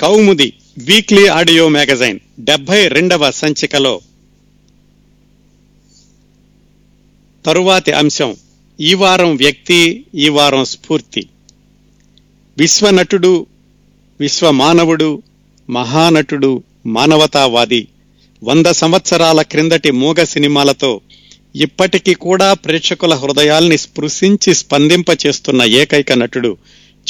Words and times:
కౌముది 0.00 0.52
weekly 0.78 1.26
audio 1.26 1.68
magazine 1.68 2.18
డెబ్బై 2.40 2.88
రెండవ 2.88 3.30
సంచికలో. 3.30 4.00
తరువాతి 7.46 7.92
అంశం 7.92 8.36
ఈ 8.80 8.94
వారం 8.94 9.36
వ్యక్తి 9.36 10.04
ఈ 10.14 10.28
వారం 10.28 10.64
స్ఫూర్తి. 10.64 11.28
విశ్వనటుడు 12.58 13.46
విశ్వమానవుడు 14.20 15.22
మహానటుడు 15.70 16.62
మానవతావాది 16.86 17.88
వంద 18.42 18.66
సంవత్సరాల 18.66 19.42
క్రిందటి 19.42 19.90
మూగ 19.90 20.24
సినిమాలతో 20.24 21.00
ఇప్పటికీ 21.56 22.14
కూడా 22.14 22.54
ప్రేక్షకుల 22.54 23.14
హృదయాల్ని 23.14 23.78
స్పృశించి 23.78 24.54
స్పందింప 24.54 25.06
చేస్తున్న 25.26 25.62
ఏకైక 25.62 26.12
నటుడు 26.12 26.56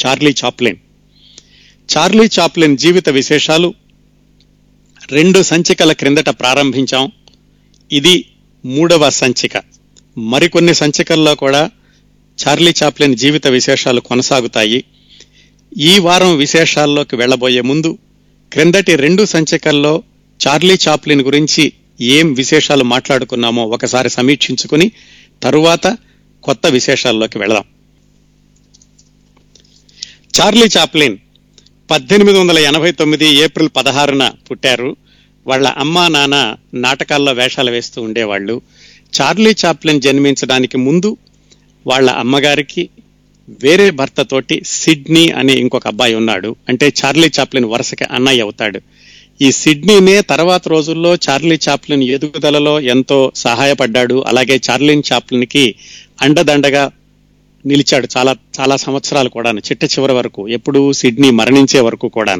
చార్లీ 0.05 0.35
చాప్లిన్. 0.45 0.77
చార్లీ 1.89 2.29
చాప్లిన్ 2.39 2.77
జీవిత 2.77 3.09
విశేషాలు. 3.09 3.73
రెండు 5.11 5.43
సంచికల 5.43 5.91
క్రిందట 5.91 6.29
ప్రారంభించాం. 6.29 7.11
ఇది 7.91 8.25
మూడవ 8.65 9.09
సంచిక. 9.09 9.51
మరికొన్ని 10.17 10.75
సంచికల్లో 10.75 11.35
కూడా 11.35 11.71
చార్లీ 12.47 12.73
చాప్లిన్ 12.83 13.17
జీవిత 13.17 13.47
విశేషాలు 13.47 14.01
కొనసాగుతాయి. 14.01 14.83
ఈ 15.77 15.99
వారం 15.99 16.37
విశేషాల్లోకి 16.37 17.15
వెళ్ళబోయే 17.15 17.61
ముందు 17.61 17.97
క్రిందటి 18.53 18.95
రెండు 18.95 19.25
సంచికల్లో 19.25 20.03
చార్లీ 20.47 20.77
చాప్లిన్ 20.87 21.21
గురించి 21.21 21.73
ఏం 22.01 22.33
విశేషాలు 22.33 22.83
మాట్లాడుకున్నామో 22.83 23.65
ఒకసారి 23.65 24.09
సమీక్షించుకుని 24.09 24.91
తరువాత 25.43 25.97
కొత్త 26.43 26.67
విశేషాల్లోకి 26.67 27.37
వెళదాం. 27.37 27.63
చార్లీ 30.39 30.65
చాప్లిన్ 30.77 31.17
పద్దెనిమిది 31.91 32.39
వందల 32.39 32.59
ఎనభై 32.59 32.91
తొమ్మిది 32.91 33.25
ఏప్రిల్ 33.25 33.69
పదహారున 33.75 34.31
పుట్టారు. 34.51 34.95
వాళ్ళ 35.47 35.67
అమ్మా 35.67 36.07
నాన్న 36.07 36.55
నాటకాల్లో 36.73 37.31
వేషాలు 37.31 37.71
వేస్తూ 37.71 38.01
ఉండేవాళ్ళు. 38.01 38.61
చార్లీ 39.21 39.55
చాప్లిన్ 39.65 40.01
జన్మించడానికి 40.01 40.77
ముందు 40.77 41.17
వాళ్ళ 41.87 42.09
అమ్మగారికి 42.09 42.89
వేరే 43.63 43.89
భర్తతోటి 43.89 44.61
సిడ్నీ 44.65 45.29
అనే 45.29 45.53
ఇంకొక 45.53 45.87
అబ్బాయి 45.87 46.15
ఉన్నాడు. 46.15 46.55
అంటే 46.69 46.93
చార్లీ 47.05 47.31
చాప్లిన్ 47.39 47.65
వరుసకి 47.65 48.03
అన్నయ్య 48.03 48.41
అవుతాడు. 48.41 48.81
ఈ 49.41 49.51
సిడ్నీనే 49.51 50.21
తర్వాత 50.21 50.67
రోజుల్లో 50.67 51.15
చార్లీ 51.15 51.59
చాప్లిన్ 51.69 52.03
ఎదుగుదలలో 52.03 52.79
ఎంతో 52.79 53.31
సహాయపడ్డాడు. 53.35 54.23
అలాగే 54.27 54.61
చార్లిన్ 54.69 55.03
చాప్లిన్కి 55.13 55.75
అండదండగా 56.21 56.91
నిలిచాడు 57.67 58.07
చాలా 58.17 58.35
చాలా 58.59 58.75
సంవత్సరాలు 58.75 59.29
కూడా 59.29 59.51
చిట్ట 59.51 59.83
చివరి 59.83 60.13
వరకు 60.13 60.47
ఎప్పుడు 60.47 60.91
సిడ్నీ 60.91 61.29
మరణించే 61.29 61.79
వరకు 61.79 62.07
కూడా 62.07 62.35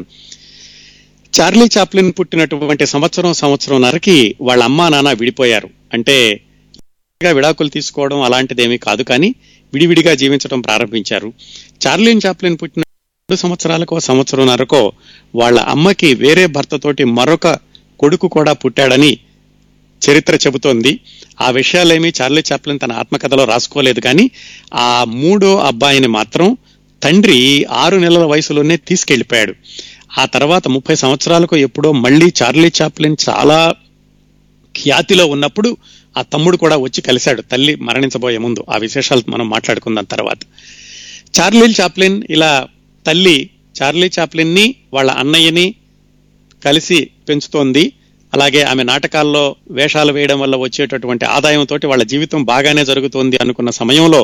చార్లీ 1.32 1.68
చాప్లిన్ 1.78 2.12
పుట్టినటువంటి 2.18 2.86
సంవత్సరం 2.86 3.32
సంవత్సరంన్నరకి 3.32 4.34
వాళ్ళ 4.40 4.64
అమ్మా 4.64 4.88
నాన్న 4.88 5.12
విడిపోయారు. 5.12 5.70
అంటే 5.94 6.40
విడాకులు 7.34 7.68
తీసుకోవడం 7.68 8.22
అలాంటిదేమీ 8.22 8.78
కాదు 8.78 9.02
కానీ 9.02 9.34
విడివిడిగా 9.72 10.14
జీవించడం 10.14 10.60
ప్రారంభించారు. 10.60 11.32
చార్లిన్ 11.86 12.20
చాప్లిన్ 12.26 12.58
పుట్టిన 12.62 12.82
రెండు 12.82 13.36
సంవత్సరాలకో 13.36 14.00
సంవత్సరంన్నరకో 14.00 14.92
వాళ్ళ 15.34 15.58
అమ్మకి 15.60 16.14
వేరే 16.14 16.46
భర్తతోటి 16.46 17.04
మరొక 17.04 17.48
కొడుకు 18.00 18.28
కూడా 18.28 18.52
పుట్టాడని 18.52 19.18
చరిత్ర 20.10 20.34
చెబుతోంది. 20.34 21.00
ఆ 21.40 21.50
విషయాలేమీ 21.50 22.12
చార్లీ 22.22 22.42
చాప్లిన్ 22.52 22.78
తన 22.82 22.92
ఆత్మకథలో 22.92 23.44
రాసుకోలేదు 23.44 24.00
కానీ 24.00 24.30
ఆ 24.74 25.04
మూడో 25.04 25.58
అబ్బాయిని 25.58 26.08
మాత్రం 26.08 26.56
తండ్రి 27.02 27.64
ఆరు 27.64 27.96
నెలల 27.96 28.24
వయసులోనే 28.24 28.76
తీసుకెళ్ళిపోయాడు. 28.76 29.54
ఆ 30.18 30.24
తర్వాత 30.24 30.68
ముప్పై 30.68 30.94
సంవత్సరాలకు 30.94 31.56
ఎప్పుడో 31.56 31.92
మళ్ళీ 31.92 32.32
చార్లీ 32.42 32.72
చాప్లిన్ 32.82 33.16
చాలా 33.28 33.74
ఖ్యాతిలో 34.76 35.26
ఉన్నప్పుడు 35.26 35.76
ఆ 36.16 36.22
తమ్ముడు 36.22 36.56
కూడా 36.56 36.76
వచ్చి 36.76 37.02
కలిశాడు. 37.02 37.42
తల్లి 37.42 37.74
మరణించబోయే 37.74 38.38
ముందు. 38.38 38.64
ఆ 38.70 38.76
విశేషాలు 38.76 39.22
మనం 39.28 39.50
మాట్లాడుకుందాం 39.50 40.04
తర్వాత. 40.04 40.38
చార్లీ 41.40 41.74
చాప్లిన్ 41.80 42.22
ఇలా 42.30 42.68
తల్లి 43.06 43.50
చార్లీ 43.82 44.10
చాప్లిన్ని 44.18 44.74
వాళ్ళ 44.94 45.10
అన్నయ్యని 45.10 45.74
కలిసి 46.64 47.10
పెంచుతోంది. 47.28 47.92
అలాగే 48.32 48.62
ఆమె 48.62 48.82
నాటకాల్లో 48.82 49.42
వేషాలు 49.70 50.12
వేయడం 50.12 50.38
వల్ల 50.40 50.56
వచ్చేటటువంటి 50.56 51.24
ఆదాయంతో 51.36 51.76
వాళ్ళ 51.88 52.04
జీవితం 52.04 52.40
బాగానే 52.44 52.82
జరుగుతోంది 52.84 53.36
అనుకున్న 53.36 53.70
సమయంలో 53.70 54.22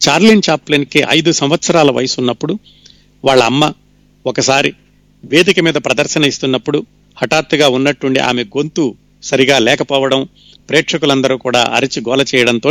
చార్లిన్ 0.00 0.46
చాప్లిన్కి 0.48 1.00
ఐదు 1.10 1.30
సంవత్సరాల 1.32 1.90
వయసు 1.90 2.16
ఉన్నప్పుడు 2.20 2.54
వాళ్ళ 3.24 3.42
అమ్మ 3.42 3.64
ఒకసారి 4.24 4.70
వేదిక 5.24 5.60
మీద 5.60 5.76
ప్రదర్శన 5.84 6.24
ఇస్తున్నప్పుడు 6.24 6.78
హఠాత్తుగా 7.16 7.66
ఉన్నట్టుండి 7.68 8.20
ఆమె 8.20 8.42
గొంతు 8.56 8.84
సరిగా 9.22 9.56
లేకపోవడం 9.58 10.20
ప్రేక్షకులందరూ 10.68 11.36
కూడా 11.38 11.62
అరిచి 11.76 12.00
గోల 12.00 12.22
చేయడంతో 12.30 12.70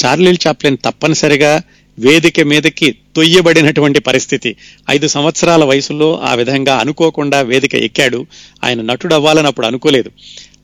చార్లిల్ 0.00 0.38
చాప్లిన్ 0.46 0.78
తప్పనిసరిగా 0.84 1.52
వేదిక 1.98 2.40
మీదకి 2.40 2.96
తొయ్యబడినటువంటి 3.16 4.00
పరిస్థితి. 4.00 4.56
ఐదు 4.90 5.08
సంవత్సరాల 5.08 5.64
వయసులో 5.64 6.20
ఆ 6.20 6.34
విధంగా 6.34 6.76
అనుకోకుండా 6.76 7.40
వేదిక 7.40 7.74
ఎక్కాడు. 7.74 8.26
ఆయన 8.64 8.82
నటుడు 8.82 9.14
అవ్వాలని 9.14 9.46
అప్పుడు 9.46 9.66
అనుకోలేదు. 9.66 10.10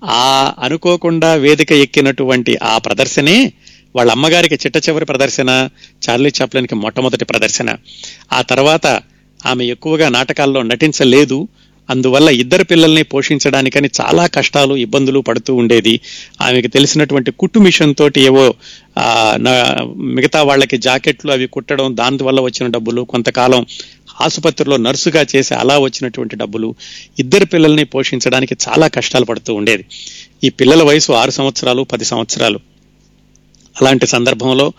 ఆ 0.05 0.53
అనుకోకుండా 0.59 1.35
వేదిక 1.35 1.73
ఎక్కినటువంటి 1.73 2.59
ఆ 2.63 2.79
ప్రదర్శనే 2.79 3.53
వాళ్ళ 3.97 4.11
అమ్మగారికి 4.11 4.55
చిట్ట 4.55 4.89
చివరి 4.89 5.05
ప్రదర్శన 5.05 5.69
చార్లీ 6.09 6.31
చాప్లిన్కి 6.43 6.75
మొట్టమొదటి 6.75 7.25
ప్రదర్శన. 7.25 7.77
ఆ 8.33 8.43
తర్వాత 8.43 8.87
ఆమె 9.47 9.65
ఎక్కువగా 9.65 10.09
నాటకాల్లో 10.09 10.63
నటించలేదు. 10.63 11.49
అందువల్ల 11.91 12.29
ఇద్దరు 12.29 12.65
పిల్లల్ని 12.65 13.03
పోషించడానికని 13.03 13.91
చాలా 14.01 14.27
కష్టాలు 14.27 14.75
ఇబ్బందులు 14.77 15.21
పడుతూ 15.21 15.55
ఉండేది. 15.55 16.01
ఆమెకు 16.41 16.67
తెలిసినటువంటి 16.67 17.31
కుట్టు 17.31 17.59
మిషన్ 17.59 17.95
తోటి 17.95 18.21
ఏవో 18.21 18.55
మిగతా 19.97 20.43
వాళ్ళకి 20.43 20.77
జాకెట్లు 20.77 21.33
అవి 21.33 21.47
కుట్టడం 21.47 21.97
దాని 21.97 22.23
వల్ల 22.23 22.41
వచ్చిన 22.41 22.67
డబ్బులు 22.71 23.03
కొంతకాలం 23.03 23.67
ఆసుపత్రిలో 24.21 24.77
నర్సుగా 24.77 25.27
చేసి 25.37 25.55
అలా 25.55 25.79
వచ్చినటువంటి 25.79 26.37
డబ్బులు 26.37 26.75
ఇద్దరు 27.19 27.45
పిల్లల్ని 27.45 27.85
పోషించడానికి 27.85 28.57
చాలా 28.69 28.87
కష్టాలు 28.87 29.25
పడుతూ 29.25 29.55
ఉండేది. 29.55 29.85
ఈ 30.45 30.49
పిల్లల 30.49 30.83
వయసు 30.83 31.13
ఆరు 31.13 31.31
సంవత్సరాలు 31.31 31.83
పది 31.83 32.05
సంవత్సరాలు. 32.05 32.61
అలాంటి 33.81 34.07
సందర్భంలో 34.07 34.73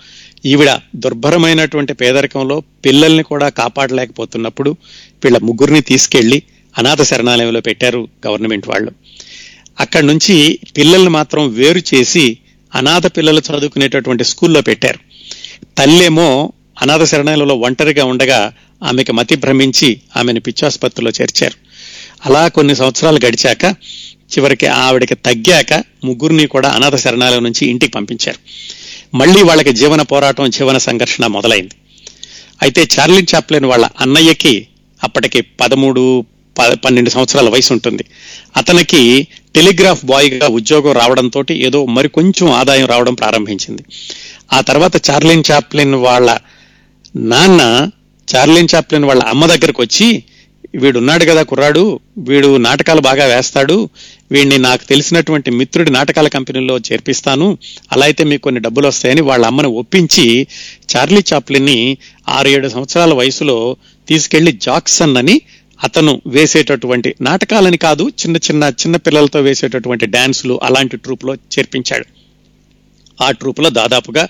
ఈవిడ 0.45 0.79
దుర్భరమైనటువంటి 0.95 1.93
పేదరికంలో 1.93 2.63
పిల్లల్ని 2.85 3.23
కూడా 3.23 3.49
కాపాడలేకపోతున్నప్పుడు 3.49 4.75
వీళ్ళ 5.23 5.37
ముగ్గురిని 5.37 5.81
తీసుకెళ్ళి 5.81 6.41
అనాథ 6.77 7.01
శరణాలయంలో 7.01 7.61
పెట్టారు 7.61 8.07
గవర్నమెంట్ 8.27 8.67
వాళ్ళు. 8.67 8.91
అక్కడి 9.79 10.07
నుంచి 10.07 10.59
పిల్లల్ని 10.77 11.09
మాత్రం 11.09 11.53
వేరు 11.53 11.81
చేసి 11.95 12.37
అనాథ 12.75 13.17
పిల్లలు 13.17 13.39
చదువుకునేటటువంటి 13.39 14.23
స్కూల్లో 14.23 14.61
పెట్టారు. 14.61 14.99
తల్లేమో 15.77 16.53
అనాథ 16.81 17.03
శరణాలయంలో 17.03 17.55
ఒంటరిగా 17.55 18.05
ఉండగా 18.05 18.53
ఆమెకి 18.83 19.11
మతి 19.11 19.35
భ్రమించి 19.35 20.01
ఆమెను 20.17 20.39
పిచ్చాసుపత్రిలో 20.39 21.11
చేర్చారు. 21.21 21.53
అలా 22.25 22.47
కొన్ని 22.47 22.75
సంవత్సరాలు 22.75 23.19
గడిచాక 23.25 23.63
చివరికి 24.37 24.67
ఆవిడకి 24.67 25.15
తగ్గాక 25.15 25.83
ముగ్గురిని 26.03 26.47
కూడా 26.47 26.69
అనాథ 26.69 26.95
శరణాలయం 26.95 27.43
నుంచి 27.43 27.67
ఇంటికి 27.67 27.91
పంపించారు. 27.91 28.37
మళ్ళీ 29.17 29.43
వాళ్ళకి 29.43 29.73
జీవన 29.73 30.01
పోరాటం 30.01 30.49
జీవన 30.49 30.77
సంఘర్షణ 30.77 31.27
మొదలైంది. 31.27 31.71
అయితే 32.61 32.87
చార్లిన్ 32.99 33.25
చాప్లిన్ 33.35 33.65
వాళ్ళ 33.65 33.89
అన్నయ్యకి 33.99 34.67
అప్పటికి 35.03 35.41
పదమూడు 35.41 36.25
పన్నెండు 36.55 37.09
సంవత్సరాల 37.09 37.49
వయసు 37.49 37.73
ఉంటుంది 37.73 38.03
అతనికి 38.55 39.01
టెలిగ్రాఫ్ 39.55 40.05
బాయ్గా 40.05 40.47
ఉద్యోగం 40.47 40.91
రావడంతో 40.91 41.41
ఏదో 41.67 41.85
మరి 41.85 42.07
కొంచెం 42.09 42.47
ఆదాయం 42.51 42.85
రావడం 42.85 43.13
ప్రారంభించింది. 43.13 43.83
ఆ 44.51 44.61
తర్వాత 44.61 44.95
చార్లిన్ 45.09 45.47
చాప్లిన్ 45.51 45.95
వాళ్ళ 45.95 46.29
నాన్న 47.15 47.61
చార్లిన్ 48.27 48.71
చాప్లిన్ 48.75 49.03
వాళ్ళ 49.03 49.23
అమ్మ 49.23 49.45
దగ్గరకు 49.45 49.81
వచ్చి 49.81 50.07
వీడున్నాడు 50.75 51.25
కదా 51.25 51.43
కుర్రాడు 51.43 51.81
వీడు 52.27 52.57
నాటకాలు 52.57 53.01
బాగా 53.01 53.25
వేస్తాడు 53.25 53.75
వీడిని 54.31 54.57
నాకు 54.57 54.83
తెలిసినటువంటి 54.85 55.51
మిత్రుడి 55.51 55.91
నాటకాల 55.91 56.27
కంపెనీలో 56.27 56.77
చేర్పిస్తాను 56.79 57.47
అలా 57.91 58.05
అయితే 58.05 58.23
మీకు 58.23 58.41
కొన్ని 58.41 58.59
డబ్బులు 58.59 58.87
వస్తాయని 58.87 59.21
వాళ్ళ 59.21 59.45
అమ్మను 59.45 59.69
ఒప్పించి 59.75 60.25
చార్లీ 60.93 61.21
చాప్లిన్ని 61.33 61.77
ఆరు 62.27 62.49
ఏడు 62.49 62.67
సంవత్సరాల 62.67 63.13
వయసులో 63.13 63.57
తీసుకెళ్ళి 64.07 64.51
జాక్సన్ 64.59 65.17
అని 65.17 65.35
అతను 65.83 66.21
వేసేటటువంటి 66.27 67.15
నాటకాలని 67.21 67.77
కాదు 67.77 68.03
చిన్న 68.03 68.37
చిన్న 68.37 68.63
చిన్న 68.63 68.95
పిల్లలతో 68.95 69.39
వేసేటటువంటి 69.39 70.05
డ్యాన్సులు 70.05 70.59
అలాంటి 70.63 70.97
ట్రూప్లో 70.97 71.35
చేర్పించాడు. 71.35 72.05
ఆ 73.23 73.31
ట్రూప్లో 73.31 73.69
దాదాపుగా 73.69 74.27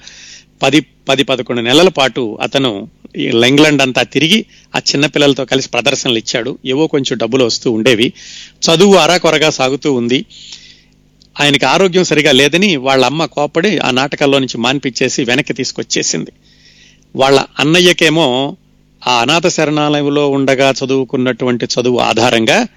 పది 0.63 0.80
పది 0.80 1.24
పదకొండు 1.24 1.62
నెలల 1.62 1.89
పాటు 1.89 2.38
అతను 2.42 2.89
ఇంగ్లాండ్ 3.18 3.81
అంతా 3.81 4.03
తిరిగి 4.03 4.45
ఆ 4.75 4.80
చిన్నపిల్లలతో 4.80 5.45
కలిసి 5.45 5.69
ప్రదర్శనలు 5.69 6.18
ఇచ్చాడు. 6.18 6.57
ఏవో 6.65 6.88
కొంచెం 6.88 7.18
డబ్బులు 7.18 7.45
వస్తూ 7.45 7.71
ఉండేవి. 7.71 8.13
చదువు 8.59 8.95
అరాకొరగా 8.95 9.50
సాగుతూ 9.50 9.94
ఉంది. 9.94 10.25
ఆయనకి 11.42 11.65
ఆరోగ్యం 11.65 12.03
సరిగా 12.03 12.31
లేదని 12.31 12.75
వాళ్ళ 12.75 13.06
అమ్మ 13.06 13.25
కోపడి 13.25 13.77
ఆ 13.77 13.92
నాటకాల్లో 13.92 14.39
నుంచి 14.39 14.57
మాన్పించేసి 14.57 15.24
వెనక్కి 15.24 15.53
తీసుకొచ్చేసింది. 15.53 16.31
వాళ్ళ 17.15 17.45
అన్నయ్యకేమో 17.59 18.57
ఆ 19.07 19.21
అనాథ 19.21 19.48
శరణాలయంలో 19.48 20.30
ఉండగా 20.30 20.74
చదువుకున్నటువంటి 20.86 21.65
చదువు 21.65 22.00
ఆధారంగా 22.00 22.68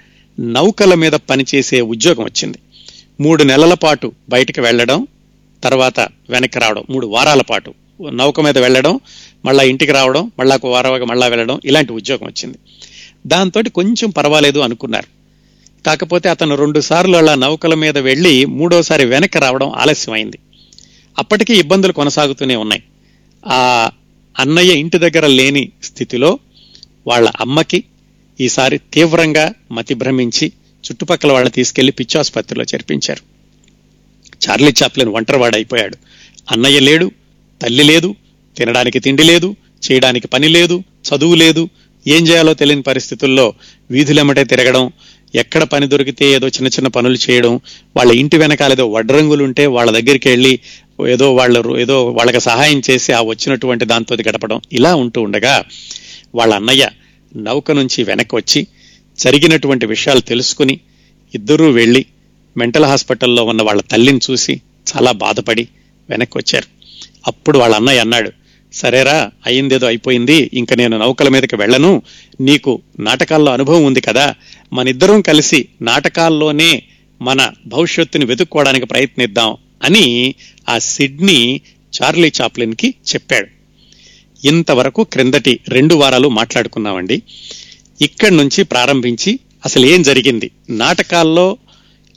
నౌకల 0.41 0.95
మీద 0.95 1.13
పనిచేసే 1.13 1.81
ఉద్యోగం 1.81 2.25
వచ్చింది. 2.25 2.59
మూడు 3.21 3.45
నెలల 3.45 3.75
పాటు 3.75 4.13
బయటకు 4.29 4.61
వెళ్ళడం 4.61 5.07
తర్వాత 5.63 6.01
వెనక్కి 6.01 6.59
రావడం 6.59 6.85
మూడు 6.91 7.07
వారాల 7.07 7.41
పాటు 7.41 7.75
నౌక 8.11 8.41
మీద 8.41 8.59
వెళ్ళడం 8.59 9.01
మళ్ళా 9.45 9.65
ఇంటికి 9.65 9.93
రావడం 9.93 10.31
మళ్ళా 10.39 10.57
ఒక 10.57 10.67
వారం 10.67 11.09
మళ్ళా 11.09 11.27
వెళ్ళడం 11.27 11.61
ఇలాంటి 11.65 11.93
ఉద్యోగం 11.93 12.27
వచ్చింది. 12.27 12.59
దాంతో 13.27 13.63
కొంచెం 13.75 14.11
పర్వాలేదు 14.11 14.59
అనుకున్నారు. 14.59 15.07
కాకపోతే 15.87 16.29
అతను 16.29 16.55
రెండు 16.55 16.81
సార్లు 16.81 17.17
అలా 17.17 17.35
నౌకల 17.35 17.75
మీద 17.75 17.99
వెళ్ళి 17.99 18.47
మూడోసారి 18.47 19.05
వెనక్కి 19.05 19.39
రావడం 19.39 19.71
ఆలస్యమైంది. 19.71 20.39
అప్పటికీ 21.19 21.55
ఇబ్బందులు 21.55 21.93
కొనసాగుతూనే 21.93 22.57
ఉన్నాయి. 22.57 22.83
ఆ 23.47 23.91
అన్నయ్య 24.39 24.73
ఇంటి 24.73 24.99
దగ్గర 24.99 25.27
లేని 25.27 25.69
స్థితిలో 25.95 26.31
వాళ్ళ 27.07 27.27
అమ్మకి 27.41 27.79
ఈసారి 28.39 28.81
తీవ్రంగా 28.95 29.45
మతి 29.73 29.95
భ్రమించి 29.95 30.47
చుట్టుపక్కల 30.85 31.31
వాళ్ళని 31.33 31.51
తీసుకెళ్ళి 31.51 31.93
పిచ్చాసుపత్రిలో 31.93 32.65
చేర్పించారు. 32.65 33.23
చార్లీ 34.41 34.73
చాప్లిన్ 34.81 35.13
ఒంటరివాడైపోయాడు 35.19 35.97
అన్నయ్య 36.49 36.81
లేడు 36.81 37.07
తల్లి 37.61 37.85
లేదు 37.85 38.09
తినడానికి 38.57 38.99
తిండి 39.01 39.25
లేదు 39.25 39.49
చేయడానికి 39.83 40.27
పని 40.27 40.49
లేదు 40.49 40.77
చదువు 41.09 41.35
లేదు 41.35 41.63
ఏం 42.07 42.23
చేయాలో 42.29 42.53
తెలియని 42.55 42.83
పరిస్థితుల్లో 42.83 43.47
వీధులెమ్మటే 43.91 44.45
తిరగడం 44.45 44.85
ఎక్కడ 45.35 45.63
పని 45.65 45.89
దొరికితే 45.89 46.27
ఏదో 46.31 46.49
చిన్న 46.49 46.69
చిన్న 46.69 46.89
పనులు 46.89 47.31
చేయడం 47.31 47.61
వాళ్ళ 47.97 48.13
ఇంటి 48.13 48.37
వెనకాల 48.37 48.73
ఏదో 48.73 48.87
వడ్రంగులు 48.87 49.45
ఉంటే 49.45 49.67
వాళ్ళ 49.67 49.91
దగ్గరికి 49.91 50.29
వెళ్ళి 50.29 50.53
ఏదో 51.07 51.35
వాళ్ళ 51.35 51.63
ఏదో 51.81 52.07
వాళ్ళకి 52.09 52.41
సహాయం 52.41 52.83
చేసి 52.91 53.13
ఆ 53.13 53.21
వచ్చినటువంటి 53.23 53.85
దాంతో 53.85 54.15
గడపడం 54.29 54.61
ఇలా 54.73 54.95
ఉంటూ 54.95 55.23
ఉండగా 55.23 55.55
వాళ్ళ 56.35 56.55
అన్నయ్య 56.55 56.85
నౌక 57.37 57.71
నుంచి 57.71 58.05
వెనక్కి 58.05 58.37
వచ్చి 58.37 58.61
జరిగినటువంటి 59.19 59.87
విషయాలు 59.87 60.21
తెలుసుకుని 60.21 60.81
ఇద్దరూ 61.35 61.71
వెళ్ళి 61.71 62.07
మెంటల్ 62.57 62.85
హాస్పిటల్లో 62.85 63.45
ఉన్న 63.45 63.63
వాళ్ళ 63.63 63.81
తల్లిని 63.81 64.21
చూసి 64.31 64.55
చాలా 64.87 65.13
బాధపడి 65.13 65.69
వెనక్కి 66.09 66.39
వచ్చారు. 66.39 66.69
అప్పుడు 67.27 67.59
వాళ్ళ 67.59 67.75
అన్నయ్య 67.75 68.01
అన్నాడు 68.01 68.31
సరేరా 68.75 69.31
అయిందేదో 69.47 69.87
అయిపోయింది 69.87 70.51
ఇంక 70.55 70.73
నేను 70.73 70.99
నౌకల 70.99 71.29
మీదకి 71.29 71.57
వెళ్ళను. 71.57 72.03
నీకు 72.41 72.83
నాటకాల్లో 73.01 73.53
అనుభవం 73.53 73.85
ఉంది 73.85 74.01
కదా 74.01 74.35
మనిద్దరం 74.73 75.21
కలిసి 75.21 75.69
నాటకాల్లోనే 75.83 76.83
మన 77.23 77.51
భవిష్యత్తుని 77.67 78.25
వెతుక్కోవడానికి 78.25 78.87
ప్రయత్నిద్దాం 78.87 79.57
అని 79.83 80.35
ఆ 80.69 80.79
సిడ్నీ 80.79 81.61
చార్లీ 82.03 82.33
చాప్లిన్కి 82.43 82.95
చెప్పాడు. 83.15 83.47
ఇంతవరకు 84.47 85.05
క్రిందటి 85.05 85.61
రెండు 85.69 85.95
వారాలు 85.95 86.29
మాట్లాడుకున్నామండి. 86.29 87.23
ఇక్కడి 88.03 88.37
నుంచి 88.37 88.65
ప్రారంభించి 88.65 89.39
అసలు 89.65 89.87
ఏం 89.87 90.03
జరిగింది? 90.03 90.51
నాటకాల్లో 90.71 91.59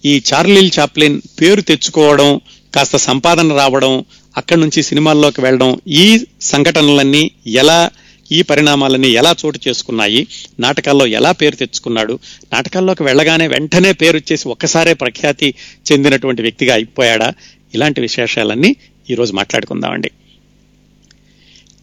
ఈ 0.06 0.21
చార్లీల్ 0.33 0.71
చాప్లిన్ 0.80 1.21
పేరు 1.42 1.62
తెచ్చుకోవడం 1.62 2.42
కాస్త 2.75 2.98
సంపాదన 2.98 3.54
రావడం 3.54 4.06
అక్కడి 4.37 4.59
నుంచి 4.59 4.83
సినిమాల్లోకి 4.83 5.41
వెళ్ళడం 5.41 5.79
ఈ 5.87 6.25
సంఘటనలన్నీ 6.41 7.31
ఎలా 7.47 7.89
ఈ 8.31 8.41
పరిణామాలన్నీ 8.41 9.07
ఎలా 9.07 9.35
చోటు 9.45 9.59
చేసుకున్నాయి 9.67 10.27
నాటకాల్లో 10.59 11.07
ఎలా 11.07 11.31
పేరు 11.31 11.55
తెచ్చుకున్నాడు 11.55 12.19
నాటకాల్లోకి 12.53 13.03
వెళ్ళగానే 13.03 13.47
వెంటనే 13.47 13.91
పేరు 13.91 14.17
వచ్చేసి 14.17 14.49
ఒక్కసారే 14.49 14.93
ప్రఖ్యాతి 14.93 15.53
చెందినటువంటి 15.91 16.41
వ్యక్తిగా 16.41 16.73
అయిపోయాడా? 16.73 17.33
ఇలాంటి 17.75 18.01
విశేషాలన్నీ 18.01 18.75
ఈరోజు 19.09 19.33
మాట్లాడుకుందామండి. 19.33 20.11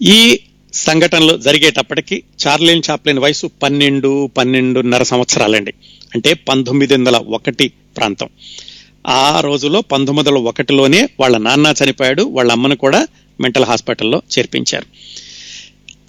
ఈ 0.03 0.41
సంఘటనలు 0.75 1.39
జరిగేటప్పటికి 1.39 2.23
చార్లిన్ 2.47 2.83
చాప్లిన్ 2.91 3.19
వయసు 3.19 3.51
పన్నెండు 3.63 4.31
పన్నెండున్నర 4.37 5.03
సంవత్సరాలండి. 5.03 5.75
అంటే 6.15 6.35
పంతొమ్మిది 6.35 6.95
వందల 6.95 7.17
ఒకటి 7.17 7.73
ప్రాంతం. 7.97 8.29
ఆ 9.07 9.41
రోజులో 9.41 9.81
పంతొమ్మిది 9.81 10.31
వందల 10.31 10.43
ఒకటిలోనే 10.43 11.09
వాళ్ళ 11.21 11.37
నాన్న 11.37 11.75
చనిపోయాడు 11.85 12.23
వాళ్ళ 12.23 12.53
అమ్మను 12.53 12.77
కూడా 12.77 13.07
మెంటల్ 13.41 13.65
హాస్పిటల్లో 13.65 14.23
చేర్పించారు. 14.39 14.87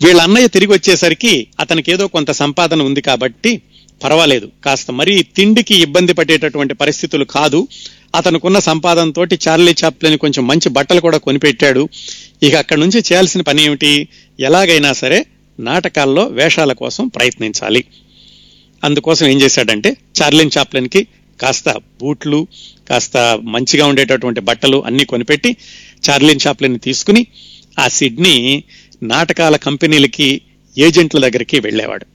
వీళ్ళ 0.05 0.21
అన్నయ్య 0.21 0.47
తిరిగి 0.47 0.71
వచ్చేసరికి 0.71 1.47
అతనికి 1.59 1.91
ఏదో 1.91 2.07
కొంత 2.07 2.31
సంపాదన 2.31 2.81
ఉంది 2.81 3.01
కాబట్టి 3.01 3.61
పర్వాలేదు 4.03 4.51
కాస్త 4.65 4.91
మరీ 4.91 5.23
తిండికి 5.23 5.75
ఇబ్బంది 5.75 6.13
పడేటటువంటి 6.13 6.73
పరిస్థితులు 6.73 7.25
కాదు. 7.25 7.67
అతనుకున్న 8.15 8.59
సంపాదనతోటి 8.59 9.39
చార్లీ 9.47 9.75
చాప్లని 9.83 10.17
కొంచెం 10.17 10.47
మంచి 10.47 10.69
బట్టలు 10.69 11.01
కూడా 11.01 11.17
కొనిపెట్టాడు. 11.17 11.89
ఇక 12.43 12.55
అక్కడి 12.55 12.79
నుంచి 12.79 12.99
చేయాల్సిన 12.99 13.41
పని 13.41 13.63
ఏమిటి? 13.63 14.07
ఎలాగైనా 14.39 14.93
సరే 14.93 15.25
నాటకాల్లో 15.59 16.25
వేషాల 16.25 16.73
కోసం 16.73 17.07
ప్రయత్నించాలి. 17.07 17.83
అందుకోసం 18.83 19.25
ఏం 19.25 19.41
చేశాడంటే 19.41 19.97
చార్లిన్ 20.21 20.51
చాప్లెన్కి 20.57 21.07
కాస్త 21.41 21.69
బూట్లు 21.69 22.47
కాస్త 22.89 23.39
మంచిగా 23.43 23.85
ఉండేటటువంటి 23.85 24.41
బట్టలు 24.41 24.85
అన్నీ 24.85 25.05
కొనిపెట్టి 25.05 25.57
చార్లిన్ 26.09 26.39
షాప్లని 26.39 26.77
తీసుకుని 26.77 27.27
ఆ 27.79 27.87
సిడ్నీ 27.87 28.63
నాటకాల 29.03 29.55
కంపెనీలకి 29.55 30.41
ఏజెంట్ల 30.77 31.19
దగ్గరికి 31.19 31.59
వెళ్ళేవాడు. 31.59 32.05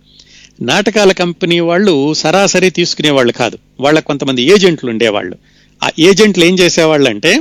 నాటకాల 0.63 1.13
కంపెనీ 1.13 1.61
వాళ్ళు 1.61 2.15
సరాసరి 2.15 2.71
తీసుకునేవాళ్ళు 2.71 3.33
కాదు. 3.33 3.59
వాళ్ళ 3.81 4.01
కొంతమంది 4.01 4.43
ఏజెంట్లు 4.43 4.91
ఉండేవాళ్ళు. 4.91 5.37
ఆ 5.85 5.91
ఏజెంట్లు 5.99 6.45
ఏం 6.45 6.59
చేసేవాళ్ళంటే 6.59 7.41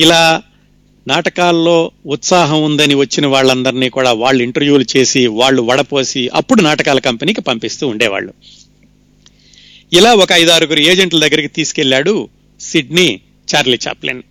ఇలా 0.00 0.42
నాటకాల్లో 1.08 1.90
ఉత్సాహం 2.06 2.62
ఉందని 2.62 2.94
వచ్చిన 2.94 3.26
వాళ్ళందరినీ 3.26 3.88
కూడా 3.88 4.12
వాళ్ళు 4.12 4.42
ఇంటర్వ్యూలు 4.42 4.84
చేసి 4.96 5.26
వాళ్ళు 5.26 5.62
వడపోసి 5.62 6.30
అప్పుడు 6.34 6.62
నాటకాల 6.62 6.98
కంపెనీకి 6.98 7.40
పంపిస్తూ 7.40 7.88
ఉండేవాళ్ళు. 7.88 8.32
ఇలా 9.92 10.14
ఒక 10.14 10.32
ఐదారుగురు 10.32 10.80
ఏజెంట్ల 10.80 11.18
దగ్గరికి 11.18 11.48
తీసుకెళ్ళాడు 11.48 12.28
సిడ్నీ 12.60 13.20
చార్లీ 13.54 13.78
చాప్లిన్. 13.88 14.22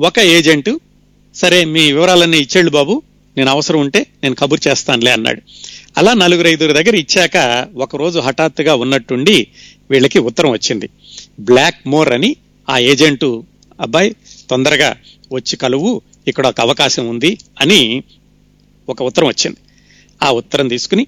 ఒక 0.00 0.18
ఏజెంట్ 0.18 0.70
సరే 1.34 1.64
మీ 1.64 1.92
వివరాలన్నీ 1.92 2.38
ఇచ్చేళ్ళు 2.38 2.70
బాబు 2.70 3.02
నేను 3.36 3.50
అవసరం 3.50 3.80
ఉంటే 3.80 4.06
నేను 4.22 4.34
కబుర్ 4.34 4.60
చేస్తానులే 4.68 5.10
అన్నాడు. 5.10 5.42
అలా 5.98 6.14
నలుగురు 6.14 6.48
ఐదుగురు 6.48 6.72
దగ్గర 6.72 6.94
ఇచ్చాక 6.94 7.68
ఒకరోజు 7.74 8.18
హఠాత్తుగా 8.18 8.74
ఉన్నట్టుండి 8.74 9.46
వీళ్ళకి 9.90 10.18
ఉత్తరం 10.18 10.50
వచ్చింది. 10.50 10.90
బ్లాక్ 11.40 11.88
మోర్ 11.88 12.08
అని 12.08 12.36
ఆ 12.68 12.78
ఏజెంటు 12.78 13.44
అబ్బాయి 13.80 14.16
తొందరగా 14.50 14.96
వచ్చి 15.32 15.56
కలువు 15.56 16.02
ఇక్కడ 16.28 16.46
ఒక 16.46 16.60
అవకాశం 16.60 17.08
ఉంది 17.08 17.38
అని 17.60 18.02
ఒక 18.88 19.02
ఉత్తరం 19.02 19.26
వచ్చింది. 19.26 19.56
ఆ 20.22 20.30
ఉత్తరం 20.30 20.68
తీసుకుని 20.68 21.06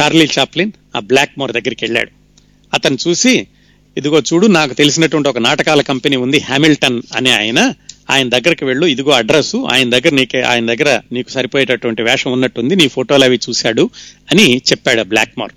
చార్లీ 0.00 0.28
చాప్లిన్ 0.38 0.72
ఆ 0.96 1.00
బ్లాక్ 1.00 1.38
మోర్ 1.38 1.52
దగ్గరికి 1.52 1.84
వెళ్ళాడు. 1.84 2.19
అతను 2.72 2.98
చూసి 3.08 3.34
ఇదిగో 3.96 4.20
చూడు 4.20 4.46
నాకు 4.46 4.74
తెలిసినటువంటి 4.74 5.28
ఒక 5.28 5.38
నాటకాల 5.38 5.80
కంపెనీ 5.82 6.16
ఉంది 6.16 6.38
హ్యామిల్టన్ 6.40 7.02
అనే 7.16 7.30
ఆయన 7.30 7.60
ఆయన 8.10 8.28
దగ్గరికి 8.28 8.64
వెళ్ళు 8.64 8.86
ఇదిగో 8.86 9.10
అడ్రస్ 9.10 9.56
ఆయన 9.72 9.90
దగ్గర 9.90 10.14
నీకే 10.14 10.42
ఆయన 10.42 10.66
దగ్గర 10.66 11.00
నీకు 11.12 11.30
సరిపోయేటటువంటి 11.30 12.02
వేషం 12.02 12.32
ఉన్నట్టుంది 12.32 12.76
నీ 12.76 12.88
ఫోటోలు 12.88 13.24
అవి 13.24 13.40
చూశాడు 13.48 13.84
అని 14.30 14.62
చెప్పాడు 14.70 15.02
బ్లాక్ 15.02 15.38
మోర్. 15.38 15.52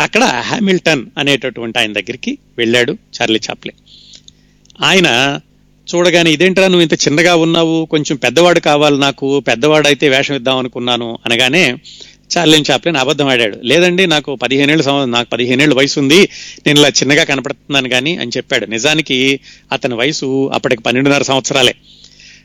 అక్కడ 0.00 0.22
హ్యామిల్టన్ 0.24 1.04
అనేటటువంటి 1.18 1.78
ఆయన 1.78 1.92
దగ్గరికి 1.92 2.38
వెళ్ళాడు 2.58 2.92
చార్లీ 3.16 3.40
చాప్లే. 3.50 3.72
ఆయన 4.82 5.08
చూడగానే 5.88 6.30
ఇదేంట్రా 6.30 6.66
నువ్వు 6.68 6.82
ఇంత 6.82 6.94
చిన్నగా 6.94 7.34
ఉన్నావు 7.36 7.84
కొంచెం 7.84 8.16
పెద్దవాడు 8.16 8.60
కావాలి 8.60 8.98
నాకు 8.98 9.40
పెద్దవాడు 9.40 9.86
అయితే 9.86 10.08
వేషం 10.08 10.34
ఇద్దాం 10.34 10.58
అనుకున్నాను 10.58 11.18
అనగానే 11.26 11.64
చార్లిన్ 12.36 12.64
చాప్లిన్ 12.70 12.96
అబద్ధం 12.96 13.28
ఆడాడు. 13.28 13.58
లేదండి 13.64 14.06
నాకు 14.06 14.34
పదిహేనేళ్ళు 14.34 14.82
సంవత్సరం 14.82 15.10
నాకు 15.10 15.28
పదిహేనేళ్ళు 15.28 15.74
వయసు 15.76 16.00
ఉంది 16.00 16.28
నేను 16.66 16.78
ఇలా 16.78 16.88
చిన్నగా 16.88 17.24
కనపడుతున్నాను 17.24 17.88
కానీ 17.88 18.16
అని 18.16 18.30
చెప్పాడు. 18.36 18.66
నిజానికి 18.66 19.40
అతని 19.72 19.94
వయసు 19.94 20.50
అప్పటికి 20.54 20.82
పన్నెండున్నర 20.82 21.22
సంవత్సరాలే. 21.22 21.74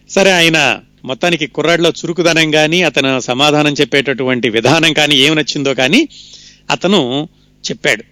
సరే 0.09 0.31
ఆయన 0.31 0.79
మొత్తానికి 1.05 1.47
కుర్రాడిలో 1.47 1.89
చురుకుదనం 1.89 2.51
కానీ 2.51 2.81
అతను 2.81 3.19
సమాధానం 3.19 3.73
చెప్పేటటువంటి 3.73 4.49
విధానం 4.49 4.93
కానీ 4.93 5.15
ఏమి 5.15 5.35
నచ్చిందో 5.35 5.73
కానీ 5.73 6.07
అతను 6.69 7.29
చెప్పాడు 7.71 8.03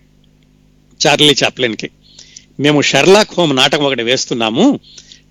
చార్లీ 1.08 1.36
చాప్లిన్కి 1.44 1.90
మేము 2.60 2.82
షెర్లాక్ 2.82 3.34
హోమ్ 3.38 3.56
నాటకం 3.56 3.84
ఒకటి 3.84 4.04
వేస్తున్నాము. 4.04 4.80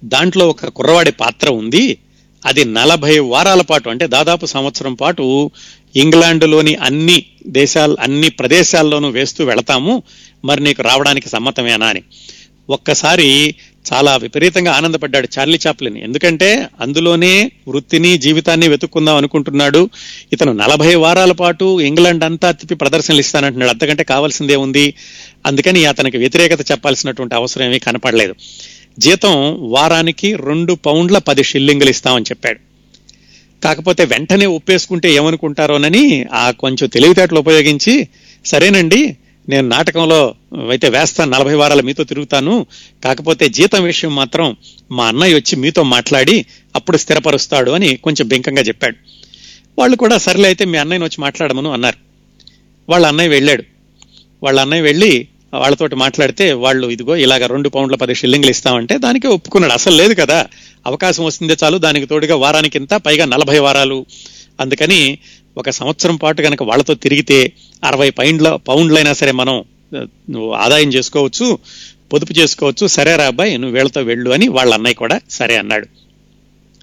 దాంట్లో 0.05 0.49
ఒక 0.49 0.67
కుర్రవాడి 0.67 1.13
పాత్ర 1.13 1.51
ఉంది. 1.51 1.99
అది 2.47 2.65
నలభై 2.65 3.19
వారాల 3.19 3.61
పాటు 3.61 3.89
అంటే 3.89 4.07
దాదాపు 4.07 4.47
సంవత్సరం 4.47 4.95
పాటు 4.95 5.51
ఇంగ్లాండ్లోని 5.97 6.75
అన్ని 6.75 7.25
దేశాలు 7.47 7.97
అన్ని 8.01 8.29
ప్రదేశాల్లోనూ 8.29 9.09
వేస్తూ 9.09 9.45
వెళతాము. 9.45 10.03
మరి 10.45 10.63
నీకు 10.63 10.83
రావడానికి 10.83 11.29
సమ్మతమేనా 11.29 11.87
అని. 11.87 12.03
ఒక్కసారి 12.71 13.55
చాలా 13.93 14.17
విపరీతంగా 14.17 14.73
ఆనందపడ్డాడు 14.73 15.29
చార్లీ 15.39 15.59
చాప్లిన్. 15.67 15.97
ఎందుకంటే 15.97 16.67
అందులోనే 16.81 17.53
వృత్తిని 17.69 18.19
జీవితాన్ని 18.19 18.69
వెతుక్కుందాం 18.69 19.17
అనుకుంటున్నాడు. 19.17 19.91
ఇతను 20.33 20.53
నలభై 20.53 20.95
వారాల 20.95 21.33
పాటు 21.33 21.81
ఇంగ్లాండ్ 21.81 22.25
అంతా 22.25 22.51
తిప్పి 22.51 22.75
ప్రదర్శనలు 22.75 23.21
ఇస్తానంటున్నాడు 23.21 23.71
అంతకంటే 23.71 24.05
కావాల్సిందే 24.05 24.57
ఉంది 24.57 24.95
అందుకని 25.47 25.85
అతనికి 25.85 26.17
వ్యతిరేకత 26.17 26.71
చెప్పాల్సినటువంటి 26.71 27.35
అవసరం 27.35 27.67
ఏమీ 27.67 27.79
కనపడలేదు. 27.79 28.35
జీతం 28.99 29.57
వారానికి 29.71 30.37
రెండు 30.37 30.75
పౌండ్ల 30.75 31.19
పది 31.19 31.45
షిల్లింగులు 31.45 31.91
ఇస్తామని 31.91 32.25
చెప్పాడు. 32.31 32.61
కాకపోతే 33.65 34.05
వెంటనే 34.05 34.47
ఒప్పేసుకుంటే 34.47 35.13
ఏమనుకుంటారోనని 35.13 36.27
ఆ 36.33 36.51
కొంచెం 36.51 36.89
తెలివితేటలు 36.89 37.39
ఉపయోగించి 37.39 38.09
సరేనండి 38.45 39.17
నేను 39.49 39.69
నాటకంలో 39.69 40.35
అయితే 40.71 40.89
వేస్తాను 40.89 41.31
నలభై 41.31 41.55
వారాలు 41.55 41.83
మీతో 41.83 42.05
తిరుగుతాను 42.05 42.67
కాకపోతే 43.05 43.49
జీతం 43.49 43.83
విషయం 43.83 44.15
మాత్రం 44.15 44.57
మా 44.91 45.07
అన్నయ్య 45.07 45.35
వచ్చి 45.35 45.57
మీతో 45.57 45.83
మాట్లాడి 45.83 46.47
అప్పుడు 46.77 46.97
స్థిరపరుస్తాడు 46.97 47.71
అని 47.71 47.97
కొంచెం 47.97 48.29
బింకంగా 48.29 48.63
చెప్పాడు. 48.63 48.97
వాళ్ళు 49.79 49.97
కూడా 49.97 50.19
సర్లే 50.19 50.45
అయితే 50.45 50.65
మీ 50.65 50.79
అన్నయ్యని 50.79 51.05
వచ్చి 51.05 51.21
మాట్లాడమను 51.21 51.73
అన్నారు. 51.73 51.97
వాళ్ళ 52.89 53.07
అన్నయ్య 53.07 53.29
వెళ్ళాడు. 53.29 53.65
వాళ్ళ 54.43 54.61
అన్నయ్య 54.61 54.83
వెళ్ళి 54.83 55.29
వాళ్ళతోటి 55.55 55.97
మాట్లాడితే 55.97 56.53
వాళ్ళు 56.53 56.87
ఇదిగో 56.87 57.17
ఇలాగ 57.17 57.47
రెండు 57.47 57.69
పౌండ్ల 57.69 57.97
పది 57.97 58.15
షిల్లింగ్లు 58.15 58.51
ఇస్తామంటే 58.51 58.99
దానికి 58.99 59.27
ఒప్పుకున్నాడు. 59.27 59.73
అసలు 59.73 59.95
లేదు 59.95 60.15
కదా. 60.15 60.47
అవకాశం 60.87 61.25
వస్తుందే 61.25 61.57
చాలు. 61.65 61.79
దానికి 61.79 62.07
తోడుగా 62.07 62.37
వారానికి 62.37 62.79
ఇంత 62.79 62.95
పైగా 62.95 63.25
నలభై 63.25 63.59
వారాలు. 63.59 64.07
అందుకని 64.61 65.19
ఒక 65.59 65.71
సంవత్సరం 65.71 66.17
పాటు 66.17 66.43
కనుక 66.43 66.63
వాళ్ళతో 66.63 66.95
తిరిగితే 66.95 67.53
అరవై 67.85 68.11
పౌండ్ల 68.11 68.57
పౌండ్లైనా 68.69 69.13
సరే 69.13 69.33
మనం 69.33 69.65
నువ్వు 70.31 70.53
ఆదాయం 70.53 70.89
చేసుకోవచ్చు 70.89 71.59
పొదుపు 72.13 72.33
చేసుకోవచ్చు. 72.33 72.87
సరేరా 72.87 73.25
అబ్బాయి 73.25 73.59
నువ్వు 73.59 73.75
వీళ్ళతో 73.77 74.01
వెళ్ళు 74.01 74.31
అని 74.31 74.49
వాళ్ళ 74.49 74.75
అన్నయ్య 74.75 74.95
కూడా 74.95 75.21
సరే 75.31 75.57
అన్నాడు. 75.57 75.87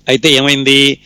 అయితే 0.08 0.32
ఏమైంది? 0.32 1.00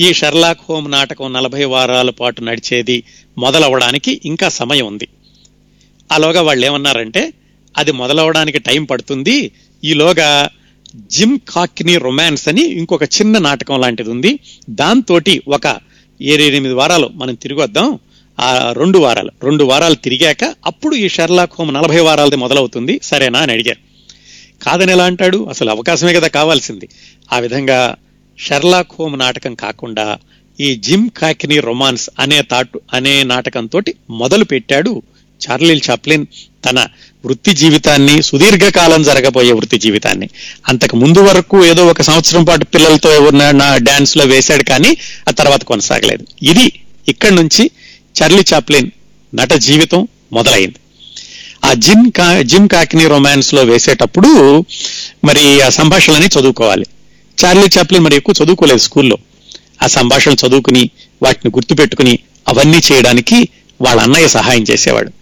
ఈ 0.00 0.12
షర్లాక్ 0.12 0.60
హోమ్ 0.70 0.90
నాటకం 0.90 1.32
నలభై 1.32 1.64
వారాల 1.64 2.10
పాటు 2.10 2.40
నడిచేది 2.40 3.02
మొదలవడానికి 3.38 4.20
ఇంకా 4.24 4.48
సమయం 4.48 4.86
ఉంది. 4.86 5.08
అలాగా 6.12 6.42
వాళ్ళు 6.42 6.66
ఏమన్నారంటే 6.66 7.32
అది 7.78 7.92
మొదలవడానికి 7.92 8.58
టైం 8.58 8.84
పడుతుంది 8.84 9.50
ఈలోగా 9.84 10.48
జిమ్ 10.96 11.38
కాక్ని 11.48 11.96
రొమాన్స్ 11.96 12.48
అని 12.48 12.62
ఇంకొక 12.62 13.02
చిన్న 13.02 13.38
నాటకం 13.38 13.80
లాంటిది 13.80 14.10
ఉంది. 14.10 14.38
దాంతో 14.70 15.20
ఒక 15.48 15.76
ఏడెనిమిది 16.22 16.74
వారాలు 16.74 17.10
మనం 17.14 17.34
తిరిగి 17.34 17.60
వద్దాం. 17.60 17.98
ఆ 18.40 18.72
రెండు 18.72 18.98
వారాలు 18.98 19.30
రెండు 19.42 19.64
వారాలు 19.64 19.94
తిరిగాక 19.94 20.54
అప్పుడు 20.66 20.94
ఈ 20.94 21.08
షెర్లాక్ 21.08 21.52
హోమ్ 21.58 21.74
నలభై 21.74 22.00
వారాలది 22.00 22.36
మొదలవుతుంది. 22.36 23.00
సరేనా 23.02 23.38
అని 23.38 23.52
అడిగారు. 23.52 23.78
కాదని 24.64 24.92
ఎలా 24.92 25.04
అంటాడు? 25.04 25.46
అసలు 25.48 25.70
అవకాశమే 25.70 26.14
కదా 26.14 26.28
కావాల్సింది. 26.28 26.88
ఆ 27.32 27.38
విధంగా 27.38 27.96
షెర్లాక్ 28.38 28.92
హోమ్ 29.00 29.18
నాటకం 29.18 29.54
కాకుండా 29.54 30.18
ఈ 30.60 30.74
జిమ్ 30.74 31.10
కాకిని 31.10 31.60
రొమాన్స్ 31.60 32.10
అనే 32.18 32.42
తాటు 32.42 32.80
అనే 32.92 33.22
నాటకంతో 33.22 33.82
మొదలు 34.10 34.44
పెట్టాడు 34.44 35.02
చార్లిల్ 35.46 35.80
చాప్లిన్ 35.90 36.26
తన 36.64 36.86
వృత్తి 37.26 37.52
జీవితాన్ని 37.52 38.22
సుదీర్ఘకాలం 38.22 39.02
జరగబోయే 39.02 39.52
వృత్తి 39.52 39.78
జీవితాన్ని. 39.78 40.28
అంతకు 40.68 40.96
ముందు 40.96 41.18
వరకు 41.18 41.66
ఏదో 41.66 41.86
ఒక 41.86 42.02
సంవత్సరం 42.02 42.44
పాటు 42.44 42.64
పిల్లలతో 42.64 43.20
ఉన్న 43.20 43.50
నా 43.50 43.76
డాన్స్లో 43.76 44.24
వేశాడు 44.24 44.64
కానీ 44.64 44.96
ఆ 45.28 45.30
తర్వాత 45.30 45.64
కొనసాగలేదు. 45.64 46.26
ఇది 46.42 46.72
ఇక్కడి 47.08 47.34
నుంచి 47.34 47.70
చార్లీ 48.22 48.44
చాప్లిన్ 48.54 48.90
నట 49.34 49.52
జీవితం 49.52 50.08
మొదలైంది. 50.32 50.74
ఆ 51.64 51.72
జిమ్ 51.72 52.12
కా 52.12 52.42
జిమ్ 52.42 52.68
కాకిని 52.68 53.06
రొమాన్స్లో 53.06 53.62
వేసేటప్పుడు 53.62 54.64
మరి 55.24 55.62
ఆ 55.62 55.68
సంభాషణలని 55.68 56.26
చదువుకోవాలి. 56.26 56.86
చార్లీ 57.44 57.66
చాప్లిన్ 57.78 58.04
మరి 58.04 58.16
ఎక్కువ 58.16 58.34
చదువుకోలేదు 58.44 58.78
స్కూల్లో. 58.78 59.18
ఆ 59.82 59.86
సంభాషణ 59.86 60.32
చదువుకుని 60.32 60.90
వాటిని 61.22 61.52
గుర్తుపెట్టుకుని 61.54 62.18
అవన్నీ 62.48 62.80
చేయడానికి 62.92 63.48
వాళ్ళ 63.82 64.02
అన్నయ్య 64.02 64.28
సహాయం 64.28 64.64
చేసేవాడు. 64.70 65.12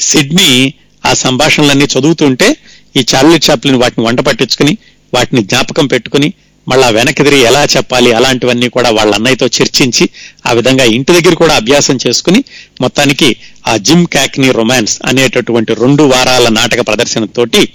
సిడ్నీ 0.00 0.74
ఆ 1.06 1.14
సంభాషణలన్నీ 1.14 1.84
చదువుతుంటే 1.84 2.56
ఈ 2.96 3.04
చార్లీ 3.14 3.40
చాప్లిన్ 3.50 3.80
వాటిని 3.82 4.06
వంట 4.06 4.20
పట్టించుకుని 4.20 4.78
వాటిని 5.14 5.42
జ్ఞాపకం 5.42 5.86
పెట్టుకుని 5.86 6.32
మళ్ళా 6.68 6.88
వెనక్కి 6.88 7.40
ఎలా 7.40 7.64
చెప్పాలి 7.64 8.12
అలాంటివన్నీ 8.12 8.68
కూడా 8.68 8.90
వాళ్ళ 8.90 9.14
అన్నయ్యతో 9.14 9.46
చర్చించి 9.46 10.08
ఆ 10.46 10.52
విధంగా 10.52 10.84
ఇంటి 10.84 11.20
దగ్గర 11.20 11.34
కూడా 11.34 11.54
అభ్యాసం 11.56 11.98
చేసుకుని 12.08 12.44
మొత్తానికి 12.80 13.36
ఆ 13.66 13.76
జిమ్ 13.76 14.06
క్యాక్ని 14.06 14.52
రొమాన్స్ 14.52 14.98
అనేటటువంటి 15.06 15.74
రెండు 15.74 16.02
వారాల 16.02 16.48
నాటక 16.48 16.80
ప్రదర్శనతోటి 16.80 17.68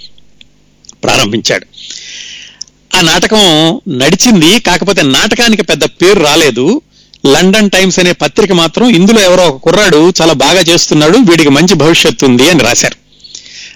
ప్రారంభించాడు. 1.04 1.66
ఆ 2.96 3.00
నాటకం 3.00 3.80
నడిచింది 3.88 4.60
కాకపోతే 4.60 5.02
నాటకానికి 5.02 5.62
పెద్ద 5.62 5.84
పేరు 5.84 6.20
రాలేదు. 6.20 6.82
లండన్ 7.26 7.70
టైమ్స్ 7.70 7.98
అనే 7.98 8.12
పత్రిక 8.12 8.52
మాత్రం 8.52 8.88
ఇందులో 8.88 9.20
ఎవరో 9.20 9.44
ఒక 9.44 9.56
కుర్రాడు 9.56 10.12
చాలా 10.22 10.32
బాగా 10.32 10.60
చేస్తున్నాడు 10.60 11.18
వీడికి 11.18 11.48
మంచి 11.48 11.74
భవిష్యత్తు 11.74 12.26
ఉంది 12.26 12.50
అని 12.50 12.60
రాశారు. 12.60 12.96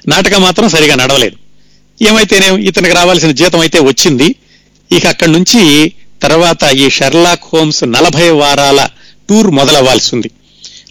నాటకం 0.09 0.43
మాత్రం 0.43 0.69
సరిగా 0.69 0.95
నడవలేదు. 0.95 1.37
ఏమైతేనే 2.05 2.63
ఇతనికి 2.63 2.95
రావాల్సిన 2.95 3.31
జీతం 3.31 3.61
అయితే 3.61 3.81
వచ్చింది. 3.81 4.35
ఇక 4.93 5.07
అక్కడి 5.07 5.33
నుంచి 5.33 5.93
తర్వాత 6.23 6.63
ఈ 6.65 6.91
షెర్లాక్ 6.91 7.43
హోమ్స్ 7.55 7.85
నలభై 7.85 8.31
వారాల 8.31 8.89
టూర్ 9.29 9.47
మొదలవ్వాల్సి 9.47 10.11
ఉంది 10.15 10.31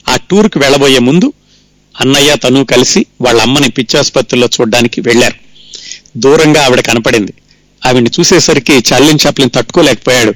ఆ 0.10 0.16
టూర్కి 0.16 0.60
వెళ్ళబోయే 0.60 1.00
ముందు 1.00 1.34
అన్నయ్య 2.02 2.36
తను 2.36 2.66
కలిసి 2.66 3.06
వాళ్ళ 3.22 3.42
అమ్మని 3.42 3.70
పిచ్చాసుపత్రిలో 3.70 4.48
చూడడానికి 4.48 5.02
వెళ్ళారు. 5.02 5.36
దూరంగా 6.18 6.66
ఆవిడ 6.66 6.80
కనపడింది. 6.80 7.34
ఆవిడ్ని 7.86 8.12
చూసేసరికి 8.20 8.74
చార్లిన్ 8.74 9.20
చాప్లిన్ 9.28 9.50
తట్టుకోలేకపోయాడు. 9.56 10.34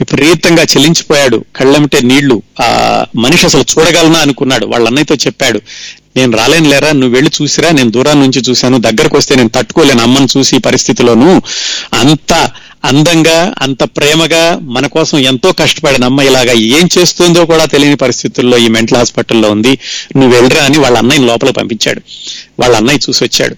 విపరీతంగా 0.00 0.62
చెల్లించిపోయాడు. 0.62 1.44
కళ్ళమిటే 1.56 2.00
నీళ్ళు. 2.00 2.42
ఆ 2.62 3.04
మనిషి 3.16 3.46
అసలు 3.46 3.64
చూడగలనా 3.78 4.18
అనుకున్నాడు. 4.18 4.66
వాళ్ళ 4.66 4.86
అన్నయ్యతో 4.86 5.14
చెప్పాడు 5.14 5.60
నేను 6.16 6.36
రాలేను 6.36 6.68
లేరా 6.70 6.92
నువ్వు 6.92 7.08
వెళ్ళి 7.08 7.30
చూసిరా 7.42 7.70
నేను 7.70 7.90
దూరం 7.90 8.20
నుంచి 8.20 8.42
చూశాను 8.48 8.78
దగ్గరకు 8.78 9.16
వస్తే 9.16 9.34
నేను 9.34 9.48
తట్టుకోలేను 9.48 10.02
అమ్మను 10.02 10.28
చూసి 10.36 10.56
ఈ 10.56 10.58
పరిస్థితిలోను. 10.58 11.42
అంత 11.92 12.50
అందంగా 12.84 13.54
అంత 13.62 13.82
ప్రేమగా 13.84 14.58
మన 14.62 14.86
కోసం 14.86 15.18
ఎంతో 15.18 15.52
కష్టపడిన 15.52 16.04
అమ్మ 16.04 16.20
ఇలాగా 16.20 16.52
ఏం 16.52 16.88
చేస్తుందో 16.98 17.46
కూడా 17.46 17.64
తెలియని 17.64 17.96
పరిస్థితుల్లో 17.96 18.58
ఈ 18.58 18.68
మెంటల్ 18.68 18.98
హాస్పిటల్లో 18.98 19.50
ఉంది. 19.50 19.78
నువ్వు 20.16 20.40
వెళ్ళరా 20.40 20.64
అని 20.64 20.78
వాళ్ళ 20.78 20.98
అన్నయ్యని 20.98 21.26
లోపల 21.26 21.50
పంపించాడు. 21.50 22.00
వాళ్ళ 22.60 22.76
అన్నయ్య 22.76 22.98
చూసి 23.08 23.24
వచ్చాడు. 23.24 23.56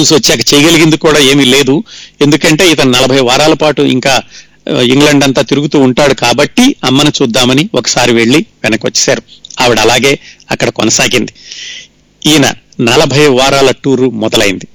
చూసి 0.00 0.14
వచ్చాక 0.14 0.54
చేయగలిగింది 0.54 0.96
కూడా 0.96 1.18
ఏమీ 1.18 1.44
లేదు. 1.44 1.84
ఎందుకంటే 2.20 2.70
ఇతను 2.70 2.90
నలభై 2.90 3.20
వారాల 3.20 3.52
పాటు 3.52 3.82
ఇంకా 3.82 4.22
ఇంగ్లాండ్ 4.68 5.24
అంతా 5.24 5.42
తిరుగుతూ 5.42 5.78
ఉంటాడు 5.78 6.14
కాబట్టి 6.14 6.76
అమ్మను 6.84 7.12
చూద్దామని 7.22 7.70
ఒకసారి 7.74 8.12
వెళ్ళి 8.12 8.46
వెనక్కి 8.64 8.86
వచ్చేశారు 8.86 9.22
ఆవిడ 9.60 9.80
అలాగే 9.80 10.18
అక్కడ 10.50 10.68
కొనసాగింది. 10.68 11.32
ఈయన 12.26 12.54
నలభై 12.80 13.26
వారాల 13.26 13.70
టూరు 13.70 14.10
మొదలైంది. 14.10 14.68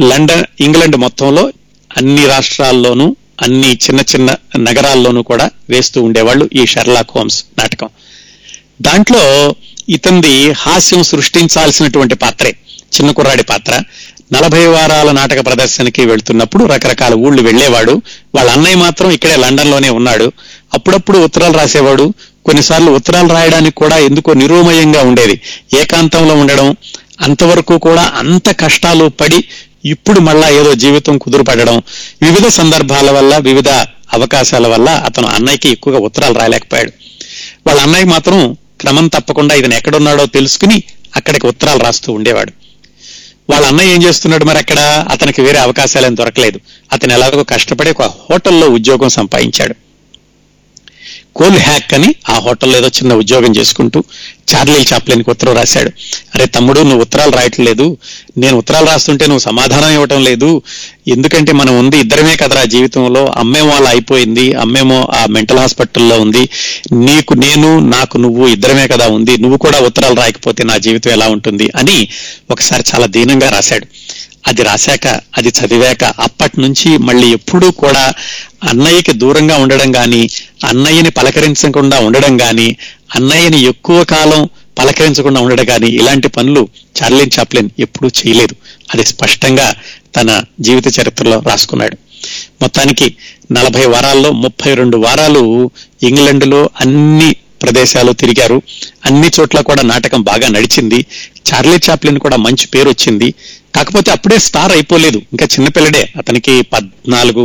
లండన్ 0.00 0.44
ఇంగ్లాండ్ 0.60 0.96
మొత్తంలో 0.96 1.52
అన్ని 1.98 2.26
రాష్ట్రాల్లోనూ 2.26 3.16
అన్ని 3.42 3.72
చిన్న 3.72 4.00
చిన్న 4.00 4.36
నగరాల్లోనూ 4.56 5.22
కూడా 5.22 5.50
వేస్తూ 5.70 6.02
ఉండేవాళ్ళు 6.02 6.50
ఈ 6.54 6.66
షెర్లాక్ 6.66 7.10
హోమ్స్ 7.16 7.44
నాటకం. 7.58 7.88
దాంట్లో 8.82 9.54
ఇతంది 9.88 10.52
హాస్యం 10.52 11.02
సృష్టించాల్సినటువంటి 11.02 12.14
పాత్రే. 12.14 12.56
చిన్న 12.96 13.10
కుర్రాడి 13.10 13.42
పాత్ర. 13.42 13.82
నలభై 14.32 14.66
వారాల 14.66 15.10
నాటక 15.10 15.46
ప్రదర్శనకి 15.46 16.06
వెళ్తున్నప్పుడు 16.06 16.64
రకరకాల 16.64 17.14
ఊళ్ళు 17.14 17.42
వెళ్ళేవాడు 17.42 18.02
వాళ్ళ 18.34 18.50
అన్నయ్య 18.50 18.76
మాత్రం 18.76 19.10
ఇక్కడే 19.10 19.36
లండన్లోనే 19.36 19.88
ఉన్నాడు. 19.88 20.32
అప్పుడప్పుడు 20.74 21.18
ఉత్తరాలు 21.18 21.52
రాసేవాడు. 21.52 22.14
కొన్నిసార్లు 22.44 22.90
ఉత్తరాలు 22.90 23.28
రాయడానికి 23.28 23.76
కూడా 23.76 23.96
ఎందుకో 23.98 24.32
నిరూమయంగా 24.32 25.02
ఉండేది. 25.02 25.40
ఏకాంతంలో 25.80 26.34
ఉండడం 26.34 26.76
అంతవరకు 27.20 27.78
కూడా 27.78 28.12
అంత 28.16 28.60
కష్టాలు 28.60 29.08
పడి 29.08 29.44
ఇప్పుడు 29.84 30.20
మళ్ళా 30.20 30.48
ఏదో 30.48 30.74
జీవితం 30.74 31.18
కుదురుపడడం. 31.18 31.82
వివిధ 32.22 32.46
సందర్భాల 32.46 33.10
వల్ల 33.10 33.38
వివిధ 33.38 33.68
అవకాశాల 34.12 34.66
వల్ల 34.66 34.90
అతను 34.90 35.26
అన్నయ్యకి 35.26 35.68
ఎక్కువగా 35.68 35.98
ఉత్తరాలు 35.98 36.34
రాయలేకపోయాడు. 36.34 36.92
వాళ్ళ 37.66 37.80
అన్నయ్య 37.80 38.04
మాత్రం 38.04 38.56
క్రమం 38.80 39.06
తప్పకుండా 39.08 39.54
ఇతను 39.54 39.74
ఎక్కడున్నాడో 39.74 40.26
తెలుసుకుని 40.26 40.82
అక్కడికి 41.16 41.46
ఉత్తరాలు 41.46 41.80
రాస్తూ 41.82 42.12
ఉండేవాడు. 42.12 42.52
వాళ్ళ 43.50 43.66
అన్నయ్య 43.66 43.94
ఏం 43.94 44.02
చేస్తున్నాడు 44.02 44.44
మరి 44.44 44.58
అక్కడ? 44.58 44.78
అతనికి 45.10 45.42
వేరే 45.42 45.58
అవకాశాలు 45.58 46.06
ఏం 46.06 46.16
దొరకలేదు. 46.16 46.60
అతను 46.92 47.12
ఎలాగో 47.12 47.42
కష్టపడి 47.42 47.90
ఒక 47.90 48.02
హోటల్లో 48.02 48.68
ఉద్యోగం 48.68 49.08
సంపాదించాడు. 49.08 49.74
కోల్ 51.36 51.58
హ్యాక్ 51.58 51.94
అని 51.94 52.14
ఆ 52.28 52.38
హోటల్లో 52.38 52.78
ఏదో 52.78 52.88
చిన్న 52.88 53.14
ఉద్యోగం 53.14 53.52
చేసుకుంటూ 53.56 54.04
చార్లీ 54.52 54.86
చాప్లిన్కి 54.92 55.30
ఉత్తరం 55.30 55.54
రాశాడు. 55.54 55.90
అరే 56.34 56.46
తమ్ముడు 56.46 56.80
నువ్వు 56.80 57.00
ఉత్తరాలు 57.00 57.30
రాయట్లేదు 57.30 57.96
నేను 58.38 58.56
ఉత్తరాలు 58.56 58.86
రాస్తుంటే 58.86 59.26
నువ్వు 59.26 59.38
సమాధానం 59.38 59.90
ఇవ్వటం 59.92 60.24
లేదు. 60.24 60.62
ఎందుకంటే 61.08 61.52
మనం 61.52 61.78
ఉంది 61.78 61.98
ఇద్దరమే 61.98 62.36
కదరా 62.36 62.64
జీవితంలో. 62.64 63.32
అమ్మేమో 63.36 63.70
అలా 63.70 63.90
అయిపోయింది. 63.90 64.52
అమ్మేమో 64.52 65.08
ఆ 65.14 65.26
మెంటల్ 65.26 65.58
హాస్పిటల్లో 65.58 66.20
ఉంది. 66.20 66.48
నీకు 66.92 67.34
నేను 67.34 67.78
నాకు 67.78 68.18
నువ్వు 68.18 68.48
ఇద్దరమే 68.48 68.88
కదా 68.88 69.08
ఉంది. 69.08 69.36
నువ్వు 69.38 69.58
కూడా 69.58 69.78
ఉత్తరాలు 69.80 70.14
రాయకపోతే 70.14 70.64
నా 70.64 70.76
జీవితం 70.78 71.10
ఎలా 71.10 71.28
ఉంటుంది? 71.28 71.70
అని 71.76 72.08
ఒకసారి 72.50 72.84
చాలా 72.94 73.06
దీనంగా 73.06 73.48
రాశాడు. 73.48 73.86
అది 74.46 74.62
రాశాక 74.62 75.06
అది 75.06 75.48
చదివాక 75.48 76.04
అప్పటి 76.04 76.60
నుంచి 76.60 76.98
మళ్ళీ 76.98 77.32
ఎప్పుడూ 77.32 77.70
కూడా 77.70 78.12
అన్నయ్యకి 78.64 79.12
దూరంగా 79.12 79.56
ఉండడం 79.56 79.92
కానీ 79.92 80.30
అన్నయ్యని 80.64 81.10
పలకరించకుండా 81.10 81.98
ఉండడం 81.98 82.36
కానీ 82.36 82.76
అన్నయ్యని 83.16 83.62
ఎక్కువ 83.62 84.04
కాలం 84.04 84.48
పలకరించకుండా 84.78 85.40
ఉండడం 85.40 85.64
కానీ 85.64 85.86
ఇలాంటి 85.86 86.28
పనులు 86.28 86.68
చార్లిన్ 87.02 87.30
చాప్లిన్ 87.38 87.70
ఎప్పుడూ 87.78 88.08
చేయలేదు. 88.08 88.54
అది 88.94 89.06
స్పష్టంగా 89.06 89.74
తన 90.16 90.44
జీవిత 90.60 91.00
చరిత్రలో 91.00 91.38
రాసుకున్నాడు. 91.40 91.96
మొత్తానికి 92.62 93.16
నలభై 93.52 93.86
వారాల్లో 93.86 94.32
ముప్పై 94.32 94.74
రెండు 94.74 94.96
వారాలు 94.96 95.70
ఇంగ్లండ్లో 96.02 96.70
అన్ని 96.80 97.36
ప్రదేశాలు 97.62 98.12
తిరిగారు. 98.12 98.62
అన్ని 99.06 99.30
చోట్ల 99.40 99.60
కూడా 99.60 99.82
నాటకం 99.82 100.22
బాగా 100.22 100.48
నడిచింది. 100.48 101.06
చార్లీ 101.52 101.78
చాప్లిన్ 101.90 102.18
కూడా 102.18 102.36
మంచి 102.36 102.66
పేరు 102.66 102.88
వచ్చింది 102.88 103.34
కాకపోతే 103.74 104.10
అప్పుడే 104.10 104.38
స్టార్ 104.46 104.72
అయిపోలేదు. 104.72 105.18
ఇంకా 105.32 105.46
చిన్నపిల్లడే 105.54 106.02
అతనికి 106.20 106.54
పద్నాలుగు 106.74 107.44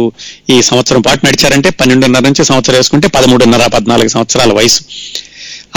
ఈ 0.49 0.61
సంవత్సరం 0.61 1.01
పాటు 1.01 1.21
నడిచారంటే 1.25 1.69
పన్నెండున్నర 1.69 2.23
నుంచి 2.27 2.43
సంవత్సరం 2.45 2.75
వేసుకుంటే 2.75 3.07
పదమూడున్నర 3.07 3.67
పద్నాలుగు 3.75 4.07
సంవత్సరాల 4.07 4.51
వయసు. 4.59 4.81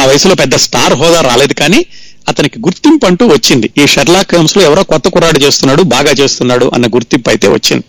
ఆ 0.00 0.04
వయసులో 0.06 0.34
పెద్ద 0.34 0.54
స్టార్ 0.66 0.94
హోదా 0.94 1.20
రాలేదు 1.20 1.52
కానీ 1.52 1.80
అతనికి 2.28 2.58
గుర్తింపు 2.58 3.06
అంటూ 3.06 3.24
వచ్చింది. 3.26 3.70
ఈ 3.82 3.86
షెర్లాక్ 3.86 4.34
హోమ్స్లో 4.34 4.62
ఎవరో 4.62 4.82
కొత్త 4.82 5.08
కుర్రాడు 5.08 5.38
చేస్తున్నాడు 5.44 5.82
బాగా 5.94 6.12
చేస్తున్నాడు 6.20 6.66
అన్న 6.74 6.86
గుర్తింపు 6.86 7.28
అయితే 7.30 7.48
వచ్చింది. 7.48 7.84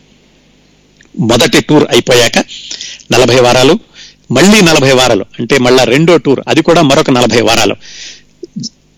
మొదటి 1.15 1.60
టూర్ 1.62 1.86
అయిపోయాక 1.89 2.38
నలభై 3.13 3.39
వారాలు 3.46 3.74
మళ్ళీ 4.32 4.62
నలభై 4.62 4.91
వారాలు 5.00 5.25
అంటే 5.39 5.56
మళ్ళా 5.58 5.84
రెండో 5.84 6.13
టూర్ 6.18 6.41
అది 6.48 6.62
కూడా 6.62 6.82
మరొక 6.82 7.10
నలభై 7.10 7.41
వారాలు 7.41 7.75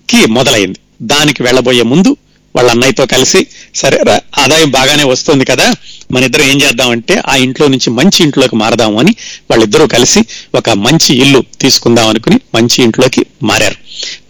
కి 0.09 0.19
మొదలైంది. 0.37 0.79
దానికి 1.01 1.43
వెళ్ళబోయే 1.43 1.83
ముందు 1.83 2.11
వాళ్ళ 2.55 2.69
అన్నయ్యతో 2.71 3.05
కలిసి 3.05 3.47
సరే 3.75 3.97
ఆదాయం 4.39 4.71
బాగానే 4.71 5.03
వస్తుంది 5.03 5.45
కదా 5.45 5.67
మన 6.11 6.23
ఇద్దరం 6.23 6.45
ఏం 6.45 6.61
చేద్దామంటే 6.61 7.21
ఆ 7.27 7.35
ఇంట్లో 7.35 7.67
నుంచి 7.67 7.89
మంచి 7.89 8.23
ఇంట్లోకి 8.23 8.55
మారదాము 8.55 8.99
అని 8.99 9.15
వాళ్ళిద్దరూ 9.51 9.87
కలిసి 9.87 10.21
ఒక 10.55 10.69
మంచి 10.69 11.13
ఇల్లు 11.15 11.43
తీసుకుందాం 11.61 12.07
అనుకుని 12.07 12.39
మంచి 12.55 12.83
ఇంట్లోకి 12.83 13.25
మారారు. 13.43 13.77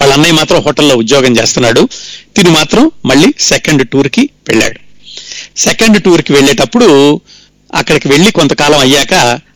వాళ్ళ 0.02 0.14
అన్నయ్య 0.14 0.34
మాత్రం 0.34 0.62
హోటల్లో 0.62 0.96
ఉద్యోగం 0.96 1.38
చేస్తున్నాడు. 1.38 1.90
తిని 2.36 2.50
మాత్రం 2.50 2.92
మళ్ళీ 3.06 3.34
సెకండ్ 3.40 3.90
టూర్కి 3.90 4.30
వెళ్ళాడు. 4.50 4.80
సెకండ్ 5.58 6.04
టూర్కి 6.04 6.34
వెళ్ళేటప్పుడు 6.34 7.22
అక్కడికి 7.74 8.08
వెళ్ళి 8.08 8.32
కొంతకాలం 8.32 8.80
అయ్యాక 8.80 9.14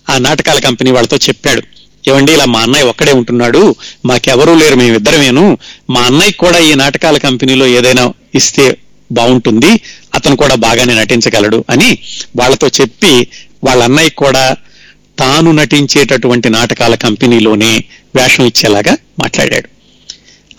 ఆ 0.09 0.17
నాటకాల 0.17 0.59
కంపెనీ 0.59 0.91
వాళ్ళతో 0.91 1.17
చెప్పాడు. 1.17 1.63
ఏమండి 2.07 2.33
ఇలా 2.33 2.45
మా 2.45 2.59
అన్నయ్య 2.59 2.85
ఒక్కడే 2.85 3.11
ఉంటున్నాడు 3.11 3.75
మాకెవరూ 4.05 4.55
లేరు 4.55 4.75
మేమిద్దరమేను 4.75 5.57
మా 5.89 6.01
అన్నయ్య 6.01 6.31
కూడా 6.31 6.59
ఈ 6.59 6.73
నాటకాల 6.73 7.17
కంపెనీలో 7.17 7.67
ఏదైనా 7.67 8.13
ఇస్తే 8.35 8.65
బాగుంటుంది 9.11 9.71
అతను 10.15 10.35
కూడా 10.35 10.55
బాగానే 10.55 10.93
నటించగలడు 10.93 11.65
అని 11.69 11.89
వాళ్ళతో 12.39 12.67
చెప్పి 12.67 13.13
వాళ్ళ 13.63 13.83
అన్నయ్య 13.83 14.09
కూడా 14.09 14.55
తాను 15.19 15.51
నటించేటటువంటి 15.51 16.49
నాటకాల 16.49 16.95
కంపెనీలోనే 16.95 17.71
వేషం 18.15 18.45
ఇచ్చేలాగా 18.45 18.93
మాట్లాడాడు. 19.23 19.67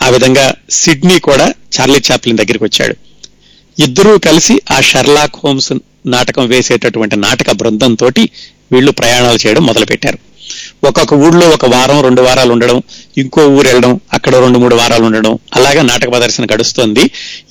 ఆ 0.04 0.08
విధంగా 0.08 0.54
సిడ్నీ 0.70 1.18
కూడా 1.18 1.46
చార్లీ 1.74 2.00
చాప్లిన్ 2.12 2.36
దగ్గరికి 2.36 2.64
వచ్చాడు. 2.64 2.94
ఇద్దరూ 3.78 4.18
కలిసి 4.18 4.54
ఆ 4.70 4.80
షర్లాక్ 4.80 5.36
హోమ్స్ 5.44 5.72
నాటకం 6.06 6.46
వేసేటటువంటి 6.48 7.16
నాటక 7.16 7.52
బృందంతో 7.52 8.08
వీళ్ళు 8.72 8.90
ప్రయాణాలు 8.90 9.38
చేయడం 9.46 9.66
మొదలుపెట్టారు. 9.66 10.18
ఒక్కొక్క 10.84 11.14
ఊళ్ళో 11.14 11.50
ఒక 11.50 11.66
వారం 11.66 12.02
రెండు 12.02 12.22
వారాలు 12.22 12.52
ఉండడం 12.52 12.82
ఇంకో 13.18 13.46
ఊరు 13.48 13.66
వెళ్ళడం 13.66 14.00
అక్కడ 14.12 14.36
రెండు 14.36 14.58
మూడు 14.58 14.74
వారాలు 14.74 15.04
ఉండడం 15.04 15.38
అలాగా 15.54 15.82
నాటక 15.82 16.10
ప్రదర్శన 16.10 16.44
గడుస్తోంది. 16.44 17.00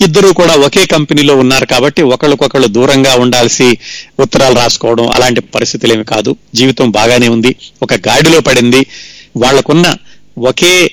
ఇద్దరు 0.02 0.28
కూడా 0.28 0.54
ఒకే 0.54 0.86
కంపెనీలో 0.86 1.36
ఉన్నారు 1.36 1.66
కాబట్టి 1.66 2.02
ఒకళ్ళకొకళ్ళు 2.02 2.68
దూరంగా 2.68 3.16
ఉండాల్సి 3.16 3.78
ఉత్తరాలు 4.20 4.56
రాసుకోవడం 4.56 5.08
అలాంటి 5.08 5.42
పరిస్థితులు 5.42 5.94
ఏమి 5.94 6.04
కాదు. 6.04 6.36
జీవితం 6.56 6.92
బాగానే 6.92 7.28
ఉంది. 7.28 7.56
ఒక 7.84 7.94
గాడిలో 7.94 8.42
పడింది. 8.42 8.86
వాళ్ళకున్న 9.38 9.96
ఒకే 10.38 10.92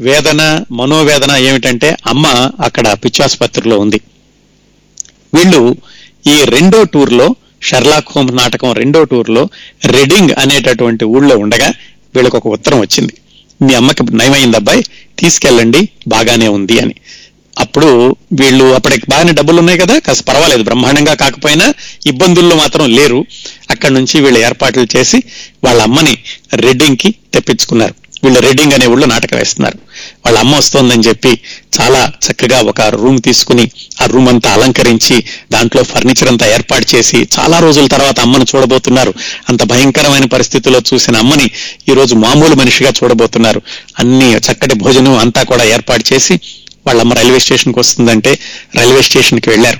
వేదన 0.00 0.64
మనోవేదన 0.72 1.36
ఏమిటంటే 1.36 1.96
అమ్మ 2.06 2.50
అక్కడ 2.60 2.92
పిచ్చాసుపత్రిలో 2.92 3.78
ఉంది. 3.78 4.00
వీళ్ళు 5.34 5.76
ఈ 6.26 6.44
రెండో 6.44 6.82
టూర్లో 6.82 7.36
షర్లాక్ 7.68 8.12
హోమ్ 8.14 8.30
నాటకం 8.36 8.72
రెండో 8.72 9.00
టూర్లో 9.04 9.42
రెడింగ్ 9.96 10.32
అనేటటువంటి 10.42 11.04
ఊళ్ళో 11.16 11.36
ఉండగా 11.44 11.68
వీళ్ళకు 12.16 12.36
ఒక 12.40 12.48
ఉత్తరం 12.56 12.80
వచ్చింది. 12.80 13.14
మీ 13.62 13.72
అమ్మకి 13.80 14.02
నయమైంది 14.20 14.56
అబ్బాయి 14.56 14.82
తీసుకెళ్ళండి 15.20 15.80
బాగానే 16.08 16.48
ఉంది 16.48 16.76
అని. 16.84 16.94
అప్పుడు 17.62 17.88
వీళ్ళు 18.40 18.64
అప్పటికి 18.78 19.06
బాగానే 19.10 19.32
డబ్బులు 19.32 19.58
ఉన్నాయి 19.58 19.78
కదా 19.78 19.98
కాస్త 20.06 20.22
పర్వాలేదు 20.28 20.62
బ్రహ్మాండంగా 20.62 21.14
కాకపోయినా 21.14 21.66
ఇబ్బందుల్లో 22.06 22.54
మాత్రం 22.62 22.86
లేరు. 22.98 23.20
అక్కడి 23.70 23.94
నుంచి 23.94 24.16
వీళ్ళు 24.20 24.40
ఏర్పాట్లు 24.48 24.86
చేసి 24.96 25.18
వాళ్ళ 25.64 25.80
అమ్మని 25.82 26.14
రెడ్డింగ్కి 26.64 27.10
తెప్పించుకున్నారు. 27.34 27.94
వీళ్ళు 28.24 28.40
రెడ్డింగ్ 28.40 28.72
అనే 28.72 28.86
ఊళ్ళో 28.86 29.06
నాటకం 29.06 29.38
వేస్తున్నారు. 29.38 29.78
వాళ్ళ 30.26 30.38
అమ్మ 30.38 30.56
వస్తోందని 30.56 31.02
చెప్పి 31.02 31.38
చాలా 31.80 32.12
చక్కగా 32.26 32.60
ఒక 32.60 32.80
రూమ్ 32.80 33.22
తీసుకుని 33.22 33.70
ఆ 34.02 34.06
రూమ్ 34.06 34.28
అంతా 34.28 34.52
అలంకరించి 34.52 35.24
దాంట్లో 35.52 35.82
ఫర్నిచర్ 35.82 36.28
అంతా 36.28 36.46
ఏర్పాటు 36.46 36.96
చేసి 36.96 37.28
చాలా 37.38 37.58
రోజుల 37.58 37.86
తర్వాత 37.86 38.20
అమ్మను 38.20 38.46
చూడబోతున్నారు. 38.56 39.14
అంత 39.48 39.62
భయంకరమైన 39.62 40.24
పరిస్థితుల్లో 40.24 40.82
చూసిన 40.94 41.16
అమ్మని 41.16 41.50
ఈ 41.88 41.94
రోజు 41.94 42.14
మామూలు 42.14 42.54
మనిషిగా 42.54 42.92
చూడబోతున్నారు. 43.04 43.62
అన్ని 43.98 44.34
చక్కటి 44.36 44.74
భోజనం 44.74 45.18
అంతా 45.18 45.42
కూడా 45.42 45.64
ఏర్పాటు 45.64 46.14
చేసి 46.14 46.40
వాళ్ళమ్మ 46.86 47.12
రైల్వే 47.12 47.38
స్టేషన్కి 47.38 47.78
వస్తుందంటే 47.78 48.38
రైల్వే 48.76 49.02
స్టేషన్కి 49.02 49.50
వెళ్ళారు. 49.50 49.78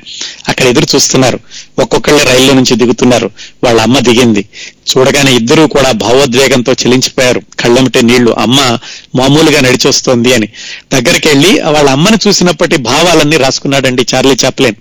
అక్కడ 0.48 0.66
ఎదురు 0.66 0.86
చూస్తున్నారు. 0.94 1.40
ఒక్కొక్కళ్ళే 1.78 2.24
రైల్లో 2.24 2.54
నుంచి 2.54 2.76
దిగుతున్నారు. 2.76 3.30
వాళ్ళ 3.64 3.80
అమ్మ 3.80 3.98
దిగింది. 3.98 4.48
చూడగానే 4.90 5.34
ఇద్దరూ 5.34 5.66
కూడా 5.66 5.92
భావోద్వేగంతో 5.92 6.72
చెలించిపోయారు. 6.72 7.42
కళ్ళమిటే 7.60 8.00
నీళ్ళు 8.00 8.30
అమ్మ 8.38 8.78
మామూలుగా 9.14 9.60
నడిచొస్తోంది 9.60 10.34
అని. 10.34 10.48
దగ్గరికి 10.92 11.28
వెళ్ళి 11.28 11.60
వాళ్ళ 11.60 11.90
అమ్మని 11.90 12.18
చూసినప్పటి 12.28 12.76
భావాలన్నీ 12.76 13.36
రాసుకున్నాడండి 13.36 14.06
చార్లీ 14.14 14.36
చాప్లేన్. 14.44 14.74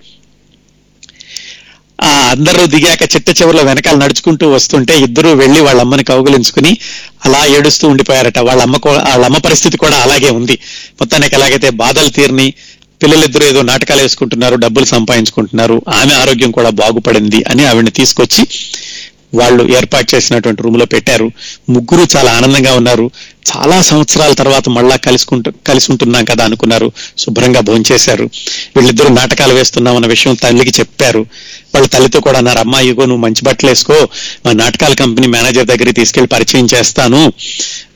ఆ 2.02 2.30
అందరూ 2.32 2.66
దిగాక 2.66 3.16
చిట్ట 3.16 3.30
చివరిలో 3.30 3.64
వెనకాల 3.64 3.96
నడుచుకుంటూ 3.96 4.50
వస్తుంటే 4.52 4.98
ఇద్దరూ 4.98 5.34
వెళ్ళి 5.34 5.62
వాళ్ళ 5.62 5.82
అమ్మని 5.82 6.04
కౌగులించుకుని 6.04 6.78
అలా 7.26 7.46
ఏడుస్తూ 7.46 7.88
ఉండిపోయారట. 7.88 8.40
వాళ్ళ 8.40 8.62
అమ్మ 8.62 8.76
వాళ్ళ 8.88 9.26
అమ్మ 9.26 9.38
పరిస్థితి 9.38 9.78
కూడా 9.78 9.98
అలాగే 9.98 10.30
ఉంది. 10.30 10.54
మొత్తానికి 11.02 11.36
ఎలాగైతే 11.36 11.70
బాధలు 11.70 12.10
తీరిని 12.10 12.54
పిల్లలిద్దరూ 13.04 13.46
ఏదో 13.46 13.62
నాటకాలు 13.62 14.02
వేసుకుంటున్నారు 14.02 14.56
డబ్బులు 14.56 14.86
సంపాదించుకుంటున్నారు 14.86 15.82
ఆమె 15.94 16.14
ఆరోగ్యం 16.14 16.52
కూడా 16.52 16.70
బాగుపడింది 16.70 17.44
అని 17.50 17.66
ఆవిడని 17.66 17.92
తీసుకొచ్చి 17.92 18.48
వాళ్ళు 19.36 19.78
ఏర్పాటు 19.78 20.16
చేసినటువంటి 20.16 20.64
రూమ్లో 20.64 20.86
పెట్టారు. 20.86 21.32
ముగ్గురు 21.70 22.18
చాలా 22.18 22.32
ఆనందంగా 22.32 22.74
ఉన్నారు. 22.74 23.12
చాలా 23.56 23.82
సంవత్సరాల 23.82 24.34
తర్వాత 24.34 24.70
మళ్ళా 24.70 24.96
కలుసుకుంటూ 24.96 25.52
కలిసి 25.68 25.92
ఉంటున్నాం 25.92 26.26
కదా 26.26 26.46
అనుకున్నారు. 26.46 26.92
శుభ్రంగా 27.18 27.60
భోంచేశారు. 27.60 28.24
వీళ్ళిద్దరూ 28.76 29.10
నాటకాలు 29.10 29.54
వేస్తున్నాం 29.54 29.96
అన్న 29.96 30.08
విషయం 30.08 30.34
తల్లికి 30.34 30.80
చెప్పారు. 30.80 31.26
వాళ్ళ 31.76 31.88
తల్లితో 31.88 32.22
కూడా 32.22 32.38
అన్నారు 32.38 32.60
అమ్మా 32.60 32.80
ఇగో 32.80 33.06
నువ్వు 33.06 33.18
మంచి 33.18 33.42
బట్టలు 33.44 33.70
వేసుకో. 33.70 34.08
మా 34.46 34.52
నాటకాల 34.52 34.94
కంపెనీ 34.94 35.28
మేనేజర్ 35.28 35.66
దగ్గరికి 35.66 35.94
తీసుకెళ్ళి 35.94 36.28
పరిచయం 36.28 36.68
చేస్తాను. 36.74 37.34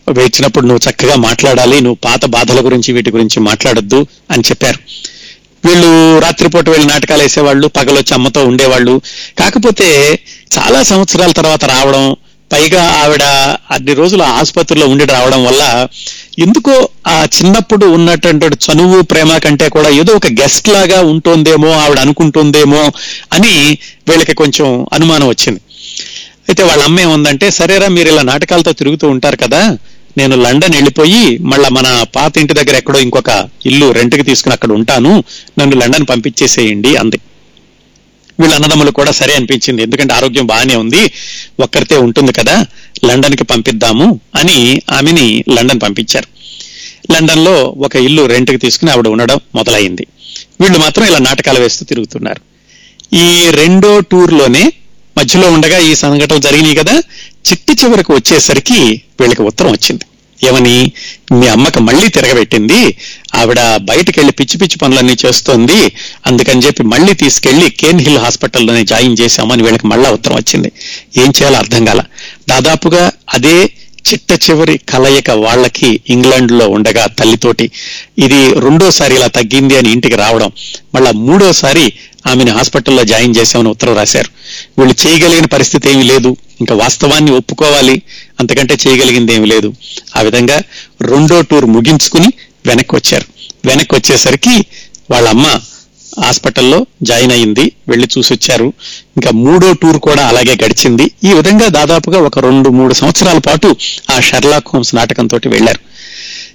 వేచినప్పుడు 0.08 0.66
నువ్వు 0.66 0.90
చక్కగా 0.90 1.16
మాట్లాడాలి 1.16 1.82
నువ్వు 1.82 2.00
పాత 2.04 2.26
బాధల 2.26 2.66
గురించి 2.66 2.94
వీటి 2.94 3.12
గురించి 3.12 3.40
మాట్లాడొద్దు 3.40 4.08
అని 4.32 4.44
చెప్పారు. 4.50 4.80
వీళ్ళు 5.66 6.20
రాత్రిపూట 6.20 6.70
వెళ్ళి 6.70 6.88
నాటకాలు 6.88 7.22
వేసేవాళ్ళు 7.22 7.68
పగలొచ్చి 7.68 8.14
అమ్మతో 8.14 8.44
ఉండేవాళ్ళు. 8.44 9.02
కాకపోతే 9.40 10.20
చాలా 10.58 10.84
సంవత్సరాల 10.84 11.32
తర్వాత 11.32 11.66
రావడం 11.66 12.16
పైగా 12.52 12.82
ఆవిడ 12.82 13.24
అన్ని 13.72 13.94
రోజులు 13.94 14.24
ఆసుపత్రిలో 14.24 14.88
ఉండి 14.88 15.06
రావడం 15.06 15.46
వల్ల 15.46 15.88
ఎందుకో 16.40 16.90
ఆ 17.08 17.28
చిన్నప్పుడు 17.38 17.86
ఉన్నటువంటి 17.86 18.46
చనువు 18.46 19.02
ప్రేమ 19.02 19.38
కంటే 19.38 19.70
కూడా 19.70 19.90
ఏదో 19.90 20.14
ఒక 20.14 20.28
గెస్ట్ 20.28 20.70
లాగా 20.70 21.02
ఉంటుందేమో 21.02 21.72
ఆవిడ 21.72 22.00
అనుకుంటుందేమో 22.00 22.92
అని 23.34 23.80
వీళ్ళకి 24.10 24.34
కొంచెం 24.34 24.86
అనుమానం 24.94 25.28
వచ్చింది. 25.28 25.62
అయితే 26.50 26.64
వాళ్ళ 26.64 26.84
అమ్మ 26.84 27.00
ఏముందంటే 27.00 27.52
సరేరా 27.52 27.88
మీరు 27.88 28.10
ఇలా 28.10 28.22
నాటకాలతో 28.22 28.72
తిరుగుతూ 28.72 29.08
ఉంటారు 29.08 29.36
కదా 29.36 29.78
నేను 30.18 30.36
లండన్ 30.36 30.74
వెళ్ళిపోయి 30.74 31.38
మళ్ళా 31.38 31.70
మన 31.70 32.06
పాత 32.16 32.38
ఇంటి 32.38 32.54
దగ్గర 32.54 32.76
ఎక్కడో 32.76 33.00
ఇంకొక 33.00 33.50
ఇల్లు 33.66 33.92
రెంట్కి 33.92 34.24
తీసుకుని 34.24 34.54
అక్కడ 34.54 34.72
ఉంటాను. 34.72 35.24
నన్ను 35.60 35.76
లండన్ 35.78 36.06
పంపించేసేయండి 36.10 36.96
అంది. 36.96 37.20
వీళ్ళ 38.40 38.56
అన్నదమ్ములు 38.56 38.92
కూడా 38.92 39.12
సరే 39.12 39.34
అనిపించింది. 39.34 39.82
ఎందుకంటే 39.82 40.14
ఆరోగ్యం 40.14 40.46
బాగానే 40.46 40.76
ఉంది. 40.76 41.12
ఒక్కరితే 41.60 41.98
ఉంటుంది 41.98 42.32
కదా. 42.32 42.66
లండన్కి 43.06 43.44
పంపిద్దాము 43.44 44.20
అని 44.36 44.82
ఆమెని 44.92 45.44
లండన్ 45.50 45.82
పంపించారు. 45.84 46.28
లండన్లో 47.14 47.76
ఒక 47.78 47.96
ఇల్లు 47.96 48.26
రెంట్కి 48.26 48.58
తీసుకుని 48.58 48.92
ఆవిడ 48.92 49.08
ఉండడం 49.08 49.40
మొదలైంది. 49.56 50.08
వీళ్ళు 50.62 50.80
మాత్రం 50.80 51.06
ఇలా 51.06 51.20
నాటకాలు 51.20 51.60
వేస్తూ 51.60 51.86
తిరుగుతున్నారు. 51.86 52.42
ఈ 53.16 53.50
రెండో 53.52 54.00
టూర్లోనే 54.00 54.74
మధ్యలో 55.18 55.52
ఉండగా 55.52 55.78
ఈ 55.78 55.96
సంఘటనలు 55.96 56.40
జరిగినాయి 56.40 56.76
కదా 56.76 56.96
చిట్టి 57.50 57.74
చివరికి 57.74 58.12
వచ్చేసరికి 58.12 59.02
వీళ్ళకి 59.20 59.42
ఉత్తరం 59.42 59.72
వచ్చింది. 59.72 60.06
ఏమని? 60.44 60.92
మీ 61.32 61.48
అమ్మకి 61.48 61.80
మళ్ళీ 61.80 62.08
తిరగబెట్టింది 62.08 62.98
ఆవిడ 63.36 63.60
బయటకు 63.76 64.14
వెళ్ళి 64.18 64.32
పిచ్చి 64.32 64.58
పిచ్చి 64.58 64.78
పనులన్నీ 64.78 65.16
చేస్తోంది 65.26 65.92
అందుకని 66.26 66.62
చెప్పి 66.66 66.84
మళ్ళీ 66.84 67.14
తీసుకెళ్ళి 67.14 67.70
కేన్ 67.70 68.02
హిల్ 68.02 68.18
హాస్పిటల్లోనే 68.18 68.84
జాయిన్ 68.84 69.18
చేశామని 69.20 69.64
వీళ్ళకి 69.64 69.88
మళ్ళా 69.88 70.12
ఉత్తరం 70.12 70.36
వచ్చింది. 70.36 70.72
ఏం 71.18 71.30
చేయాలో 71.30 71.58
అర్థం 71.58 71.86
కాల. 71.86 72.02
దాదాపుగా 72.50 73.12
అదే 73.34 73.70
చిట్ట 74.08 74.50
చివరి 74.50 74.78
కలయిక 74.78 75.30
వాళ్ళకి 75.30 76.00
ఇంగ్లాండ్లో 76.10 76.68
ఉండగా 76.68 77.06
తల్లితోటి. 77.06 77.72
ఇది 78.18 78.54
రెండోసారి 78.54 79.16
ఇలా 79.16 79.28
తగ్గింది 79.28 79.78
అని 79.78 79.92
ఇంటికి 79.92 80.16
రావడం 80.16 80.52
మళ్ళా 80.96 81.12
మూడోసారి 81.12 81.94
ఆమెను 82.28 82.52
హాస్పిటల్లో 82.58 83.04
జాయిన్ 83.04 83.36
చేశామని 83.36 83.70
ఉత్తరం 83.70 83.96
రాశారు. 83.96 84.30
వీళ్ళు 84.78 85.08
చేయగలిగిన 85.08 85.46
పరిస్థితి 85.46 85.90
ఏమీ 85.90 86.04
లేదు. 86.04 86.36
ఇంకా 86.60 86.76
వాస్తవాన్ని 86.76 87.32
ఒప్పుకోవాలి. 87.32 88.02
అంతకంటే 88.40 88.78
చేయగలిగింది 88.88 89.34
ఏమి 89.34 89.48
లేదు. 89.48 89.74
ఆ 90.18 90.22
విధంగా 90.22 90.62
రెండో 91.02 91.42
టూర్ 91.42 91.66
ముగించుకుని 91.66 92.28
వెనక్కి 92.66 92.96
వచ్చారు 92.96 93.26
వెనక్కి 93.66 93.96
వచ్చేసరికి 93.96 94.66
వాళ్ళ 95.12 95.30
అమ్మ 95.30 95.48
హాస్పిటల్లో 96.24 96.86
జాయిన్ 97.04 97.32
అయింది. 97.32 97.72
వెళ్ళి 97.88 98.08
చూసి 98.18 98.34
వచ్చారు 98.34 98.74
ఇంకా 99.18 99.32
మూడో 99.32 99.74
టూర్ 99.74 99.98
కూడా 99.98 100.28
అలాగే 100.28 100.58
గడిచింది. 100.66 101.12
ఈ 101.24 101.34
విధంగా 101.34 101.68
దాదాపుగా 101.68 102.20
ఒక 102.20 102.40
రెండు 102.40 102.70
మూడు 102.70 102.94
సంవత్సరాల 102.94 103.38
పాటు 103.38 103.76
ఆ 104.12 104.20
షర్లాక్ 104.20 104.68
హోమ్స్ 104.74 104.96
నాటకంతో 104.96 105.40
వెళ్ళారు. 105.48 105.80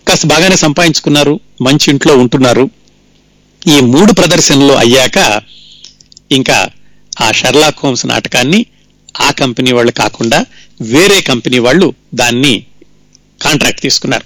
కాస్త 0.08 0.26
బాగానే 0.26 0.56
సంపాదించుకున్నారు. 0.56 1.40
మంచి 1.62 1.90
ఇంట్లో 1.90 2.16
ఉంటున్నారు. 2.16 2.70
ఈ 3.68 3.80
మూడు 3.80 4.12
ప్రదర్శనలు 4.12 4.72
అయ్యాక 4.72 5.40
ఇంకా 6.30 6.68
ఆ 7.20 7.32
షర్లాక్ 7.32 7.76
హోమ్స్ 7.84 8.06
నాటకాన్ని 8.06 8.66
ఆ 9.20 9.30
కంపెనీ 9.30 9.72
వాళ్ళు 9.72 9.92
కాకుండా 9.92 10.46
వేరే 10.80 11.20
కంపెనీ 11.20 11.58
వాళ్ళు 11.58 11.94
దాన్ని 12.14 12.64
కాంట్రాక్ట్ 13.42 13.80
తీసుకున్నారు. 13.80 14.24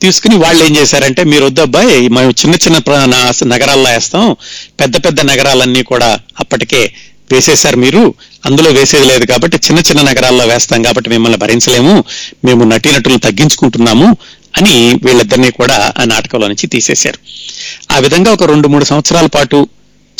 తీసుకుని 0.00 0.36
వాళ్ళు 0.36 0.64
ఏం 0.64 0.76
చేశారంటే 0.76 1.24
మీరు 1.24 1.44
వద్దబ్బాయి 1.44 2.08
మేము 2.08 2.30
చిన్న 2.30 2.54
చిన్న 2.54 3.04
నా- 3.04 3.48
నగరాల్లో 3.48 3.90
వేస్తాం. 3.90 4.36
పెద్ద 4.80 5.04
పెద్ద 5.04 5.20
నగరాలన్నీ 5.20 5.82
కూడా 5.82 6.18
అప్పటికే 6.40 6.92
వేసేశారు 7.32 7.76
మీరు. 7.76 8.14
అందులో 8.46 8.70
వేసేది 8.70 9.06
లేదు 9.06 9.26
కాబట్టి 9.26 9.56
చిన్న 9.56 9.78
చిన్న 9.78 10.02
నగరాల్లో 10.02 10.44
వేస్తాం 10.46 10.82
కాబట్టి 10.82 11.10
మిమ్మల్ని 11.10 11.38
భరించలేము. 11.38 12.04
మేము 12.44 12.64
నటీనటులు 12.64 13.18
తగ్గించుకుంటున్నాము 13.18 14.16
అని 14.56 14.98
వీళ్ళిద్దరినీ 15.04 15.50
కూడా 15.50 15.92
ఆ 15.98 16.04
నాటకంలో 16.04 16.48
నుంచి 16.48 16.66
తీసేశారు. 16.66 17.18
ఆ 17.92 17.98
విధంగా 17.98 18.32
ఒక 18.32 18.42
రెండు 18.42 18.68
మూడు 18.68 18.84
సంవత్సరాల 18.84 19.26
పాటు 19.26 19.68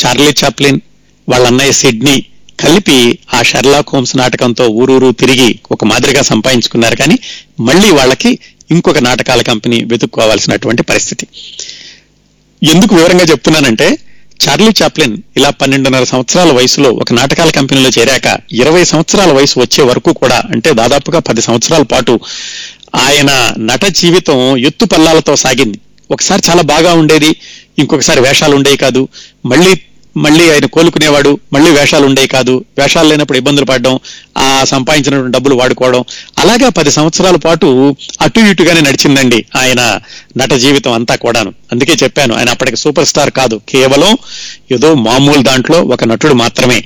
చార్లీ 0.07 0.35
చాప్లిన్ 0.45 0.81
వాళ్ళ 1.29 1.47
అన్నయ్య 1.47 1.73
సిడ్నీ 1.73 2.25
కలిపి 2.61 3.19
ఆ 3.35 3.43
షర్లాక్ 3.43 3.91
హోమ్స్ 3.95 4.17
నాటకంతో 4.17 4.69
ఊరూరు 4.69 5.13
తిరిగి 5.13 5.59
ఒక 5.71 5.85
మాదిరిగా 5.85 6.23
సంపాదించుకున్నారు. 6.23 6.97
కానీ 6.97 7.19
మళ్ళీ 7.61 7.91
వాళ్ళకి 7.91 8.39
ఇంకొక 8.71 8.99
నాటకాల 8.99 9.43
కంపెనీ 9.43 9.85
వెతుక్కోవాల్సినటువంటి 9.85 10.83
పరిస్థితి. 10.83 11.27
ఎందుకు 12.63 12.95
వివరంగా 12.95 13.25
చెప్తున్నానంటే 13.25 13.99
చార్లీ 14.49 14.73
చాప్లిన్ 14.83 15.17
ఇలా 15.37 15.51
పన్నెండున్నర 15.51 16.05
సంవత్సరాల 16.05 16.51
వయసులో 16.51 16.91
ఒక 16.91 17.13
నాటకాల 17.13 17.51
కంపెనీలో 17.51 17.91
చేరాక 17.99 18.39
ఇరవై 18.53 18.85
సంవత్సరాల 18.85 19.33
వయసు 19.33 19.61
వచ్చే 19.61 19.85
వరకు 19.85 20.13
కూడా 20.13 20.43
అంటే 20.51 20.73
దాదాపుగా 20.73 21.19
పది 21.19 21.43
సంవత్సరాల 21.43 21.83
పాటు 21.83 22.21
ఆయన 22.95 23.55
నట 23.59 23.85
జీవితం 23.85 24.57
ఎత్తు 24.57 24.85
పల్లాలతో 24.85 25.37
సాగింది. 25.37 25.79
ఒకసారి 26.11 26.43
చాలా 26.51 26.63
బాగా 26.63 26.95
ఉండేది 26.95 27.37
ఇంకొకసారి 27.79 28.21
వేషాలు 28.21 28.57
ఉండేవి 28.57 28.77
కాదు. 28.77 29.09
మళ్ళీ 29.47 29.81
మళ్ళీ 30.17 30.51
ఆయన 30.51 30.67
కోలుకునేవాడు 30.67 31.39
మళ్ళీ 31.53 31.71
వేషాలు 31.71 32.07
ఉండేవి 32.07 32.29
కాదు. 32.29 32.65
వేషాలు 32.79 33.09
లేనప్పుడు 33.09 33.39
ఇబ్బందులు 33.39 33.67
పడడం 33.67 33.99
ఆ 34.39 34.65
సంపాదించినటువంటి 34.65 35.33
డబ్బులు 35.33 35.55
వాడుకోవడం. 35.55 36.05
అలాగా 36.39 36.69
పది 36.69 36.91
సంవత్సరాల 36.91 37.37
పాటు 37.37 37.97
అటు 38.21 38.41
ఇటుగానే 38.41 38.81
నడిచిందండి 38.81 39.45
ఆయన 39.57 40.01
నట 40.37 40.53
జీవితం 40.53 40.93
అంతా 40.93 41.17
కూడాను. 41.17 41.55
అందుకే 41.73 41.93
చెప్పాను 42.03 42.35
ఆయన 42.35 42.51
అప్పటికి 42.51 42.77
సూపర్ 42.77 43.07
స్టార్ 43.07 43.31
కాదు. 43.31 43.61
కేవలం 43.69 44.17
ఏదో 44.73 44.95
మామూలు 44.95 45.43
దాంట్లో 45.43 45.83
ఒక 45.83 46.05
నటుడు 46.05 46.35
మాత్రమే. 46.35 46.85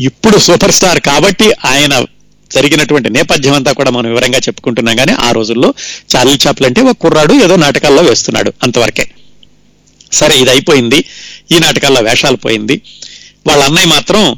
ఇప్పుడు 0.00 0.38
సూపర్ 0.38 0.72
స్టార్ 0.72 1.00
కాబట్టి 1.00 1.52
ఆయన 1.64 2.04
జరిగినటువంటి 2.52 3.10
నేపథ్యం 3.10 3.54
అంతా 3.54 3.72
కూడా 3.72 3.90
మనం 3.90 4.10
వివరంగా 4.10 4.38
చెప్పుకుంటున్నాం. 4.38 4.96
కానీ 4.96 5.12
ఆ 5.12 5.30
రోజుల్లో 5.30 5.74
చార్లీ 6.16 6.38
చాప్లు 6.46 6.66
అంటే 6.66 6.80
ఒక 6.80 6.96
కుర్రాడు 7.00 7.34
ఏదో 7.34 7.56
నాటకాల్లో 7.56 8.02
వేస్తున్నాడు 8.02 8.52
అంతవరకే. 8.62 9.10
సరే 10.12 10.38
ఇది 10.38 10.50
అయిపోయింది. 10.50 11.04
ఈ 11.52 11.58
నాటకాల్లో 11.58 12.00
వేషాలు 12.00 12.36
పోయింది. 12.36 12.80
వాళ్ళ 13.46 13.64
అన్నయ్య 13.64 13.86
మాత్రం 13.86 14.36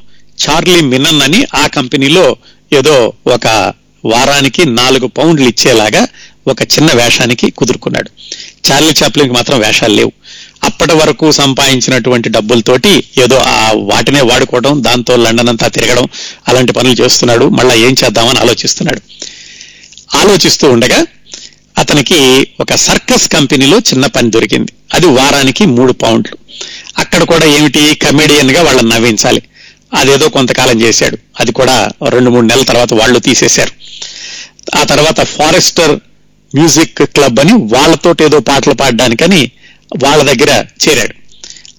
చార్లీ 0.48 0.80
మినన్ 0.80 1.22
అని 1.22 1.46
ఆ 1.54 1.66
కంపెనీలో 1.66 2.36
ఏదో 2.72 3.12
ఒక 3.26 3.72
వారానికి 4.04 4.70
నాలుగు 4.70 5.06
పౌండ్లు 5.06 5.48
ఇచ్చేలాగా 5.48 6.08
ఒక 6.48 6.62
చిన్న 6.62 6.92
వేషానికి 6.92 7.50
కుదురుకున్నాడు. 7.50 8.10
చార్లీ 8.70 8.94
చాప్లిన్కి 9.02 9.34
మాత్రం 9.34 9.60
వేషాలు 9.60 9.94
లేవు. 9.94 10.12
అప్పటి 10.64 10.94
వరకు 10.94 11.32
సంపాదించినటువంటి 11.32 12.28
డబ్బులతోటి 12.28 13.04
ఏదో 13.18 13.36
ఆ 13.36 13.72
వాటినే 13.76 14.20
వాడుకోవడం 14.20 14.84
దాంతో 14.84 15.16
లండన్ 15.16 15.48
అంతా 15.48 15.68
తిరగడం 15.68 16.08
అలాంటి 16.48 16.72
పనులు 16.72 17.02
చేస్తున్నాడు. 17.02 17.48
మళ్ళీ 17.48 17.80
ఏం 17.80 17.94
చేద్దామని 18.04 18.38
ఆలోచిస్తున్నాడు. 18.38 19.00
ఆలోచిస్తూ 20.16 20.70
ఉండగా 20.70 21.06
అతనికి 21.78 22.48
ఒక 22.60 22.74
సర్కస్ 22.74 23.28
కంపెనీలో 23.28 23.78
చిన్న 23.78 24.06
పని 24.06 24.30
దొరికింది. 24.30 24.72
అది 24.94 25.06
వారానికి 25.06 25.66
మూడు 25.66 25.92
పౌండ్లు. 25.92 26.38
అక్కడ 26.98 27.22
కూడా 27.24 27.46
ఏమిటి? 27.46 27.94
కమెడియన్గా 27.94 28.62
వాళ్ళని 28.62 28.88
నవ్వించాలి. 28.88 29.42
అదేదో 29.94 30.28
కొంతకాలం 30.28 30.80
చేశాడు. 30.82 31.18
అది 31.40 31.52
కూడా 31.52 31.90
రెండు 32.08 32.30
మూడు 32.30 32.46
నెలల 32.46 32.62
తర్వాత 32.62 32.94
వాళ్ళు 32.94 33.18
తీసేశారు. 33.18 33.72
ఆ 34.76 34.82
తర్వాత 34.82 35.20
ఫారెస్టర్ 35.20 35.94
మ్యూజిక్ 36.54 37.02
క్లబ్ 37.02 37.40
అని 37.40 37.52
వాళ్ళతో 37.52 38.16
ఏదో 38.24 38.40
పాటలు 38.40 38.74
పాడడానికని 38.74 39.50
వాళ్ళ 40.04 40.22
దగ్గర 40.22 40.64
చేరాడు. 40.82 41.14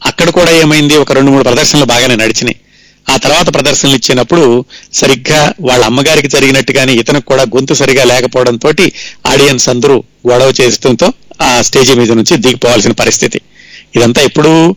అక్కడ 0.05 0.29
కూడా 0.29 0.51
ఏమైంది? 0.51 0.97
ఒక 0.97 1.11
రెండు 1.11 1.31
మూడు 1.31 1.43
ప్రదర్శనలు 1.43 1.85
బాగానే 1.85 2.15
నడిచినాయి. 2.15 2.57
ఆ 3.09 3.17
తర్వాత 3.17 3.53
ప్రదర్శనలు 3.53 3.95
ఇచ్చినప్పుడు 3.95 4.65
సరిగ్గా 4.93 5.53
వాళ్ళ 5.61 5.85
అమ్మగారికి 5.85 6.27
జరిగినట్టుగానే 6.27 6.93
ఇతనికి 6.93 7.25
కూడా 7.25 7.43
గొంతు 7.43 7.73
సరిగా 7.73 8.03
లేకపోవడంతో 8.03 8.69
ఆడియన్స్ 9.25 9.69
అందరూ 9.69 10.03
గొడవ 10.29 10.53
చేస్తుంతో 10.61 11.13
ఆ 11.41 11.61
స్టేజ్ 11.61 11.95
మీద 11.95 12.11
నుంచి 12.11 12.37
దిగిపోవాల్సిన 12.37 12.91
పరిస్థితి. 12.91 13.41
ఇదంతా 13.95 14.21
ఇప్పుడు 14.21 14.75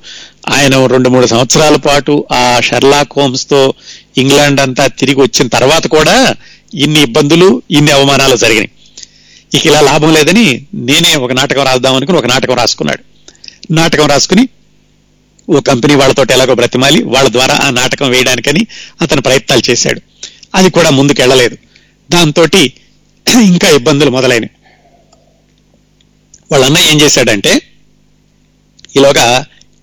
ఆయన 0.48 0.86
రెండు 0.86 1.08
మూడు 1.08 1.26
సంవత్సరాల 1.26 1.76
పాటు 1.76 2.24
ఆ 2.32 2.60
షెర్లాక్ 2.60 3.12
హోమ్స్తో 3.18 3.74
ఇంగ్లాండ్ 4.16 4.60
అంతా 4.60 4.86
తిరిగి 5.00 5.20
వచ్చిన 5.22 5.46
తర్వాత 5.48 5.86
కూడా 5.86 6.14
ఇన్ని 6.74 7.00
ఇబ్బందులు 7.02 7.62
ఇన్ని 7.70 7.92
అవమానాలు 7.92 8.36
జరిగినాయి. 8.36 8.70
ఇక 9.54 9.66
ఇలా 9.66 9.80
లాభం 9.80 10.12
లేదని 10.14 10.66
నేనే 10.88 11.14
ఒక 11.14 11.32
నాటకం 11.32 11.64
రాద్దాం 11.70 11.94
అనుకుని 11.94 12.18
ఒక 12.18 12.26
నాటకం 12.26 12.54
రాసుకున్నాడు. 12.54 13.02
నాటకం 13.70 14.06
రాసుకుని 14.06 14.48
ఓ 15.48 15.60
కంపెనీ 15.60 15.94
వాళ్ళతో 15.94 16.22
ఎలాగో 16.34 16.54
బ్రతిమాలి 16.54 17.02
వాళ్ళ 17.14 17.28
ద్వారా 17.28 17.54
ఆ 17.66 17.70
నాటకం 17.70 18.10
వేయడానికని 18.10 18.66
అతను 19.02 19.22
ప్రయత్నాలు 19.22 19.62
చేశాడు. 19.70 20.00
అది 20.54 20.70
కూడా 20.70 20.90
ముందుకు 20.90 21.20
వెళ్ళలేదు 21.20 21.56
దాంతో 22.10 22.44
ఇంకా 23.26 23.68
ఇబ్బందులు 23.68 24.10
మొదలైనవి. 24.10 24.50
వాళ్ళ 26.52 26.64
అన్నయ్య 26.64 26.92
ఏం 26.92 27.00
చేశాడంటే 27.00 27.52
ఈలోగా 28.96 29.26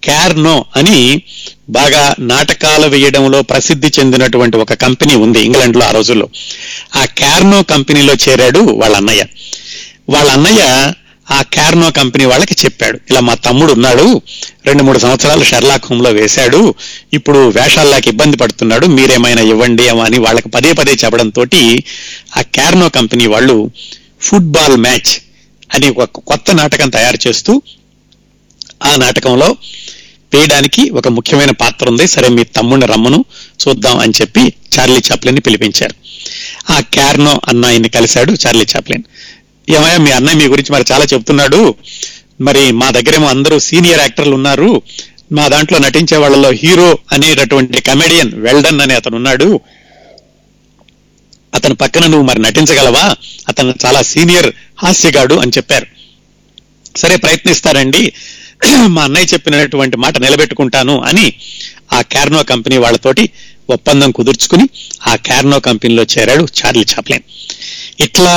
క్యార్నో 0.08 0.66
అని 0.76 0.98
బాగా 1.70 2.04
నాటకాలు 2.32 2.88
వేయడంలో 2.88 3.40
ప్రసిద్ధి 3.42 3.90
చెందినటువంటి 3.98 4.58
ఒక 4.58 4.74
కంపెనీ 4.84 5.16
ఉంది 5.16 5.40
ఇంగ్లాండ్లో 5.42 5.84
ఆ 5.86 5.92
రోజుల్లో. 5.92 6.28
ఆ 6.96 7.04
క్యార్నో 7.20 7.60
కంపెనీలో 7.64 8.14
చేరాడు 8.26 8.62
వాళ్ళ 8.82 8.96
అన్నయ్య. 8.96 9.24
వాళ్ళ 10.10 10.30
అన్నయ్య 10.32 10.64
ఆ 11.28 11.40
క్యార్నో 11.54 11.88
కంపెనీ 11.92 12.26
వాళ్ళకి 12.26 12.56
చెప్పాడు. 12.64 12.98
ఇలా 13.10 13.20
మా 13.20 13.34
తమ్ముడు 13.48 13.72
ఉన్నాడు 13.72 14.06
రెండు 14.68 14.84
మూడు 14.84 15.00
సంవత్సరాలు 15.00 15.44
షెర్లాక్ 15.44 15.88
హోమ్లో 15.90 16.10
వేశాడు 16.10 16.62
ఇప్పుడు 17.14 17.40
వేషాల్లాకి 17.58 18.08
ఇబ్బంది 18.10 18.38
పడుతున్నాడు 18.38 18.86
మీరేమైనా 18.88 19.42
ఇవ్వండి 19.52 19.84
ఏమో 19.84 20.04
అని 20.04 20.18
వాళ్ళకి 20.18 20.50
పదే 20.50 20.72
పదే 20.74 20.94
చెప్పడంతో 21.04 21.44
ఆ 22.38 22.44
క్యార్నో 22.56 22.90
కంపెనీ 22.90 23.26
వాళ్ళు 23.28 23.58
ఫుట్బాల్ 24.22 24.78
మ్యాచ్ 24.78 25.12
అని 25.70 25.90
ఒక 25.96 26.20
కొత్త 26.32 26.52
నాటకం 26.52 26.90
తయారు 26.90 27.20
చేస్తూ 27.28 27.54
ఆ 28.84 28.92
నాటకంలో 28.96 29.50
వేయడానికి 30.34 30.90
ఒక 30.90 31.08
ముఖ్యమైన 31.08 31.52
పాత్ర 31.52 31.90
ఉంది. 31.90 32.08
సరే 32.08 32.28
మీ 32.30 32.44
తమ్ముడిని 32.44 32.88
రమ్మను 32.88 33.26
చూద్దాం 33.68 34.00
అని 34.00 34.14
చెప్పి 34.22 34.54
చార్లీ 34.80 35.02
చాప్లిన్ 35.12 35.40
పిలిపించారు. 35.40 35.96
ఆ 36.72 36.80
క్యార్నో 36.80 37.42
అన్నయ్యని 37.48 37.90
కలిశాడు 37.90 38.32
చార్లీ 38.32 38.66
చాప్లిన్. 38.76 39.04
ఏమయ్యా 39.70 39.98
మీ 39.98 40.12
అన్నయ్య 40.12 40.38
మీ 40.38 40.48
గురించి 40.48 40.72
మరి 40.72 40.86
చాలా 40.92 41.06
చెప్తున్నాడు. 41.06 41.76
మరి 42.42 42.72
మా 42.72 42.90
దగ్గరేమో 42.90 43.28
అందరూ 43.28 43.60
సీనియర్ 43.60 44.00
యాక్టర్లు 44.00 44.36
ఉన్నారు. 44.36 44.82
మా 45.32 45.48
దాంట్లో 45.48 45.80
నటించే 45.80 46.18
వాళ్ళలో 46.18 46.52
హీరో 46.52 46.98
అనేటటువంటి 47.12 47.82
కమెడియన్ 47.82 48.34
వెల్డన్ 48.34 48.82
అనే 48.82 48.96
అతను 48.96 49.16
ఉన్నాడు. 49.16 49.60
అతని 51.54 51.76
పక్కన 51.76 52.02
నువ్వు 52.02 52.22
మరి 52.22 52.42
నటించగలవా? 52.42 53.16
అతను 53.48 53.74
చాలా 53.86 54.02
సీనియర్ 54.02 54.54
హాస్యగాడు 54.78 55.36
అని 55.36 55.52
చెప్పారు. 55.58 55.88
సరే 56.98 57.16
ప్రయత్నిస్తారండి. 57.16 58.14
మా 58.88 59.04
అన్నయ్య 59.04 59.28
చెప్పినటువంటి 59.34 59.98
మాట 59.98 60.18
నిలబెట్టుకుంటాను 60.18 61.02
అని 61.02 61.26
ఆ 61.94 62.02
క్యార్నో 62.02 62.44
కంపెనీ 62.44 62.78
వాళ్ళతోటి 62.78 63.24
ఒప్పందం 63.70 64.12
కుదుర్చుకుని 64.12 64.66
ఆ 65.08 65.16
క్యార్నో 65.16 65.60
కంపెనీలో 65.60 66.04
చేరాడు 66.04 66.48
చార్లీ 66.60 66.86
చాప్లెన్. 66.94 67.26
ఇట్లా 68.00 68.36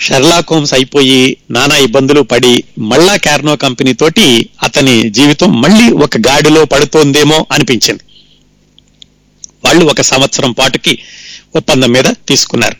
షెర్లాక్ 0.00 0.52
హోమ్స్ 0.52 0.74
అయిపోయి 0.74 1.20
నానా 1.50 1.76
ఇబ్బందులు 1.76 2.20
పడి 2.20 2.64
మళ్ళా 2.78 3.16
క్యార్నో 3.16 3.56
కంపెనీ 3.56 3.92
తోటి 3.92 4.26
అతని 4.62 5.10
జీవితం 5.10 5.60
మళ్ళీ 5.60 5.92
ఒక 5.96 6.18
గాడిలో 6.18 6.64
పడుతోందేమో 6.64 7.46
అనిపించింది. 7.52 8.02
వాళ్ళు 9.64 9.84
ఒక 9.84 10.00
సంవత్సరం 10.00 10.52
పాటుకి 10.52 10.92
ఒప్పందం 11.54 11.90
మీద 11.92 12.08
తీసుకున్నారు. 12.28 12.76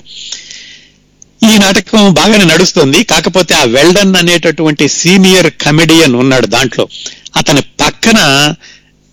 ఈ 1.44 1.58
నాటకం 1.58 2.12
బాగానే 2.12 2.44
నడుస్తుంది. 2.44 3.04
కాకపోతే 3.04 3.54
ఆ 3.54 3.64
వెల్డన్ 3.64 4.16
అనేటటువంటి 4.16 4.88
సీనియర్ 4.88 5.52
కమెడియన్ 5.60 6.14
ఉన్నాడు 6.14 6.46
దాంట్లో. 6.46 6.88
అతని 7.36 7.60
పక్కన 7.60 8.54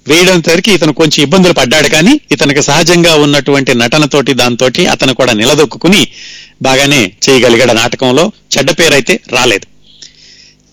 వేయడం 0.08 0.42
సరికి 0.42 0.72
ఇతను 0.72 0.94
కొంచెం 0.94 1.24
ఇబ్బందులు 1.24 1.54
పడ్డాడు 1.54 1.88
కానీ 1.88 2.20
ఇతనికి 2.32 2.62
సహజంగా 2.62 3.16
ఉన్నటువంటి 3.16 3.76
నటనతోటి 3.76 4.34
దాంతో 4.34 4.66
అతను 4.92 5.14
కూడా 5.14 5.34
నిలదొక్కుని 5.34 6.08
బాగానే 6.62 7.12
చేయగలిగాడు 7.30 7.72
నాటకంలో. 7.72 8.32
చెడ్డ 8.58 8.72
పేరైతే 8.72 9.20
రాలేదు. 9.32 9.68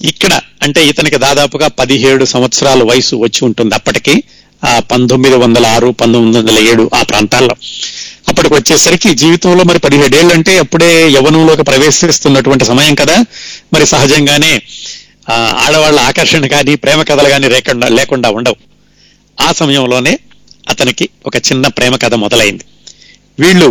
ఇక్కడ 0.06 0.40
అంటే 0.62 0.86
ఇతనికి 0.86 1.16
దాదాపుగా 1.16 1.68
పదిహేడు 1.68 2.24
సంవత్సరాల 2.24 2.82
వయసు 2.82 3.16
వచ్చి 3.16 3.44
ఉంటుంది 3.44 3.74
అప్పటికి. 3.74 4.22
ఆ 4.64 4.78
పంతొమ్మిది 4.78 5.36
వందల 5.36 5.66
ఆరు 5.66 5.90
పంతొమ్మిది 5.90 6.38
వందల 6.38 6.68
ఏడు 6.68 6.90
ఆ 6.94 7.02
ప్రాంతాల్లో. 7.02 7.56
అప్పటికి 8.30 8.54
వచ్చేసరికి 8.54 9.10
జీవితంలో 9.22 9.62
మరి 9.70 9.78
పదిహేడేళ్ళు 9.84 10.32
అంటే 10.34 10.52
అప్పుడే 10.64 10.90
యవనంలోకి 11.10 11.64
ప్రవేశిస్తున్నటువంటి 11.70 12.64
సమయం 12.70 12.94
కదా. 13.02 13.16
మరి 13.74 13.86
సహజంగానే 13.92 14.52
ఆడవాళ్ళ 15.64 15.98
ఆకర్షణ 16.00 16.46
కానీ 16.54 16.74
ప్రేమ 16.84 17.00
కథలు 17.02 17.28
కానీ 17.28 17.48
లేకుండా 17.54 17.88
లేకుండా 17.98 18.28
ఉండవు. 18.38 18.56
ఆ 19.38 19.48
సమయంలోనే 19.52 20.14
అతనికి 20.68 21.08
ఒక 21.26 21.36
చిన్న 21.48 21.66
ప్రేమ 21.76 21.94
కథ 21.96 22.14
మొదలైంది. 22.24 22.64
వీళ్ళు 23.40 23.68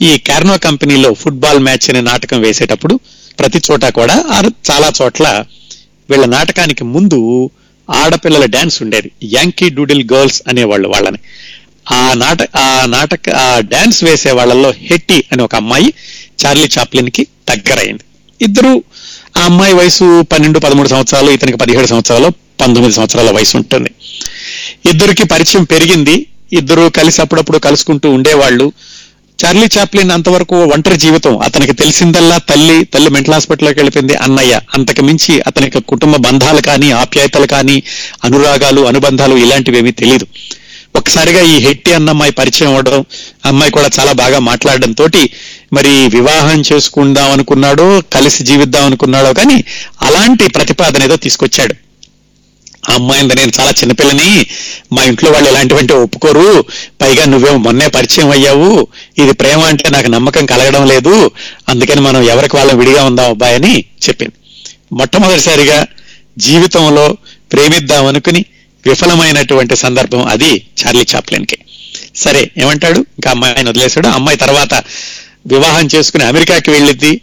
ఈ 0.00 0.10
కార్నో 0.28 0.54
కంపెనీలో 0.58 1.10
ఫుట్బాల్ 1.14 1.60
మ్యాచ్ 1.66 1.86
అనే 1.90 2.00
నాటకం 2.10 2.38
వేసేటప్పుడు 2.40 2.94
ప్రతి 3.38 3.60
చోట 3.66 3.84
కూడా 3.98 4.16
చాలా 4.70 4.88
చోట్ల 5.02 5.26
వీళ్ళ 6.10 6.24
నాటకానికి 6.36 6.84
ముందు 6.94 7.18
ఆడపిల్లల 7.88 8.44
డాన్స్ 8.54 8.76
ఉండేది. 8.82 9.10
యాంకీ 9.32 9.66
డూడిల్ 9.68 10.02
గర్ల్స్ 10.12 10.42
అనేవాళ్ళు 10.48 10.88
వాళ్ళని. 10.88 11.18
ఆ 11.86 12.12
నాట 12.14 12.42
ఆ 12.56 12.86
నాటక 12.86 13.30
ఆ 13.30 13.60
డాన్స్ 13.60 14.04
వేసే 14.04 14.30
వాళ్ళల్లో 14.30 14.70
హెట్టి 14.70 15.24
అనే 15.32 15.42
ఒక 15.42 15.54
అమ్మాయి 15.54 15.94
చార్లీ 16.44 16.68
చాప్లిన్కి 16.78 17.26
దగ్గరైంది. 17.48 18.04
ఇద్దరు 18.42 18.82
ఆ 19.36 19.44
అమ్మాయి 19.44 19.74
వయసు 19.74 20.22
పన్నెండు 20.22 20.58
పదమూడు 20.58 20.88
సంవత్సరాలు 20.88 21.30
ఇతనికి 21.30 21.58
పదిహేడు 21.58 21.86
సంవత్సరాలు 21.86 22.28
పంతొమ్మిది 22.60 22.94
సంవత్సరాల 22.94 23.30
వయసు 23.30 23.56
ఉంటుంది. 23.56 23.90
ఇద్దరికి 24.86 25.24
పరిచయం 25.24 25.64
పెరిగింది. 25.64 26.26
ఇద్దరు 26.52 26.88
కలిసి 26.88 27.22
అప్పుడప్పుడు 27.22 27.58
కలుసుకుంటూ 27.58 28.10
ఉండేవాళ్ళు. 28.10 28.72
చార్లీ 29.38 29.68
చాప్లిన్ 29.78 30.10
అంతవరకు 30.10 30.56
ఒంటరి 30.56 30.96
జీవితం. 30.96 31.38
అతనికి 31.38 31.72
తెలిసిందల్లా 31.72 32.38
తల్లి 32.38 32.84
తల్లి 32.84 33.10
మెంటల్ 33.10 33.34
హాస్పిటల్లోకి 33.34 33.78
వెళ్ళిపోయింది. 33.78 34.14
అన్నయ్య 34.14 34.60
అంతకు 34.74 35.02
మించి 35.02 35.40
అతనికి 35.40 35.80
కుటుంబ 35.80 36.16
బంధాలు 36.16 36.60
కానీ 36.60 36.90
ఆప్యాయతలు 36.90 37.46
కానీ 37.46 37.82
అనురాగాలు 38.24 38.80
అనుబంధాలు 38.80 39.36
ఇలాంటివి 39.36 39.78
ఏమీ 39.78 39.90
తెలియదు 39.90 40.26
ఒక్కసారిగా 40.94 41.40
ఈ 41.44 41.56
హెట్టి 41.64 41.94
అన్న 41.94 42.10
అమ్మాయి 42.10 42.32
పరిచయం 42.32 42.70
అవ్వడం 42.70 42.98
అమ్మాయి 43.44 43.70
కూడా 43.70 43.88
చాలా 43.98 44.12
బాగా 44.12 44.38
మాట్లాడడం 44.40 44.92
తోటి 44.92 45.22
మరి 45.72 46.08
వివాహం 46.08 46.60
చేసుకుందాం 46.60 47.30
అనుకున్నాడో 47.30 47.86
కలిసి 48.12 48.42
జీవిద్దాం 48.42 48.84
అనుకున్నాడో 48.84 49.32
కానీ 49.32 49.56
అలాంటి 50.02 50.48
ప్రతిపాదన 50.48 51.02
ఏదో 51.02 51.16
తీసుకొచ్చాడు. 51.16 51.74
ఆ 52.84 52.94
అమ్మాయింది 52.94 53.34
నేను 53.34 53.52
చాలా 53.58 53.70
చిన్నపిల్లని 53.70 54.30
మా 54.92 55.02
ఇంట్లో 55.02 55.30
వాళ్ళు 55.30 55.48
ఎలాంటివంటే 55.48 55.94
ఒప్పుకోరు 55.94 56.46
పైగా 57.02 57.24
నువ్వేమో 57.24 57.58
మొన్నే 57.58 57.86
పరిచయం 57.88 58.30
అయ్యావు 58.30 58.70
ఇది 59.18 59.32
ప్రేమ 59.32 59.60
అంటే 59.64 59.90
నాకు 59.90 60.08
నమ్మకం 60.08 60.46
కలగడం 60.46 60.86
లేదు 60.86 61.14
అందుకని 61.68 62.00
మనం 62.00 62.22
ఎవరికి 62.28 62.56
వాళ్ళం 62.56 62.78
విడిగా 62.78 63.04
ఉందాం 63.04 63.30
అబ్బాయి 63.30 63.54
అని 63.54 63.72
చెప్పింది. 64.06 64.34
మొట్టమొదటిసారిగా 64.92 65.78
జీవితంలో 66.38 67.06
ప్రేమిద్దాం 67.52 68.06
అనుకుని 68.06 68.42
విఫలమైనటువంటి 68.86 69.76
సందర్భం 69.76 70.24
అది 70.24 70.66
చార్లీ 70.80 71.06
చాప్లిన్కి 71.14 71.58
సరే 72.16 72.50
ఏమంటాడు? 72.58 72.98
ఇంకా 72.98 73.30
అమ్మాయిని 73.30 73.68
వదిలేశాడు. 73.68 74.08
అమ్మాయి 74.08 74.38
తర్వాత 74.38 74.74
వివాహం 75.46 75.88
చేసుకుని 75.94 76.24
అమెరికాకి 76.24 76.70
వెళ్ళిద్ది. 76.70 77.20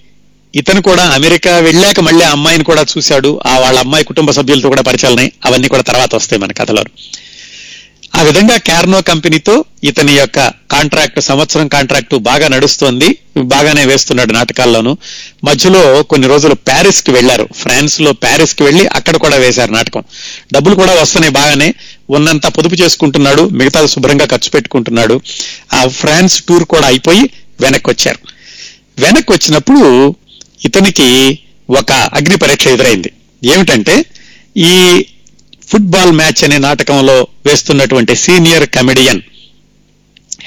ఇతను 0.56 0.82
కూడా 0.82 1.04
అమెరికా 1.04 1.58
వెళ్ళాక 1.58 2.00
మళ్ళీ 2.00 2.26
అమ్మాయిని 2.26 2.64
కూడా 2.64 2.86
చూశాడు. 2.98 3.40
ఆ 3.46 3.58
వాళ్ళ 3.58 3.80
అమ్మాయి 3.80 4.04
కుటుంబ 4.04 4.32
సభ్యులతో 4.32 4.70
కూడా 4.70 4.82
పరిచయాలున్నాయి 4.82 5.32
అవన్నీ 5.46 5.68
కూడా 5.68 5.84
తర్వాత 5.84 6.16
వస్తాయి 6.16 6.42
మన 6.42 6.52
కథలో 6.52 6.84
ఆ 8.16 8.22
విధంగా 8.22 8.58
క్యార్నో 8.58 9.02
కంపెనీతో 9.02 9.66
ఇతని 9.84 10.14
యొక్క 10.14 10.52
కాంట్రాక్ట్ 10.72 11.22
సంవత్సరం 11.22 11.68
కాంట్రాక్ట్ 11.68 12.16
బాగా 12.16 12.48
నడుస్తోంది. 12.48 13.18
బాగానే 13.38 13.86
వేస్తున్నాడు 13.86 14.34
నాటకాల్లోనూ. 14.34 14.98
మధ్యలో 15.44 16.04
కొన్ని 16.04 16.28
రోజులు 16.28 16.54
ప్యారిస్కి 16.54 17.12
వెళ్ళారు 17.12 17.50
ఫ్రాన్స్లో 17.56 18.12
ప్యారిస్కి 18.12 18.64
వెళ్ళి 18.64 18.88
అక్కడ 18.88 19.18
కూడా 19.18 19.36
వేశారు 19.36 19.72
నాటకం. 19.72 20.04
డబ్బులు 20.54 20.76
కూడా 20.76 20.94
వస్తున్నాయి 20.94 21.34
బాగానే. 21.34 21.74
ఉన్నంత 22.10 22.48
పొదుపు 22.48 22.76
చేసుకుంటున్నాడు. 22.76 23.42
మిగతా 23.42 23.86
శుభ్రంగా 23.86 24.26
ఖర్చు 24.26 24.50
పెట్టుకుంటున్నాడు. 24.50 25.22
ఆ 25.74 25.88
ఫ్రాన్స్ 25.88 26.44
టూర్ 26.44 26.64
కూడా 26.64 26.88
అయిపోయి 26.88 27.30
వెనక్కి 27.62 27.90
వచ్చారు 27.90 28.20
వెనక్కి 29.00 29.32
వచ్చినప్పుడు 29.32 30.16
ఇతనికి 30.66 31.40
ఒక 31.70 31.92
అగ్ని 31.92 32.38
పరీక్ష 32.38 32.68
ఎదురైంది. 32.68 33.12
ఏమిటంటే 33.44 34.06
ఈ 34.58 35.06
ఫుట్బాల్ 35.72 36.12
మ్యాచ్ 36.12 36.44
అనే 36.44 36.58
నాటకంలో 36.58 37.28
వేస్తున్నటువంటి 37.46 38.16
సీనియర్ 38.16 38.70
కమెడియన్ 38.70 39.22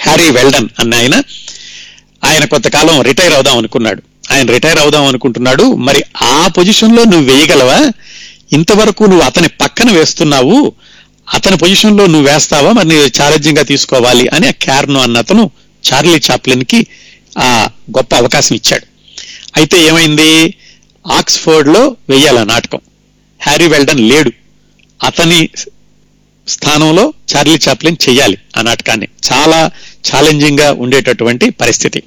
హ్యారీ 0.01 0.31
వెల్డన్ 0.31 0.69
అన్న 0.81 0.95
ఆయన 0.95 1.23
ఆయన 2.25 2.45
కొంతకాలం 2.45 3.01
రిటైర్ 3.01 3.33
అవుదాం 3.33 3.59
అనుకున్నాడు. 3.59 4.03
ఆయన 4.33 4.47
రిటైర్ 4.47 4.79
అవుదాం 4.79 5.05
అనుకుంటున్నాడు. 5.05 5.75
మరి 5.75 6.05
ఆ 6.23 6.49
పొజిషన్లో 6.49 7.05
నువ్వు 7.05 7.33
వేయగలవా? 7.33 7.91
ఇంతవరకు 8.53 9.05
నువ్వు 9.05 9.21
అతని 9.21 9.49
పక్కన 9.49 9.91
వేస్తున్నావు. 9.91 10.73
అతని 11.35 11.57
పొజిషన్లో 11.57 12.07
నువ్వు 12.07 12.33
వేస్తావా? 12.33 12.73
మరి 12.73 12.89
నువ్వు 12.89 13.23
ఛాలెంజింగ్గా 13.23 13.63
తీసుకోవాలి 13.63 14.29
అని 14.29 14.49
ఆ 14.49 14.51
క్యార్నో 14.51 15.01
అన్న 15.01 15.19
అతను 15.19 15.51
చార్లీ 15.93 16.21
చాప్లిన్కి 16.31 16.87
ఆ 17.39 17.69
గొప్ప 17.91 18.15
అవకాశం 18.15 18.57
ఇచ్చాడు. 18.57 18.87
అయితే 19.57 19.83
ఏమైంది? 19.83 20.55
ఆక్స్ఫోర్డ్లో 21.13 21.97
వెయ్యాల 22.11 22.45
నాటకం. 22.45 22.79
హ్యారీ 23.43 23.67
వెల్డన్ 23.67 24.01
లేడు. 24.01 24.33
అతని 25.05 25.49
స్థానంలో 26.49 27.13
చార్లీ 27.31 27.59
చాప్లిన్ 27.69 27.97
చేయాలి 28.09 28.39
ఆ 28.57 28.63
నాటకాన్ని. 28.63 29.09
చాలా 29.29 29.71
ఛాలెంజింగ్గా 30.09 30.73
ఉండేటటువంటి 30.73 31.51
పరిస్థితి. 31.51 32.03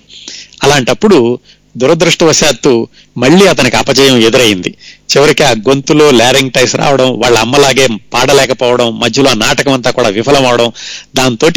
అలాంటప్పుడు 0.64 1.40
దురదృష్టవశాత్తు 1.78 2.88
మళ్ళీ 3.18 3.48
అతనికి 3.48 3.76
అపజయం 3.76 4.18
ఎదురైంది. 4.18 4.78
చివరికి 5.12 5.44
ఆ 5.44 5.52
గొంతులో 5.52 6.12
లారింగ్ 6.12 6.76
రావడం 6.76 7.20
వాళ్ళ 7.20 7.38
అమ్మలాగే 7.40 7.88
పాడలేకపోవడం 8.14 9.00
మధ్యలో 9.00 9.34
నాటకం 9.34 9.74
అంతా 9.74 9.92
కూడా 9.92 10.10
విఫలం 10.10 10.48
అవడం 10.48 10.72
దాంతో 11.16 11.48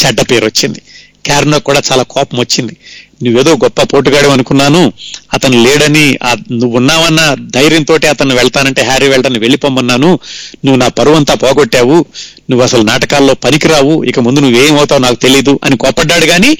చెడ్డ 0.00 0.20
పేరు 0.30 0.46
వచ్చింది 0.46 0.82
క్యారనో 1.24 1.58
కూడా 1.58 1.82
చాలా 1.92 2.02
కోపం 2.02 2.38
వచ్చింది. 2.38 2.76
నువ్వేదో 3.24 3.54
గొప్ప 3.54 3.82
పోటుగాడు 3.82 4.28
అనుకున్నాను. 4.28 4.92
అతను 5.34 5.62
లేడని 5.62 6.18
నువ్వు 6.52 6.76
ఉన్నావన్న 6.76 7.36
ధైర్యంతో 7.40 7.98
అతను 8.10 8.34
వెళ్తానంటే 8.34 8.82
హ్యారీ 8.82 9.08
వెళ్ళటాన్ని 9.08 9.38
వెళ్ళిపోమన్నాను. 9.38 10.18
నువ్వు 10.64 10.76
నా 10.76 10.88
పరువంతా 10.88 11.34
పోగొట్టావు. 11.34 12.04
నువ్వు 12.50 12.62
అసలు 12.64 12.82
నాటకాల్లో 12.82 13.34
పనికిరావు. 13.34 14.04
ఇక 14.04 14.20
ముందు 14.20 14.40
నువ్వేమవుతావు 14.40 15.00
నాకు 15.00 15.14
తెలీదు 15.14 15.60
అని 15.64 15.76
కోపడ్డాడు. 15.76 16.26
కానీ 16.26 16.58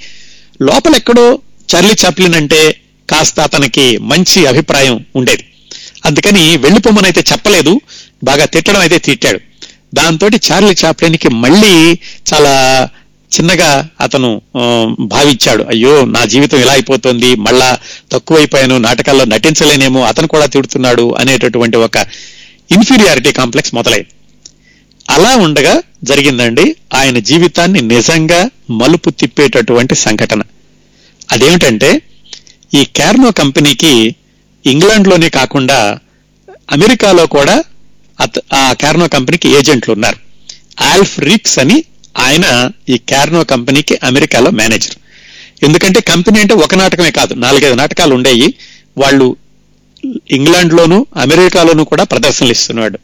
లోపల 0.63 0.97
ఎక్కడో 0.97 1.39
చార్లీ 1.75 1.95
చాప్లిన్ 2.05 2.35
అంటే 2.35 2.81
కాస్త 3.11 3.41
అతనికి 3.41 3.99
మంచి 3.99 4.47
అభిప్రాయం 4.47 5.05
ఉండేది. 5.17 5.45
అందుకని 6.05 6.57
వెళ్ళిపోమనైతే 6.57 7.25
చెప్పలేదు. 7.33 7.81
బాగా 8.25 8.45
తిట్టడం 8.45 8.81
అయితే 8.81 8.99
తిట్టాడు. 8.99 9.41
దాంతో 9.95 10.29
చార్లీ 10.29 10.75
చాప్లిన్కి 10.85 11.29
మళ్ళీ 11.29 11.99
చాలా 12.35 12.89
చిన్నగా 13.29 13.89
అతను 14.01 14.43
భావించాడు. 15.01 15.65
అయ్యో 15.65 16.05
నా 16.05 16.25
జీవితం 16.25 16.59
ఇలా 16.59 16.73
అయిపోతుంది 16.73 17.35
మళ్ళా 17.35 17.79
తక్కువైపోయాను 18.13 18.79
నాటకాల్లో 18.79 19.25
నటించలేనేమో 19.25 20.01
అతను 20.01 20.27
కూడా 20.27 20.47
తిడుతున్నాడు 20.47 21.15
అనేటటువంటి 21.15 21.77
ఒక 21.77 21.97
ఇన్ఫీరియారిటీ 22.73 23.33
కాంప్లెక్స్ 23.33 23.75
మొదలైంది. 23.75 24.07
అలా 25.11 25.37
ఉండగా 25.37 25.83
జరిగిందండి 26.05 26.77
ఆయన 26.95 27.19
జీవితాన్ని 27.19 27.81
నిజంగా 27.81 28.51
మలుపు 28.71 29.11
తిప్పేటటువంటి 29.11 29.95
సంఘటన. 29.95 30.43
అదేమిటంటే 31.33 32.03
ఈ 32.75 32.85
క్యార్నో 32.85 33.31
కంపెనీకి 33.31 34.15
ఇంగ్లాండ్లోనే 34.67 35.29
కాకుండా 35.29 35.99
అమెరికాలో 36.73 37.27
కూడా 37.27 37.65
అత- 38.21 38.55
ఆ 38.55 38.73
క్యార్నో 38.73 39.09
కంపెనీకి 39.09 39.49
ఏజెంట్లు 39.49 39.93
ఉన్నారు 39.95 40.17
ఆల్ఫ్ 40.83 41.21
రిక్స్ 41.21 41.59
అని 41.59 41.85
ఆయన 42.17 42.71
ఈ 42.89 42.99
క్యార్నో 42.99 43.45
కంపెనీకి 43.45 43.99
అమెరికాలో 44.05 44.51
మేనేజర్. 44.51 44.97
ఎందుకంటే 45.63 46.01
కంపెనీ 46.01 46.41
అంటే 46.41 46.55
ఒక 46.55 46.75
నాటకమే 46.75 47.11
కాదు 47.11 47.35
నాలుగైదు 47.35 47.75
నాటకాలు 47.75 48.15
ఉండేవి 48.15 48.55
వాళ్ళు 48.99 49.37
ఇంగ్లాండ్ 50.31 50.75
లోను 50.75 51.07
అమెరికాలోను 51.17 51.85
కూడా 51.85 52.05
ప్రదర్శనలు 52.05 52.53
ఇస్తున్నాడు 52.53 52.99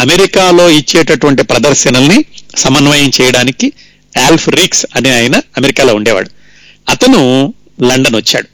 అమెరికాలో 0.00 0.70
ఇచ్చేటటువంటి 0.70 1.42
ప్రదర్శనల్ని 1.42 2.24
సమన్వయం 2.56 3.10
చేయడానికి 3.20 3.72
ఆల్ఫ్ 4.26 4.48
రిక్స్ 4.48 4.86
అనే 4.96 5.10
ఆయన 5.14 5.36
అమెరికాలో 5.56 5.94
ఉండేవాడు. 5.94 6.30
అతను 6.88 7.54
లండన్ 7.82 8.16
వచ్చాడు. 8.16 8.48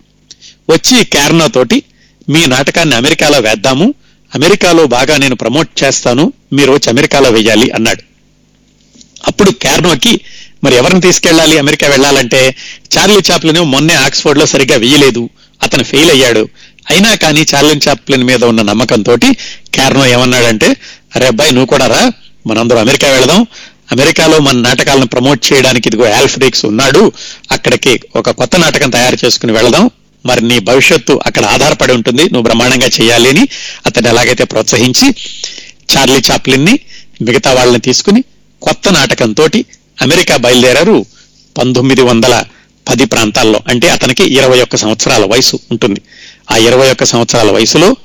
వచ్చి 0.72 1.04
క్యార్నో 1.04 1.48
తోటి 1.48 1.82
మీ 2.28 2.46
నాటకాన్ని 2.46 2.96
అమెరికాలో 2.96 3.38
వేద్దాము. 3.38 3.94
అమెరికాలో 4.34 4.86
బాగా 4.86 5.16
నేను 5.16 5.34
ప్రమోట్ 5.34 5.84
చేస్తాను. 5.84 6.32
మీరు 6.52 6.72
వచ్చి 6.72 6.90
అమెరికాలో 6.90 7.30
వేయాలి 7.30 7.70
అన్నాడు. 7.70 8.02
అప్పుడు 9.26 9.50
క్యార్నోకి 9.50 10.20
మరి 10.64 10.76
ఎవరిని 10.76 11.00
తీసుకెళ్ళాలి? 11.00 11.58
అమెరికా 11.58 11.88
వెళ్ళాలంటే 11.88 12.56
చార్లీ 12.98 13.20
చాప్లిన్ 13.32 13.58
మొన్నే 13.58 13.94
ఆక్స్ఫోర్డ్లో 13.94 14.46
సరిగ్గా 14.46 14.78
వేయలేదు. 14.78 15.30
అతను 15.62 15.84
ఫెయిల్ 15.84 16.10
అయ్యాడు. 16.10 16.48
అయినా 16.90 17.14
కానీ 17.14 17.46
చార్లీ 17.54 17.80
చాప్లిన్ 17.88 18.24
మీద 18.24 18.44
ఉన్న 18.44 18.62
నమ్మకంతో 18.62 19.16
క్యార్నో 19.74 20.06
ఏమన్నాడంటే 20.06 20.76
అరే 21.16 21.26
అబ్బాయి 21.26 21.52
నువ్వు 21.52 21.66
కూడా 21.66 21.86
రా. 21.86 22.12
మనందరం 22.46 22.78
అమెరికా 22.78 23.08
వెళదాం. 23.08 23.46
అమెరికాలో 23.92 24.38
మన 24.38 24.56
నాటకాలను 24.56 25.06
ప్రమోట్ 25.06 25.52
చేయడానికి 25.52 25.88
ఇదిగో 25.88 26.12
ఆల్ఫ్రిక్స్ 26.12 26.64
ఉన్నాడు. 26.64 27.12
అక్కడికి 27.52 28.00
ఒక 28.16 28.30
కొత్త 28.30 28.56
నాటకం 28.56 28.90
తయారు 28.90 29.16
చేసుకుని 29.24 29.52
వెళదాం. 29.52 29.90
మరి 30.26 30.48
నీ 30.48 30.58
భవిష్యత్తు 30.58 31.20
అక్కడ 31.26 31.44
ఆధారపడి 31.44 31.92
ఉంటుంది. 31.92 32.22
నువ్వు 32.22 32.42
బ్రహ్మాండంగా 32.42 32.90
చేయాలి 33.00 33.28
అని 33.30 33.48
అతన్ని 33.86 34.10
ఎలాగైతే 34.10 34.44
ప్రోత్సహించి 34.44 35.14
చార్లీ 35.96 36.22
చాప్లిన్ని 36.30 36.78
మిగతా 37.22 37.52
వాళ్ళని 37.52 37.78
తీసుకుని 37.78 38.24
కొత్త 38.66 38.88
నాటకంతో 38.88 39.46
అమెరికా 40.02 40.36
బయలుదేరారు 40.36 41.06
పంతొమ్మిది 41.58 42.02
వందల 42.02 42.44
పది 42.88 43.04
ప్రాంతాల్లో. 43.04 43.60
అంటే 43.68 43.88
అతనికి 43.88 44.24
ఇరవై 44.34 44.60
ఒక్క 44.60 44.76
సంవత్సరాల 44.76 45.24
వయసు 45.24 45.58
ఉంటుంది. 45.70 46.00
ఆ 46.50 46.56
ఇరవై 46.56 46.90
ఒక్క 46.90 47.04
సంవత్సరాల 47.04 47.50
వయసులో 47.50 47.96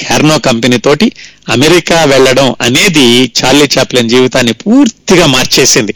క్యార్నో 0.00 0.38
కంపెనీ 0.38 0.78
తోటి 0.78 1.12
అమెరికా 1.48 2.04
వెళ్ళడం 2.04 2.54
అనేది 2.60 3.32
చార్లీ 3.38 3.68
చాప్లిన్ 3.78 4.08
జీవితాన్ని 4.08 4.52
పూర్తిగా 4.52 5.26
మార్చేసింది. 5.26 5.94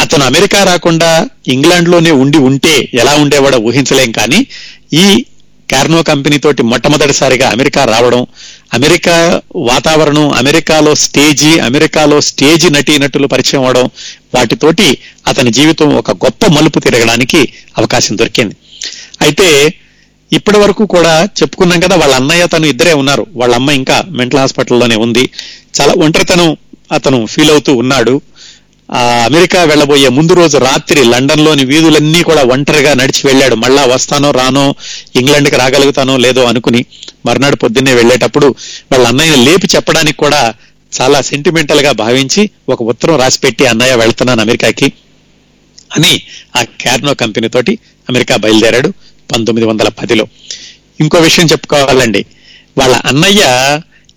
అతను 0.00 0.24
అమెరికా 0.24 0.64
రాకుండా 0.64 1.28
ఇంగ్లాండ్లోనే 1.48 2.10
ఉండి 2.10 2.38
ఉంటే 2.38 2.88
ఎలా 2.94 3.14
ఉండేవాడో 3.14 3.58
ఊహించలేం 3.58 4.12
కానీ 4.12 4.46
ఈ 4.92 5.24
కార్నో 5.72 6.02
కంపెనీ 6.02 6.38
తోటి 6.38 6.62
మొట్టమొదటిసారిగా 6.62 7.50
అమెరికా 7.50 7.84
రావడం 7.84 8.26
అమెరికా 8.74 9.16
వాతావరణం 9.70 10.26
అమెరికాలో 10.40 10.92
స్టేజీ 11.04 11.50
అమెరికాలో 11.58 12.18
స్టేజీ 12.20 12.68
నటీనటులు 12.76 13.26
పరిచయం 13.26 13.64
అవడం 13.64 13.86
వాటితోటి 14.34 14.88
అతని 15.30 15.50
జీవితం 15.58 15.88
ఒక 16.00 16.12
గొప్ప 16.24 16.46
మలుపు 16.56 16.78
తిరగడానికి 16.78 17.40
అవకాశం 17.78 18.14
దొరికింది. 18.20 18.56
అయితే 19.22 19.48
ఇప్పటి 20.32 20.58
వరకు 20.58 20.84
కూడా 20.94 21.14
చెప్పుకున్నాం 21.38 21.80
కదా 21.80 21.96
వాళ్ళ 21.96 22.14
అన్నయ్య 22.14 22.46
తను 22.46 22.66
ఇద్దరే 22.66 22.92
ఉన్నారు. 22.92 23.26
వాళ్ళ 23.40 23.54
అమ్మ 23.54 23.70
ఇంకా 23.80 23.96
మెంటల్ 24.18 24.40
హాస్పిటల్లోనే 24.40 24.96
ఉంది. 25.06 25.24
చాలా 25.78 25.94
ఒంటరితనం 26.04 26.50
అతను 26.92 27.18
ఫీల్ 27.26 27.50
అవుతూ 27.50 27.72
ఉన్నాడు. 27.82 28.14
ఆ 28.88 29.02
అమెరికా 29.28 29.60
వెళ్ళబోయే 29.62 30.08
ముందు 30.08 30.32
రోజు 30.34 30.56
రాత్రి 30.58 31.00
లండన్లోని 31.12 31.64
వీధులన్నీ 31.64 32.22
కూడా 32.22 32.42
ఒంటరిగా 32.54 32.92
నడిచి 33.00 33.22
వెళ్ళాడు. 33.28 33.54
మళ్ళా 33.54 33.84
వస్తానో 33.94 34.30
రానో 34.30 34.66
ఇంగ్లాండ్కి 35.20 35.56
రాగలుగుతానో 35.62 36.16
లేదో 36.16 36.44
అనుకుని 36.44 36.82
మర్నాడు 37.26 37.56
పొద్దున్నే 37.56 37.94
వెళ్ళేటప్పుడు 37.94 38.54
వాళ్ళ 38.92 39.06
అన్నయ్యని 39.06 39.44
లేపి 39.44 39.68
చెప్పడానికి 39.76 40.18
కూడా 40.18 40.54
చాలా 41.00 41.20
సెంటిమెంటల్గా 41.20 41.92
భావించి 41.92 42.50
ఒక 42.68 42.82
ఉత్తరం 42.82 43.16
రాసి 43.18 43.38
పెట్టి 43.38 43.66
అన్నయ్య 43.66 43.94
వెళ్తున్నాను 43.94 44.40
అమెరికాకి 44.40 44.92
అని 45.94 46.22
ఆ 46.56 46.62
క్యార్నో 46.62 47.14
కంపెనీ 47.14 47.48
తోటి 47.48 47.78
అమెరికా 48.10 48.36
బయలుదేరాడు 48.36 48.88
పంతొమ్మిది 49.32 49.66
వందల 49.66 49.88
పదిలో. 49.88 50.26
ఇంకో 51.00 51.18
విషయం 51.18 51.46
చెప్పుకోవాలండి. 51.46 52.26
వాళ్ళ 52.78 52.94
అన్నయ్య 52.96 53.42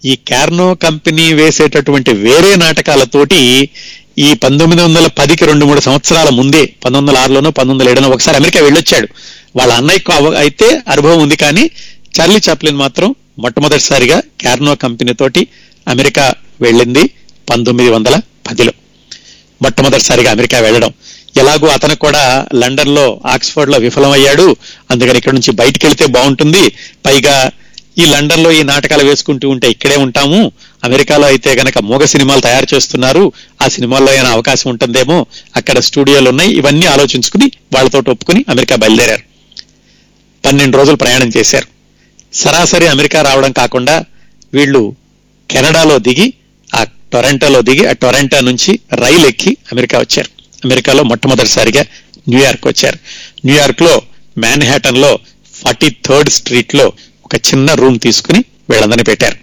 ఈ 0.06 0.15
క్యార్నో 0.15 0.76
కంపెనీ 0.76 1.34
వేసేటటువంటి 1.34 2.12
వేరే 2.13 2.56
నాటకాలతోటి 2.56 3.70
ఈ 4.17 4.34
పంతొమ్మిది 4.34 4.84
వందల 4.84 5.08
పదికి 5.08 5.46
రెండు 5.46 5.65
మూడు 5.65 5.80
సంవత్సరాల 5.80 6.30
ముందే 6.30 6.65
పంతొమ్మిది 6.65 6.98
వందల 6.98 7.17
ఆరులోనో 7.24 7.52
పంతొమ్మిది 7.52 7.89
వందల 7.89 7.91
ఏడులో 7.91 8.10
ఒకసారి 8.15 8.38
అమెరికా 8.38 8.62
వెళ్ళొచ్చాడు. 8.62 9.08
వాళ్ళ 9.56 9.74
అన్నయ్యకు 9.74 10.34
అయితే 10.34 10.82
అనుభవం 10.88 11.22
ఉంది 11.22 11.36
కానీ 11.36 11.70
చార్లీ 12.19 12.39
చాప్లిన్ 12.49 12.77
మాత్రం 12.77 13.15
మొట్టమొదటిసారిగా 13.39 14.21
క్యార్నో 14.41 14.75
కంపెనీ 14.75 15.13
తోటి 15.13 15.47
అమెరికా 15.88 16.34
వెళ్ళింది 16.62 17.10
పంతొమ్మిది 17.49 17.89
వందల 17.89 18.19
పదిలో. 18.47 18.71
మొట్టమొదటిసారిగా 19.62 20.32
అమెరికా 20.32 20.60
వెళ్ళడం. 20.60 20.93
ఎలాగో 21.38 21.67
అతను 21.67 21.95
కూడా 21.95 22.45
లండన్లో 22.56 23.21
ఆక్స్ఫర్డ్లో 23.25 23.77
విఫలమయ్యాడు. 23.77 24.56
అందుకని 24.91 25.17
ఇక్కడ 25.17 25.34
నుంచి 25.34 25.51
బయటికి 25.51 25.86
వెళితే 25.86 26.06
బాగుంటుంది. 26.06 26.69
పైగా 27.06 27.51
ఈ 27.97 28.06
లండన్లో 28.06 28.51
ఈ 28.51 28.63
నాటకాలు 28.63 29.03
వేసుకుంటూ 29.03 29.49
ఉంటే 29.49 29.69
ఇక్కడే 29.69 29.95
ఉంటాము. 29.95 30.51
అమెరికాలో 30.84 31.27
అయితే 31.27 31.56
గనక 31.56 31.77
మూగ 31.77 32.06
సినిమాలు 32.06 32.41
తయారు 32.41 32.67
చేస్తున్నారు. 32.75 33.32
ఆ 33.62 33.67
సినిమాల్లో 33.67 34.12
అయినా 34.12 34.30
అవకాశం 34.30 34.69
ఉంటుందేమో 34.69 35.25
అక్కడ 35.56 35.80
స్టూడియోలు 35.80 36.30
ఉన్నాయి. 36.30 36.51
ఇవన్నీ 36.51 36.86
ఆలోచించుకుని 36.86 37.51
వాళ్ళతో 37.75 37.97
ఒప్పుకుని 37.97 38.45
అమెరికా 38.49 38.75
బయలుదేరారు. 38.75 39.21
పన్నెండు 40.45 40.77
రోజులు 40.77 40.95
ప్రయాణం 40.95 41.32
చేశారు. 41.38 41.77
సరాసరి 42.41 42.88
అమెరికా 42.88 43.21
రావడం 43.21 43.52
కాకుండా 43.52 43.95
వీళ్ళు 44.54 44.82
కెనడాలో 45.50 46.00
దిగి 46.00 46.28
ఆ 46.76 46.82
టొరంటోలో 47.13 47.62
దిగి 47.62 47.84
ఆ 47.89 47.91
టొరంటో 47.91 48.39
నుంచి 48.39 48.80
రైలు 48.93 49.28
ఎక్కి 49.28 49.58
అమెరికా 49.71 50.00
వచ్చారు. 50.00 50.30
అమెరికాలో 50.65 51.04
మొట్టమొదటిసారిగా 51.04 51.84
న్యూయార్క్ 52.30 52.67
వచ్చారు. 52.67 52.97
న్యూయార్క్లో 53.45 54.02
మ్యాన్హాటన్లో 54.38 55.19
ఫార్టీ 55.54 55.89
థర్డ్ 56.06 56.30
స్ట్రీట్లో 56.30 56.86
ఒక 57.26 57.36
చిన్న 57.36 57.73
రూమ్ 57.73 58.00
తీసుకుని 58.00 58.39
వీళ్ళందరినీ 58.69 59.04
పెట్టారు. 59.04 59.38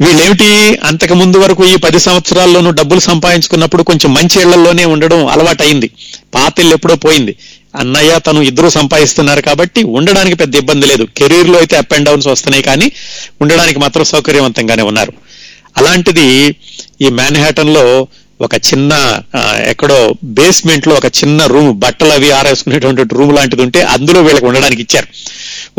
వీళ్ళేమిటి 0.00 0.48
అంతకు 0.84 1.14
ముందు 1.14 1.38
వరకు 1.38 1.66
ఈ 1.66 1.76
పది 1.76 1.98
సంవత్సరాల్లోనూ 1.98 2.70
డబ్బులు 2.70 3.00
సంపాదించుకున్నప్పుడు 3.00 3.82
కొంచెం 3.82 4.14
మంచి 4.14 4.42
ఇళ్ళలోనే 4.42 4.84
ఉండడం 4.84 5.26
అలవాటైంది 5.26 5.90
పాత 6.34 6.60
ఇల్లు 6.60 6.74
ఎప్పుడో 6.74 6.94
పోయింది. 6.94 7.36
అన్నయ్య 7.74 8.12
తను 8.26 8.40
ఇద్దరు 8.50 8.68
సంపాదిస్తున్నారు 8.78 9.42
కాబట్టి 9.48 9.80
ఉండడానికి 9.98 10.36
పెద్ద 10.42 10.54
ఇబ్బంది 10.62 10.86
లేదు. 10.92 11.04
కెరీర్లో 11.18 11.58
అయితే 11.58 11.76
అప్ 11.82 11.92
అండ్ 11.96 12.08
డౌన్స్ 12.08 12.28
వస్తున్నాయి 12.32 12.64
కానీ 12.70 12.86
ఉండడానికి 13.42 13.78
మాత్రం 13.84 14.04
సౌకర్యవంతంగానే 14.12 14.84
ఉన్నారు. 14.90 15.12
అలాంటిది 15.80 16.26
ఈ 17.04 17.10
మ్యాన్హాటన్లో 17.20 17.84
ఒక 18.46 18.54
చిన్న 18.68 18.92
ఎక్కడో 19.72 19.98
బేస్మెంట్లో 20.36 20.92
ఒక 21.00 21.08
చిన్న 21.18 21.46
రూమ్ 21.52 21.70
బట్టలు 21.82 22.12
అవి 22.18 22.28
ఆరేసుకునేటువంటి 22.38 23.02
రూమ్ 23.18 23.32
లాంటిది 23.36 23.62
ఉంటే 23.66 23.80
అందులో 23.94 24.20
వీళ్ళకి 24.26 24.46
ఉండడానికి 24.50 24.82
ఇచ్చారు. 24.86 25.08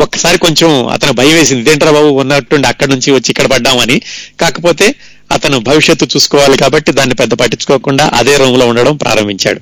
ఒక్కసారి 0.04 0.38
కొంచెం 0.44 0.70
అతను 0.94 1.12
భయం 1.20 1.34
వేసింది. 1.38 1.62
ఇదేంట్రా 1.64 1.92
బాబు 1.96 2.10
ఉన్నట్టుండి 2.22 2.68
అక్కడి 2.72 2.90
నుంచి 2.94 3.10
వచ్చి 3.16 3.30
ఇక్కడ 3.32 3.48
పడ్డామని 3.54 3.96
కాకపోతే 4.42 4.88
అతను 5.36 5.58
భవిష్యత్తు 5.68 6.06
చూసుకోవాలి 6.14 6.56
కాబట్టి 6.62 6.92
దాన్ని 7.00 7.14
పెద్ద 7.22 7.34
పట్టించుకోకుండా 7.42 8.06
అదే 8.20 8.36
రూమ్లో 8.42 8.64
ఉండడం 8.72 8.96
ప్రారంభించాడు. 9.04 9.60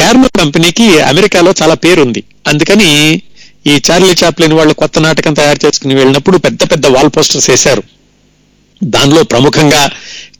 క్యార్మో 0.00 0.28
కంపెనీకి 0.38 1.00
అమెరికాలో 1.00 1.54
చాలా 1.62 1.74
పేరుంది. 1.74 2.22
అందుకని 2.46 3.22
ఈ 3.66 3.80
చార్లీ 3.90 4.14
చాప్లిన్ 4.24 4.52
వాళ్ళు 4.52 4.74
కొత్త 4.74 4.98
నాటకం 4.98 5.34
తయారు 5.34 5.66
చేసుకుని 5.66 5.94
వెళ్ళినప్పుడు 5.94 6.38
పెద్ద 6.38 6.62
పెద్ద 6.70 6.86
వాల్ 6.86 7.10
పోస్టర్స్ 7.16 7.50
వేశారు. 7.50 7.82
దానిలో 8.84 9.22
ప్రముఖంగా 9.22 9.90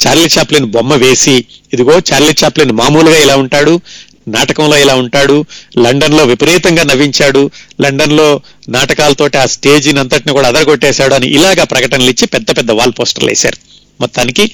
చార్లీ 0.06 0.28
చాప్లిన్ 0.38 0.64
బొమ్మ 0.64 0.94
వేసి 0.94 1.44
ఇదిగో 1.72 2.00
చార్లీ 2.12 2.34
చాప్లిన్ 2.44 2.72
మామూలుగా 2.72 3.16
ఇలా 3.16 3.36
ఉంటాడు 3.36 3.80
నాటకంలో 4.28 4.76
ఇలా 4.78 4.94
ఉంటాడు 4.94 5.44
లండన్లో 5.78 6.24
విపరీతంగా 6.24 6.82
నవ్వించాడు 6.82 7.50
లండన్లో 7.82 8.40
నాటకాలతోటి 8.68 9.38
ఆ 9.38 9.46
స్టేజీని 9.46 10.00
అంతటిని 10.00 10.32
కూడా 10.32 10.48
అదరగొట్టేశాడు 10.48 11.14
అని 11.14 11.26
ఇలాగా 11.26 11.64
ప్రకటనలు 11.64 12.10
ఇచ్చి 12.10 12.26
పెద్ద 12.26 12.50
పెద్ద 12.56 12.70
వాల్ 12.70 12.92
పోస్టర్లు 12.98 13.28
వేశారు. 13.28 13.56
మొత్తానికి 14.00 14.50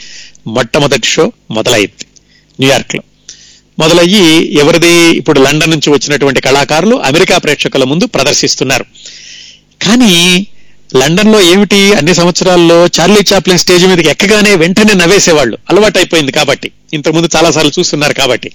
మొట్టమొదటి 0.47 1.07
షో 1.07 1.33
మొదలైంది. 1.51 2.07
న్యూయార్క్లో 2.61 3.03
మొదలయ్యి 3.79 4.55
ఎవరిది 4.55 5.17
ఇప్పుడు 5.17 5.41
లండన్ 5.41 5.71
నుంచి 5.71 5.91
వచ్చినటువంటి 5.91 6.41
కళాకారులు 6.41 6.97
అమెరికా 6.97 7.39
ప్రేక్షకుల 7.39 7.85
ముందు 7.85 8.07
ప్రదర్శిస్తున్నారు. 8.07 8.85
కానీ 9.83 10.47
లండన్లో 10.97 11.41
ఏమిటి? 11.41 11.95
అన్ని 11.95 12.15
సంవత్సరాల్లో 12.15 12.87
చార్లీ 12.87 13.21
చాప్లిన్ 13.33 13.59
స్టేజ్ 13.59 13.87
మీదకి 13.87 14.09
ఎక్కగానే 14.09 14.55
వెంటనే 14.55 14.95
నవ్వేసేవాళ్ళు. 14.95 15.59
అలవాటు 15.71 15.99
అయిపోయింది 15.99 16.33
కాబట్టి. 16.33 16.71
ఇంతకుముందు 16.93 17.29
చాలా 17.37 17.51
సార్లు 17.51 17.73
చూస్తున్నారు 17.79 18.15
కాబట్టి. 18.15 18.51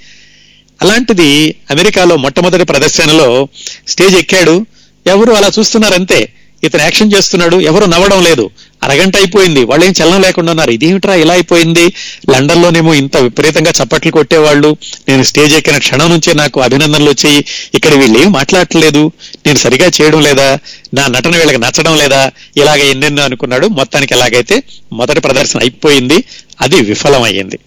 అలాంటిది 0.81 1.55
అమెరికాలో 1.71 2.15
మొట్టమొదటి 2.15 2.63
ప్రదర్శనలో 2.63 3.47
స్టేజ్ 3.87 4.15
ఎక్కాడు. 4.15 4.65
ఎవరు 5.07 5.31
అలా 5.31 5.51
చూస్తున్నారంతే. 5.59 6.33
ఇతను 6.63 6.81
యాక్షన్ 6.81 7.11
చేస్తున్నాడు. 7.13 7.57
ఎవరు 7.57 7.85
నవ్వడం 7.85 8.23
లేదు. 8.23 8.49
అరగంట 8.83 9.15
అయిపోయింది. 9.15 9.63
వాళ్ళు 9.63 9.85
ఏం 9.85 9.91
చలనం 9.91 10.21
లేకుండా 10.21 10.51
ఉన్నారు. 10.51 10.71
ఇదేమిట్రా 10.71 11.15
ఇలా 11.15 11.33
అయిపోయింది? 11.33 11.93
లండన్ 12.31 12.63
లోనేమో 12.63 12.93
ఇంత 12.93 13.17
విపరీతంగా 13.17 13.71
చప్పట్లు 13.71 14.11
కొట్టేవాళ్ళు. 14.11 14.77
నేను 15.09 15.23
స్టేజ్ 15.23 15.53
ఎక్కిన 15.53 15.77
క్షణం 15.77 16.09
నుంచే 16.09 16.33
నాకు 16.33 16.61
అభినందనలు 16.61 17.09
వచ్చాయి. 17.09 17.45
ఇక్కడ 17.73 17.93
వీళ్ళు 17.93 18.19
ఏం 18.19 18.31
మాట్లాడట్లేదు. 18.31 19.11
నేను 19.45 19.57
సరిగా 19.57 19.85
చేయడం 19.87 20.21
లేదా? 20.21 20.59
నా 20.93 21.07
నటన 21.07 21.37
వీళ్ళకి 21.37 21.57
నచ్చడం 21.57 21.97
లేదా? 21.97 22.31
ఇలాగ 22.57 22.77
ఎన్నెన్నో 22.77 23.23
అనుకున్నాడు. 23.23 23.67
మొత్తానికి 23.67 24.13
ఎలాగైతే 24.13 24.63
మొదటి 24.93 25.19
ప్రదర్శన 25.19 25.59
అయిపోయింది. 25.59 26.23
అది 26.61 26.81
విఫలమయ్యింది. 26.81 27.59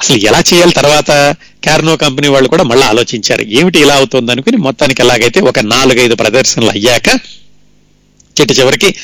అసలు 0.00 0.16
ఎలా 0.16 0.42
చేయాలి 0.54 0.72
తర్వాత? 0.72 1.34
క్యార్నో 1.64 1.96
కంపెనీ 1.96 2.28
వాళ్ళు 2.28 2.48
కూడా 2.48 2.62
మళ్ళీ 2.62 2.86
ఆలోచించారు. 2.86 3.42
ఏమిటి 3.42 3.80
ఇలా 3.80 3.94
అవుతుంది 3.94 4.32
అనుకుని 4.32 4.56
మొత్తానికి 4.56 5.02
ఎలాగైతే 5.02 5.40
ఒక 5.40 5.58
నాలుగైదు 5.58 6.14
ప్రదర్శనలు 6.14 6.70
అయ్యాక 6.70 7.08
చిట్ట 8.40 8.58
చివరికి 8.58 8.94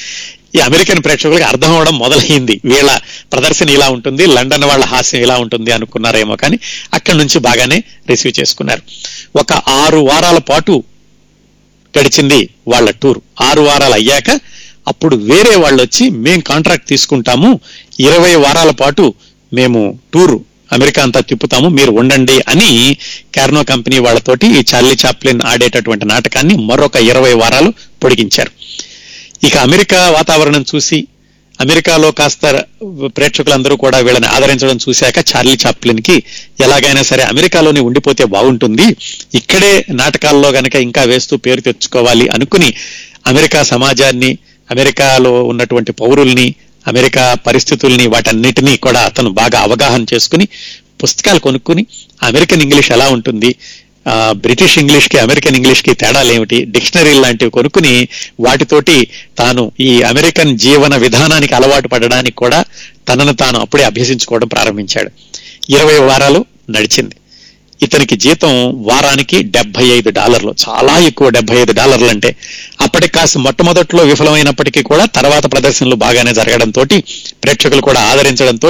ఈ 0.56 0.60
అమెరికన్ 0.68 1.02
ప్రేక్షకులకు 1.04 1.44
అర్థం 1.50 1.70
అవడం 1.76 1.94
మొదలైంది 2.04 2.56
వీళ్ళ 2.70 2.90
ప్రదర్శన 3.32 3.68
ఇలా 3.76 3.86
ఉంటుంది 3.96 4.24
లండన్ 4.36 4.64
వాళ్ళ 4.70 4.84
హాస్యం 4.92 5.22
ఇలా 5.26 5.36
ఉంటుంది 5.44 5.70
అనుకున్నారేమో 5.76 6.34
కానీ 6.42 6.58
అక్కడి 6.98 7.18
నుంచి 7.18 7.38
బాగానే 7.48 7.78
రిసీవ్ 8.10 8.34
చేసుకున్నారు. 8.40 8.82
ఒక 9.42 9.52
ఆరు 9.82 10.00
వారాల 10.10 10.38
పాటు 10.50 10.74
గడిచింది 11.94 12.40
వాళ్ళ 12.72 12.88
టూర్. 13.02 13.20
ఆరు 13.48 13.62
వారాలు 13.68 13.96
అయ్యాక 14.00 14.28
అప్పుడు 14.90 15.16
వేరే 15.30 15.54
వాళ్ళు 15.62 15.80
వచ్చి 15.82 16.04
మేం 16.24 16.40
కాంట్రాక్ట్ 16.50 16.88
తీసుకుంటాము 16.88 17.50
ఇరవై 18.06 18.34
వారాల 18.44 18.70
పాటు 18.82 19.04
మేము 19.52 19.80
టూర్ 20.14 20.34
అమెరికా 20.76 21.00
అంతా 21.02 21.20
తిప్పుతాము 21.20 21.68
మీరు 21.68 21.92
ఉండండి 22.00 22.36
అని 22.52 22.68
క్యార్నో 23.34 23.62
కంపెనీ 23.70 23.98
వాళ్ళతోటి 23.98 24.46
ఈ 24.58 24.60
చార్లీ 24.70 24.94
చాప్లిన్ 25.04 25.40
ఆడేటటువంటి 25.50 26.04
నాటకాన్ని 26.12 26.54
మరొక 26.68 26.96
ఇరవై 27.10 27.32
వారాలు 27.42 27.70
పొడిగించారు. 28.04 28.52
ఇక 29.42 29.56
అమెరికా 29.66 30.00
వాతావరణం 30.16 30.62
చూసి 30.70 30.98
అమెరికాలో 31.58 32.08
కాస్త 32.18 32.44
ప్రేక్షకులందరూ 33.16 33.74
కూడా 33.76 33.98
వీళ్ళని 33.98 34.28
ఆదరించడం 34.28 34.78
చూశాక 34.84 35.18
చార్లీ 35.30 35.54
చాప్లిన్కి 35.62 36.16
ఎలాగైనా 36.60 37.02
సరే 37.02 37.22
అమెరికాలోనే 37.22 37.80
ఉండిపోతే 37.80 38.24
బాగుంటుంది 38.26 38.86
ఇక్కడే 39.34 39.72
నాటకాల్లో 39.94 40.48
గనక 40.48 40.74
ఇంకా 40.86 41.02
వేస్తూ 41.04 41.36
పేరు 41.36 41.60
తెచ్చుకోవాలి 41.60 42.26
అనుకుని 42.28 42.70
అమెరికా 43.26 43.60
సమాజాన్ని 43.72 44.30
అమెరికాలో 44.68 45.32
ఉన్నటువంటి 45.44 45.92
పౌరుల్ని 45.92 46.48
అమెరికా 46.86 47.24
పరిస్థితుల్ని 47.46 48.06
వాటన్నిటినీ 48.06 48.74
కూడా 48.78 49.02
అతను 49.02 49.30
బాగా 49.32 49.58
అవగాహన 49.60 50.02
చేసుకుని 50.12 50.46
పుస్తకాలు 51.02 51.40
కొనుక్కుని 51.40 51.82
అమెరికన్ 52.22 52.62
ఇంగ్లీష్ 52.62 52.90
ఎలా 52.92 53.06
ఉంటుంది 53.12 53.50
బ్రిటిష్ 54.32 54.78
ఇంగ్లీష్కి 54.78 55.18
అమెరికన్ 55.18 55.56
ఇంగ్లీష్కి 55.56 55.94
తేడాలు 55.94 56.44
డిక్షనరీ 56.44 57.12
లాంటివి 57.12 57.50
కొనుక్కుని 57.50 58.08
వాటితోటి 58.40 59.08
తాను 59.38 59.72
ఈ 59.80 60.02
అమెరికన్ 60.02 60.58
జీవన 60.58 60.96
విధానానికి 60.96 61.54
అలవాటు 61.54 61.88
పడడానికి 61.88 62.36
కూడా 62.36 62.64
తనను 63.08 63.32
తాను 63.32 63.60
అప్పుడే 63.60 63.84
అభ్యసించుకోవడం 63.84 64.48
ప్రారంభించాడు. 64.48 65.10
ఇరవై 65.70 65.98
వారాలు 65.98 66.44
నడిచింది. 66.70 67.14
ఇతనికి 67.82 68.16
జీతం 68.16 68.70
వారానికి 68.76 69.42
డెబ్బై 69.42 69.84
ఐదు 69.84 70.10
డాలర్లు. 70.10 70.54
చాలా 70.68 70.98
ఎక్కువ 70.98 71.28
డెబ్బై 71.28 71.56
ఐదు 71.56 71.72
డాలర్లు 71.72 72.06
అంటే 72.06 72.36
అప్పటికి 72.80 73.12
కాస్త 73.12 73.38
మొట్టమొదట్లో 73.38 74.02
విఫలమైనప్పటికీ 74.02 74.82
కూడా 74.82 75.04
తర్వాత 75.04 75.52
ప్రదర్శనలు 75.52 75.94
బాగానే 75.94 76.34
జరగడంతో 76.34 76.84
ప్రేక్షకులు 77.42 77.80
కూడా 77.80 78.00
ఆదరించడంతో 78.00 78.68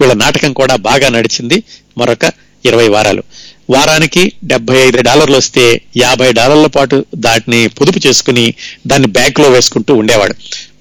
వీళ్ళ 0.00 0.12
నాటకం 0.12 0.52
కూడా 0.52 0.76
బాగా 0.76 1.08
నడిచింది. 1.08 1.62
మరొక 1.98 2.32
ఇరవై 2.64 2.88
వారాలు. 2.88 3.22
వారానికి 3.70 4.32
డెబ్బై 4.44 4.76
ఐదు 4.76 5.00
డాలర్లు 5.00 5.36
వస్తే 5.36 5.80
యాభై 5.96 6.32
డాలర్ల 6.32 6.66
పాటు 6.66 7.04
దాటిని 7.14 7.68
పొదుపు 7.68 8.06
చేసుకుని 8.06 8.54
దాన్ని 8.86 9.08
బ్యాగ్లో 9.08 9.48
వేసుకుంటూ 9.48 9.94
ఉండేవాడు. 9.94 10.34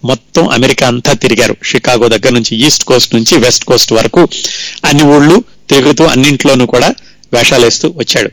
మొత్తం 0.05 0.47
అమెరికా 0.47 0.87
అంతా 0.87 1.13
తిరిగారు. 1.13 1.57
షికాగో 1.63 2.07
దగ్గర 2.07 2.29
నుంచి 2.29 2.57
ఈస్ట్ 2.57 2.83
కోస్ట్ 2.83 3.15
నుంచి 3.15 3.37
వెస్ట్ 3.37 3.65
కోస్ట్ 3.65 3.93
వరకు 3.93 4.27
అన్ని 4.85 5.03
ఊళ్ళు 5.03 5.43
తిరుగుతూ 5.69 6.05
అన్నింట్లోనూ 6.05 6.65
కూడా 6.65 6.95
వేషాలేస్తూ 7.33 7.93
వచ్చాడు. 7.97 8.31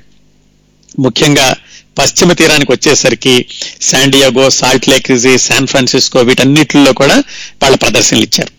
ముఖ్యంగా 0.98 1.54
పశ్చిమ 1.98 2.32
తీరానికి 2.32 2.72
వచ్చేసరికి 2.72 3.46
San Diego 3.80 4.50
Salt 4.50 4.88
Lake 4.88 5.38
San 5.38 5.66
Francisco 5.66 6.20
వీటన్నిటిలో 6.20 6.92
కూడా 6.92 7.22
వాళ్ళ 7.62 7.76
ప్రదర్శనలు 7.76 8.22
ఇచ్చారు. 8.22 8.52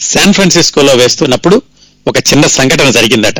శాన్ 0.00 0.34
ఫ్రాన్సిస్కోలో 0.34 0.92
వేస్తున్నప్పుడు 0.94 1.62
ఒక 2.06 2.18
చిన్న 2.18 2.46
సంఘటన 2.46 2.90
జరిగిందట. 2.90 3.34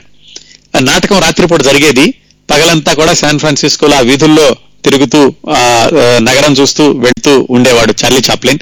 నాటకం 0.81 1.19
రాత్రిపూట 1.19 1.63
జరిగేది. 1.63 2.15
పగలంతా 2.51 2.93
కూడా 2.93 3.15
శాన్ 3.15 3.39
ఫ్రాన్సిస్కోలో 3.39 3.97
ఆ 3.97 4.01
వీధుల్లో 4.01 4.57
తిరుగుతూ 4.85 5.35
ఆ 5.51 5.89
నగరం 6.19 6.53
చూస్తూ 6.53 6.91
వెళ్తూ 6.91 7.47
ఉండేవాడు 7.51 7.95
చార్లీ 8.05 8.21
చాప్లిన్. 8.31 8.59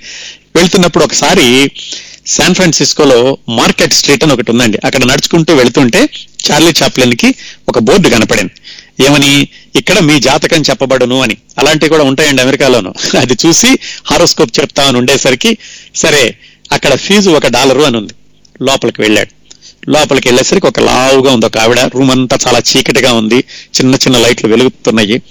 వెళ్తున్నప్పుడు 0.56 1.04
ఒకసారి 1.04 1.70
శాన్ 2.26 2.54
ఫ్రాన్సిస్కోలో 2.54 3.38
మార్కెట్ 3.48 3.92
స్ట్రీట్ 3.92 4.24
అని 4.24 4.32
ఒకటి 4.32 4.50
ఉందండి. 4.50 4.78
అక్కడ 4.84 5.04
నడుచుకుంటూ 5.04 5.54
వెళ్తుంటే 5.54 6.08
చార్లీ 6.50 6.72
చాప్లిన్కి 6.82 7.34
ఒక 7.68 7.78
బోర్డు 7.78 8.08
కనపడింది. 8.08 8.52
ఏమని? 9.06 9.48
ఇక్కడ 9.76 9.98
మీ 9.98 10.20
జాతకం 10.20 10.60
చెప్పబడును 10.60 11.22
అని. 11.22 11.36
అలాంటివి 11.58 11.88
కూడా 11.88 12.04
ఉంటాయండి 12.04 12.42
అమెరికాలోను. 12.42 12.94
అది 13.18 13.36
చూసి 13.46 13.78
హారోస్కోప్ 14.06 14.60
చెప్తామని 14.60 14.98
ఉండేసరికి 14.98 15.58
సరే 15.94 16.36
అక్కడ 16.72 16.94
ఫీజు 16.94 17.30
ఒక 17.30 17.46
డాలరు 17.46 17.80
అని 17.80 17.96
ఉంది. 17.96 18.14
లోపలికి 18.62 19.00
వెళ్ళాడు. 19.00 19.41
లోపలికి 19.88 20.28
వెళ్ళేసరికి 20.28 20.66
ఒక 20.66 20.80
లావుగా 20.80 21.32
ఉంది. 21.32 21.46
ఒక 21.46 21.58
ఆవిడ 21.58 21.78
రూమ్ 21.80 22.10
అంతా 22.10 22.38
చాలా 22.46 22.58
చీకటిగా 22.58 23.12
ఉంది. 23.12 23.44
చిన్న 23.76 23.94
చిన్న 23.94 24.18
లైట్లు 24.18 24.50
వెలుగుతున్నాయి. 24.50 25.22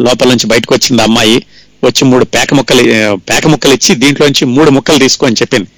లోపల 0.00 0.28
నుంచి 0.28 0.46
బయటకు 0.46 0.74
వచ్చింది 0.74 1.02
అమ్మాయి. 1.02 1.46
వచ్చి 1.84 2.04
మూడు 2.04 2.24
పేక 2.24 2.54
ముక్కలు 2.54 3.16
పేక 3.16 3.46
ముక్కలు 3.46 3.74
ఇచ్చి 3.74 3.94
దీంట్లోంచి 3.94 4.44
మూడు 4.44 4.70
ముక్కలు 4.70 4.98
తీసుకో 4.98 5.26
అని 5.26 5.34
చెప్పింది. 5.34 5.68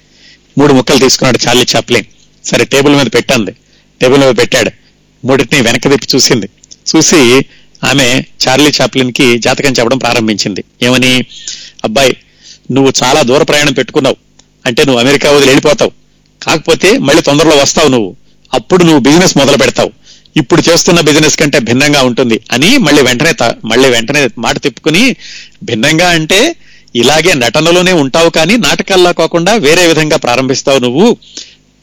మూడు 0.57 0.73
ముక్కలు 0.73 0.97
తీసుకున్నాడు 0.97 1.39
చార్లీ 1.47 1.65
చాప్లిన్. 1.75 2.05
సరే 2.45 2.65
టేబుల్ 2.65 2.95
మీద 2.95 3.05
పెట్టండి 3.05 3.51
టేబుల్ 4.01 4.19
మీద 4.19 4.37
పెట్టాడు. 4.37 4.71
మూడింటిని 5.27 5.61
వెనక్కి 5.61 5.89
తిప్పి 5.89 6.07
చూసింది. 6.15 6.49
చూసి 6.95 7.45
ఆమె 7.83 8.23
చార్లీ 8.47 8.71
చాప్లిన్కి 8.81 9.39
జాతకం 9.39 9.71
చెప్పడం 9.71 9.97
ప్రారంభించింది. 9.97 10.63
ఏమని? 10.81 11.25
అబ్బాయి 11.83 12.17
నువ్వు 12.71 12.93
చాలా 13.03 13.21
దూర 13.21 13.43
ప్రయాణం 13.43 13.73
పెట్టుకున్నావు. 13.73 14.15
అంటే 14.65 14.85
నువ్వు 14.85 15.01
అమెరికా 15.01 15.31
వదిలి 15.31 15.45
వెళ్ళిపోతావు. 15.45 15.91
కాకపోతే 16.43 16.97
మళ్ళీ 16.97 17.21
తొందరలో 17.21 17.55
వస్తావు 17.55 17.87
నువ్వు. 17.87 18.15
అప్పుడు 18.53 18.83
నువ్వు 18.83 18.99
బిజినెస్ 18.99 19.37
మొదలు 19.37 19.57
పెడతావు. 19.57 19.91
ఇప్పుడు 20.37 20.63
చేస్తున్న 20.69 21.01
బిజినెస్ 21.01 21.39
కంటే 21.39 21.59
భిన్నంగా 21.59 22.03
ఉంటుంది 22.03 22.39
అని 22.51 22.77
మళ్ళీ 22.77 23.01
వెంటనే 23.01 23.33
త- 23.33 23.55
మళ్ళీ 23.65 23.89
వెంటనే 23.89 24.29
మాట 24.37 24.57
తిప్పుకుని 24.57 25.15
భిన్నంగా 25.63 26.09
అంటే 26.09 26.55
ఇలాగే 26.95 27.33
నటనలోనే 27.33 27.93
ఉంటావు 27.93 28.29
కానీ 28.29 28.57
నాటకాల్లో 28.57 29.13
కాకుండా 29.13 29.53
వేరే 29.53 29.87
విధంగా 29.87 30.17
ప్రారంభిస్తావు 30.17 30.79
నువ్వు. 30.79 31.17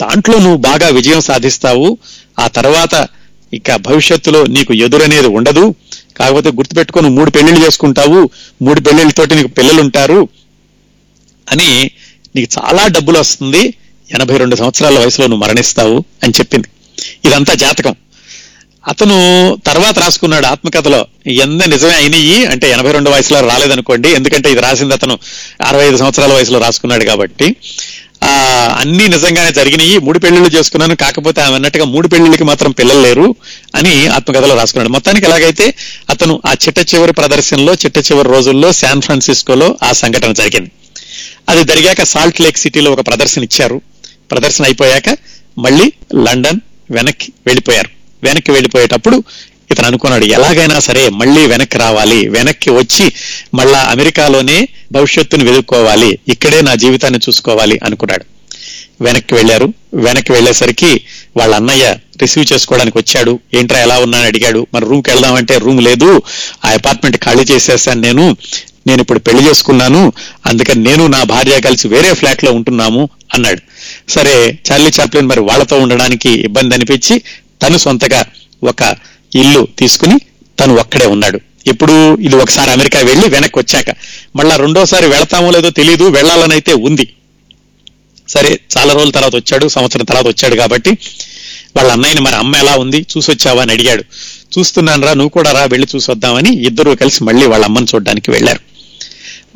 దాంట్లో 0.02 0.38
నువ్వు 0.38 0.56
బాగా 0.56 0.88
విజయం 0.88 1.20
సాధిస్తావు. 1.20 1.98
ఆ 2.38 2.48
తర్వాత 2.48 3.08
ఇక 3.54 3.76
భవిష్యత్తులో 3.76 4.44
నీకు 4.44 4.74
ఎదురనేది 4.74 5.26
ఉండదు. 5.26 5.74
కాకపోతే 6.16 6.50
గుర్తుపెట్టుకొని 6.50 7.08
మూడు 7.08 7.30
పెళ్ళిళ్ళు 7.30 7.66
చేసుకుంటావు. 7.66 8.30
మూడు 8.62 8.80
పెళ్ళిళ్ళతోటి 8.80 9.34
నీకు 9.34 9.48
పిల్లలు 9.48 9.80
ఉంటారు 9.80 10.28
అని 11.50 11.90
నీకు 12.36 12.62
చాలా 12.62 12.86
డబ్బులు 12.86 13.18
వస్తుంది. 13.18 13.74
ఎనభై 14.14 14.36
రెండు 14.36 14.56
సంవత్సరాల 14.56 14.98
వయసులో 14.98 15.26
నువ్వు 15.26 15.46
మరణిస్తావు 15.46 16.04
అని 16.22 16.32
చెప్పింది. 16.38 16.68
ఇదంతా 17.24 17.54
జాతకం. 17.54 17.94
అతను 18.88 19.16
తర్వాత 19.66 19.98
రాసుకున్నాడు 19.98 20.46
ఆత్మకథలో 20.46 21.06
ఎంత 21.26 21.68
నిజమే 21.68 21.92
అయినయి 21.92 22.46
అంటే 22.46 22.70
ఎనభై 22.70 22.92
రెండు 22.92 23.10
వయసులో 23.10 23.40
రాలేదనుకోండి 23.40 24.10
ఎందుకంటే 24.10 24.50
ఇది 24.50 24.60
రాసింది 24.60 24.94
అతను 24.94 25.18
అరవై 25.62 25.86
ఐదు 25.86 25.96
సంవత్సరాల 25.96 26.32
వయసులో 26.32 26.58
రాసుకున్నాడు 26.58 27.04
కాబట్టి. 27.04 27.56
ఆ 28.24 28.28
అన్ని 28.80 29.08
నిజంగానే 29.08 29.52
జరిగినాయి 29.52 29.98
మూడు 29.98 30.18
పెళ్ళిళ్ళు 30.18 30.48
చేసుకున్నాను 30.48 30.96
కాకపోతే 30.96 31.40
ఆమె 31.40 31.54
అన్నట్టుగా 31.54 31.84
మూడు 31.84 32.08
పెళ్ళిళ్ళకి 32.08 32.44
మాత్రం 32.44 32.70
పిల్లలు 32.70 33.00
లేరు 33.00 33.34
అని 33.74 34.06
ఆత్మకథలో 34.06 34.54
రాసుకున్నాడు. 34.54 34.92
మొత్తానికి 34.92 35.26
ఎలాగైతే 35.26 35.74
అతను 36.10 36.42
ఆ 36.46 36.52
చిట్ట 36.52 36.94
చివరి 36.94 37.12
ప్రదర్శనలో 37.12 37.74
చిట్ట 37.74 37.98
చివరి 37.98 38.28
రోజుల్లో 38.28 38.72
శాన్ 38.72 39.02
ఫ్రాన్సిస్కోలో 39.02 39.76
ఆ 39.82 39.92
సంఘటన 39.92 40.32
జరిగింది. 40.32 40.70
అది 41.48 41.64
జరిగాక 41.64 42.02
సాల్ట్ 42.02 42.40
లేక్ 42.40 42.58
సిటీలో 42.58 42.92
ఒక 42.92 43.06
ప్రదర్శన 43.06 43.42
ఇచ్చారు. 43.42 43.80
ప్రదర్శన 44.30 44.64
అయిపోయాక 44.64 45.16
మళ్ళీ 45.58 45.92
లండన్ 46.14 46.60
వెనక్కి 46.90 47.32
వెళ్ళిపోయారు. 47.46 47.88
వెనక్కి 48.22 48.50
వెళ్ళిపోయేటప్పుడు 48.50 49.22
ఇతను 49.70 49.86
అనుకున్నాడు 49.86 50.24
ఎలాగైనా 50.24 50.78
సరే 50.78 51.08
మళ్ళీ 51.08 51.46
వెనక్కి 51.46 51.78
రావాలి 51.78 52.28
వెనక్కి 52.28 52.70
వచ్చి 52.70 53.12
మళ్ళా 53.54 53.78
అమెరికాలోనే 53.78 54.68
భవిష్యత్తును 54.92 55.44
వెదుక్కోవాలి 55.44 56.18
ఇక్కడే 56.28 56.60
నా 56.60 56.74
జీవితాన్ని 56.74 57.18
చూసుకోవాలి 57.28 57.80
అనుకున్నాడు. 57.84 58.24
వెనక్కి 59.00 59.34
వెళ్ళారు. 59.34 59.72
వెనక్కి 59.94 60.32
వెళ్ళేసరికి 60.32 61.00
వాళ్ళ 61.36 61.54
అన్నయ్య 61.54 61.96
రిసీవ్ 62.22 62.52
చేసుకోవడానికి 62.52 62.98
వచ్చాడు. 62.98 63.40
ఏంట్రా 63.54 63.80
ఎలా 63.80 63.98
ఉన్నానని 63.98 64.26
అడిగాడు. 64.26 64.66
మరి 64.74 64.84
రూమ్కి 64.84 65.10
వెళ్దామంటే 65.10 65.58
రూమ్ 65.58 65.82
లేదు. 65.82 66.22
ఆ 66.64 66.68
అపార్ట్మెంట్ 66.68 67.24
ఖాళీ 67.24 67.42
చేసేసాను 67.42 68.00
నేను. 68.00 68.36
నేను 68.86 69.00
ఇప్పుడు 69.00 69.18
పెళ్ళి 69.18 69.48
చేసుకున్నాను. 69.48 70.12
అందుకని 70.46 70.82
నేను 70.84 71.06
నా 71.06 71.22
భార్య 71.22 71.60
కలిసి 71.60 71.88
వేరే 71.88 72.14
ఫ్లాట్లో 72.14 72.52
ఉంటున్నాము 72.52 73.08
అన్నాడు. 73.34 73.58
సరే 74.08 74.34
చార్లీ 74.66 74.90
చాప్లిన్ 75.00 75.28
మరి 75.30 75.40
వాళ్ళతో 75.40 75.76
ఉండడానికి 75.84 76.30
ఇబ్బంది 76.48 76.74
అనిపించి 76.74 77.14
తను 77.62 77.78
సొంతగా 77.84 78.20
ఒక 78.62 78.82
ఇల్లు 79.40 79.62
తీసుకుని 79.78 80.16
తను 80.60 80.72
ఒక్కడే 80.82 81.06
ఉన్నాడు. 81.14 81.38
ఇప్పుడు 81.72 81.94
ఇది 82.26 82.36
ఒకసారి 82.36 82.70
అమెరికా 82.70 82.98
వెళ్ళి 83.08 83.26
వెనక్కి 83.28 83.58
వచ్చాక 83.58 83.90
మళ్ళా 84.36 84.54
రెండోసారి 84.56 85.06
వెళతామో 85.06 85.48
లేదో 85.50 85.70
తెలియదు 85.70 86.04
వెళ్ళాలనైతే 86.16 86.72
ఉంది. 86.88 87.06
సరే 88.28 88.60
చాలా 88.74 88.90
రోజుల 88.92 89.10
తర్వాత 89.10 89.34
వచ్చాడు 89.36 89.66
సంవత్సరం 89.68 90.04
తర్వాత 90.04 90.26
వచ్చాడు 90.26 90.56
కాబట్టి 90.56 90.92
వాళ్ళ 91.76 91.88
అన్నయ్యని 91.92 92.20
మరి 92.20 92.34
అమ్మ 92.34 92.56
ఎలా 92.56 92.74
ఉంది 92.82 93.06
చూసి 93.12 93.28
వచ్చావా 93.30 93.60
అని 93.62 93.72
అడిగాడు. 93.72 94.04
చూస్తున్నాను 94.54 95.02
రా 95.06 95.12
నువ్వు 95.12 95.32
కూడా 95.38 95.50
రా 95.52 95.62
వెళ్ళి 95.64 95.86
చూసి 95.94 96.10
వద్దామని 96.10 96.50
ఇద్దరు 96.68 96.90
కలిసి 97.02 97.20
మళ్ళీ 97.24 97.46
వాళ్ళ 97.46 97.64
అమ్మని 97.64 97.88
చూడడానికి 97.94 98.30
వెళ్ళారు. 98.30 98.60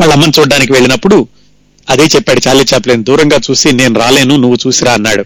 వాళ్ళ 0.01 0.13
అమ్మని 0.13 0.33
చూడడానికి 0.39 0.73
వెళ్ళినప్పుడు 0.73 1.17
అదే 1.91 2.03
చెప్పాడు 2.05 2.41
చాలీ 2.49 2.65
చాప్లేని 2.75 3.05
దూరంగా 3.05 3.41
చూసి 3.51 3.73
నేను 3.73 4.01
రాలేను 4.01 4.37
నువ్వు 4.37 4.59
చూసిరా 4.67 4.93
అన్నాడు. 4.93 5.25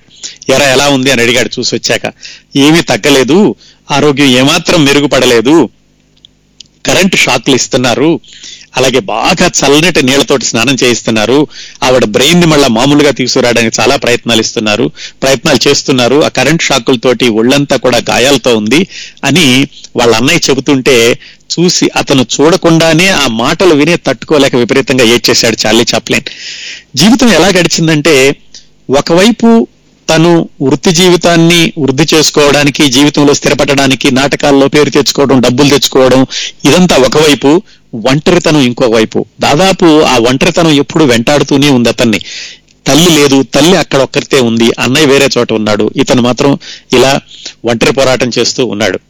ఎరా 0.52 0.68
ఎలా 0.68 0.88
ఉంది? 0.88 1.10
అని 1.10 1.22
అడిగాడు 1.22 1.50
చూసి 1.58 1.74
వచ్చాక. 1.74 2.12
ఏమీ 2.56 2.82
తగ్గలేదు 2.82 3.54
ఆరోగ్యం 3.90 4.26
ఏమాత్రం 4.26 4.84
మెరుగుపడలేదు. 4.84 5.68
కరెంటు 6.86 7.16
షాక్లు 7.16 7.54
ఇస్తున్నారు. 7.54 8.20
అలాగే 8.76 8.98
బాగా 8.98 9.50
చల్లనటి 9.60 10.02
నీళ్ళతోటి 10.02 10.44
స్నానం 10.44 10.76
చేయిస్తున్నారు. 10.82 11.46
ఆవిడ 11.82 12.04
బ్రెయిన్ని 12.04 12.46
మళ్ళా 12.46 12.68
మామూలుగా 12.68 13.10
తీసుకురావడానికి 13.10 13.80
చాలా 13.80 13.96
ప్రయత్నాలు 13.96 14.40
ఇస్తున్నారు. 14.40 14.90
ప్రయత్నాలు 15.22 15.68
చేస్తున్నారు. 15.68 16.24
ఆ 16.24 16.28
కరెంట్ 16.28 16.62
షాకులతోటి 16.62 17.28
ఒళ్ళంతా 17.28 17.76
కూడా 17.76 17.98
గాయాలతో 18.10 18.56
ఉంది 18.56 18.86
అని 19.24 19.68
వాళ్ళ 19.96 20.14
అన్నయ్య 20.16 20.50
చెబుతుంటే 20.50 21.18
చూసి 21.54 21.90
అతను 21.96 22.26
చూడకుండానే 22.34 23.08
ఆ 23.08 23.26
మాటలు 23.26 23.74
వినే 23.74 23.96
తట్టుకోలేక 23.96 24.56
విపరీతంగా 24.56 25.04
ఏడ్చేశాడు 25.04 25.56
చార్లీ 25.66 25.84
చాప్లెన్. 25.94 26.26
జీవితం 26.96 27.28
ఎలా 27.28 27.48
గడిచిందంటే 27.48 28.36
ఒకవైపు 28.90 29.68
తను 30.08 30.48
వృత్తి 30.62 30.92
జీవితాన్ని 30.92 31.72
వృద్ధి 31.78 32.04
చేసుకోవడానికి 32.14 32.88
జీవితంలో 32.88 33.34
స్థిరపడడానికి 33.34 34.10
నాటకాల్లో 34.10 34.68
పేరు 34.68 34.90
తెచ్చుకోవడం 34.90 35.40
డబ్బులు 35.40 35.68
తెచ్చుకోవడం 35.68 36.26
ఇదంతా 36.64 36.96
ఒకవైపు. 36.96 37.62
ఒంటరితనం 38.04 38.60
ఇంకో 38.60 38.86
వైపు. 38.86 39.26
దాదాపు 39.40 40.02
ఆ 40.02 40.18
ఒంటరితనం 40.18 40.70
ఎప్పుడు 40.70 41.04
వెంటాడుతూనే 41.04 41.68
ఉంది 41.68 41.88
అతన్ని. 41.88 42.20
తల్లి 42.86 43.10
లేదు 43.10 43.42
తల్లి 43.42 43.76
అక్కడ 43.76 44.00
ఒక్కరితే 44.00 44.40
ఉంది 44.40 44.70
అన్నయ్య 44.78 45.06
వేరే 45.06 45.28
చోట 45.38 45.52
ఉన్నాడు 45.52 45.90
ఇతను 45.96 46.22
మాత్రం 46.22 46.58
ఇలా 46.92 47.20
ఒంటరి 47.64 47.92
పోరాటం 47.92 48.30
చేస్తూ 48.38 48.66
ఉన్నాడు. 48.66 49.00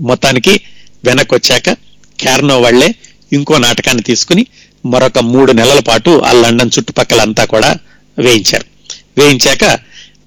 మొత్తానికి 0.00 0.60
వెనక్కి 1.04 1.34
వచ్చాక 1.34 1.70
క్యార్నో 2.18 2.60
వాళ్ళే 2.60 2.94
ఇంకో 3.32 3.58
నాటకాన్ని 3.58 4.02
తీసుకుని 4.02 4.46
మరొక 4.86 5.18
మూడు 5.18 5.52
నెలల 5.52 5.80
పాటు 5.80 6.22
ఆ 6.22 6.32
లండన్ 6.32 6.70
చుట్టుపక్కల 6.78 7.20
అంతా 7.20 7.44
కూడా 7.44 7.76
వేయించారు. 8.18 8.64
వేయించాక 9.18 9.78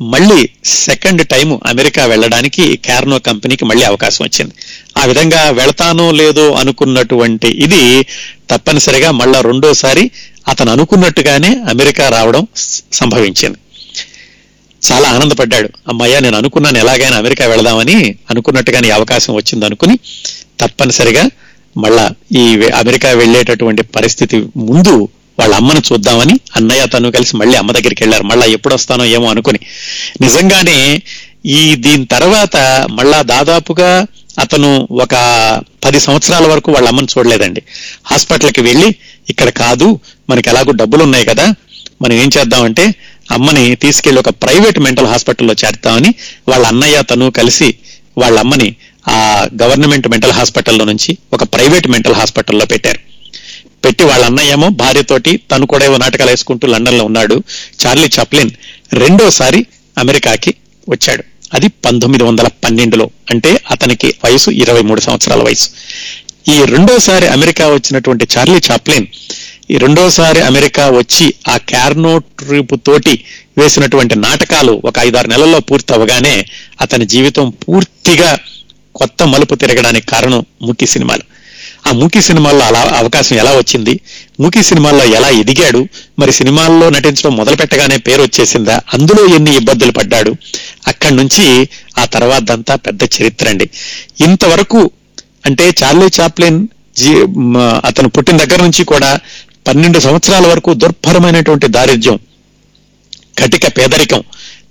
మళ్ళీ 0.01 0.49
సెకండ్ 0.65 1.27
టైం 1.27 1.59
అమెరికా 1.65 2.05
వెళ్ళడానికి 2.05 2.77
క్యార్నో 2.77 3.19
కంపెనీకి 3.19 3.65
మళ్ళీ 3.65 3.83
అవకాశం 3.83 4.25
వచ్చింది. 4.25 4.53
ఆ 4.97 5.05
విధంగా 5.05 5.49
వెళతానో 5.49 6.11
లేదో 6.11 6.51
అనుకున్నటువంటి 6.51 7.47
ఇది 7.47 8.05
తప్పనిసరిగా 8.49 9.11
మళ్ళా 9.11 9.41
రెండోసారి 9.41 10.11
అతను 10.47 10.71
అనుకున్నట్టుగానే 10.71 11.57
అమెరికా 11.69 12.09
రావడం 12.09 12.47
సంభవించింది. 12.93 13.57
చాలా 14.81 15.09
ఆనందపడ్డాడు. 15.09 15.69
అమ్మయ్య 15.87 16.19
నేను 16.19 16.37
అనుకున్నాను 16.37 16.77
ఎలాగైనా 16.77 17.17
అమెరికా 17.17 17.45
వెళదామని 17.45 18.15
అనుకున్నట్టుగానే 18.29 18.89
అవకాశం 18.89 19.33
వచ్చింది 19.33 19.65
అనుకుని 19.65 19.99
తప్పనిసరిగా 20.59 21.29
మళ్ళా 21.77 22.09
ఈ 22.37 22.71
అమెరికా 22.75 23.09
వెళ్ళేటటువంటి 23.09 23.83
పరిస్థితి 23.83 24.37
ముందు 24.57 25.09
వాళ్ళ 25.39 25.55
అమ్మను 25.55 25.81
చూద్దామని 25.91 26.39
అన్నయ్య 26.55 26.87
తను 26.87 27.11
కలిసి 27.11 27.37
మళ్ళీ 27.37 27.55
అమ్మ 27.55 27.71
దగ్గరికి 27.71 28.03
వెళ్ళారు. 28.03 28.23
మళ్ళా 28.23 28.45
ఎప్పుడు 28.45 28.73
వస్తానో 28.73 29.05
ఏమో 29.05 29.29
అనుకుని. 29.29 29.59
నిజంగానే 30.21 31.01
ఈ 31.45 31.75
దీని 31.75 32.05
తర్వాత 32.05 32.87
మళ్ళా 32.91 33.21
దాదాపుగా 33.21 34.05
అతను 34.39 34.87
ఒక 34.91 35.15
పది 35.85 35.99
సంవత్సరాల 35.99 36.47
వరకు 36.47 36.71
వాళ్ళ 36.71 36.87
అమ్మని 36.87 37.07
చూడలేదండి. 37.17 37.61
హాస్పిటల్కి 38.05 38.61
వెళ్ళి 38.61 38.95
ఇక్కడ 39.29 39.49
కాదు 39.49 39.99
మనకి 40.29 40.49
ఎలాగో 40.49 40.71
డబ్బులు 40.71 41.03
ఉన్నాయి 41.03 41.25
కదా 41.25 41.55
మనం 42.01 42.11
ఏం 42.11 42.29
చేద్దామంటే 42.37 42.95
అమ్మని 43.31 43.75
తీసుకెళ్ళి 43.75 44.19
ఒక 44.19 44.29
ప్రైవేట్ 44.29 44.79
మెంటల్ 44.79 45.07
హాస్పిటల్లో 45.07 45.55
చేర్తామని 45.65 46.15
వాళ్ళ 46.47 46.67
అన్నయ్య 46.67 47.03
తను 47.03 47.31
కలిసి 47.31 47.75
వాళ్ళ 48.17 48.39
అమ్మని 48.39 48.75
ఆ 49.09 49.47
గవర్నమెంట్ 49.61 50.07
మెంటల్ 50.07 50.31
హాస్పిటల్లో 50.31 50.85
నుంచి 50.85 51.17
ఒక 51.33 51.43
ప్రైవేట్ 51.43 51.87
మెంటల్ 51.87 52.13
హాస్పిటల్లో 52.13 52.65
పెట్టారు. 52.65 52.99
పెట్టి 53.85 54.03
వాళ్ళ 54.03 54.25
అన్నయ్య 54.25 54.51
ఏమో 54.51 54.69
భార్యతోటి 54.69 55.37
తను 55.37 55.65
కూడా 55.65 55.85
ఏవో 55.85 55.97
నాటకాలు 55.97 56.29
వేసుకుంటూ 56.29 56.67
లండన్లో 56.67 57.05
ఉన్నాడు. 57.05 57.43
చార్లీ 57.85 58.09
చాప్లిన్ 58.19 58.51
రెండోసారి 58.93 59.65
అమెరికాకి 59.97 60.55
వచ్చాడు. 60.89 61.23
అది 61.53 61.67
పంతొమ్మిది 61.67 62.23
వందల 62.23 62.47
పన్నెండులో 62.47 63.09
అంటే 63.31 63.61
అతనికి 63.71 64.15
వయసు 64.25 64.49
ఇరవై 64.49 64.81
మూడు 64.81 65.01
సంవత్సరాల 65.01 65.41
వయసు. 65.43 65.69
ఈ 66.51 66.65
రెండోసారి 66.65 67.27
అమెరికా 67.27 67.67
వచ్చినటువంటి 67.67 68.27
చార్లీ 68.37 68.59
చాప్లిన్ 68.71 69.05
ఈ 69.71 69.77
రెండోసారి 69.77 70.41
అమెరికా 70.41 70.89
వచ్చి 70.89 71.33
ఆ 71.47 71.57
క్యార్నో 71.57 72.17
ట్రిప్ 72.17 72.75
తోటి 72.85 73.23
వేసినటువంటి 73.57 74.15
నాటకాలు 74.15 74.81
ఒక 74.85 74.93
ఐదారు 74.99 75.27
నెలల్లో 75.27 75.59
పూర్తి 75.59 75.93
అవగానే 75.93 76.45
అతని 76.81 77.05
జీవితం 77.05 77.49
పూర్తిగా 77.49 78.39
కొత్త 78.95 79.23
మలుపు 79.23 79.55
తిరగడానికి 79.55 80.07
కారణం 80.07 80.45
ముఖ్య 80.61 80.85
సినిమాలు. 80.85 81.21
ఆ 81.87 81.91
మూకీ 81.91 82.21
సినిమాల్లో 82.21 82.65
అలా 82.65 82.93
అవకాశం 82.97 83.35
ఎలా 83.35 83.51
వచ్చింది? 83.51 83.99
మూకీ 84.39 84.63
సినిమాల్లో 84.63 85.03
ఎలా 85.05 85.29
ఎదిగాడు? 85.29 85.87
మరి 86.19 86.31
సినిమాల్లో 86.31 86.89
నటించడం 86.89 87.35
మొదలు 87.35 87.55
పెట్టగానే 87.55 87.97
పేరు 87.97 88.21
వచ్చేసిందా? 88.21 88.81
అందులో 88.93 89.35
ఎన్ని 89.35 89.55
ఇబ్బందులు 89.55 89.91
పడ్డాడు? 89.91 90.35
అక్కడి 90.87 91.15
నుంచి 91.15 91.69
ఆ 91.97 92.05
తర్వాతంతా 92.05 92.75
పెద్ద 92.75 93.03
చరిత్ర 93.03 93.49
అండి. 93.49 93.69
ఇంతవరకు 94.23 94.89
అంటే 95.45 95.73
చార్లీ 95.83 96.07
చాప్లిన్ 96.21 96.67
జీ 96.97 97.11
అతను 97.85 98.09
పుట్టిన 98.09 98.37
దగ్గర 98.37 98.63
నుంచి 98.63 98.83
కూడా 98.83 99.19
పన్నెండు 99.67 99.99
సంవత్సరాల 99.99 100.47
వరకు 100.47 100.73
దుర్భరమైనటువంటి 100.73 101.67
దారిద్ర్యం 101.67 102.19
కటిక 103.39 103.77
పేదరికం 103.77 104.23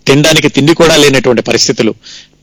తినడానికి 0.07 0.49
తిండి 0.49 0.75
కూడా 0.75 0.97
లేనటువంటి 0.97 1.43
పరిస్థితులు. 1.43 1.95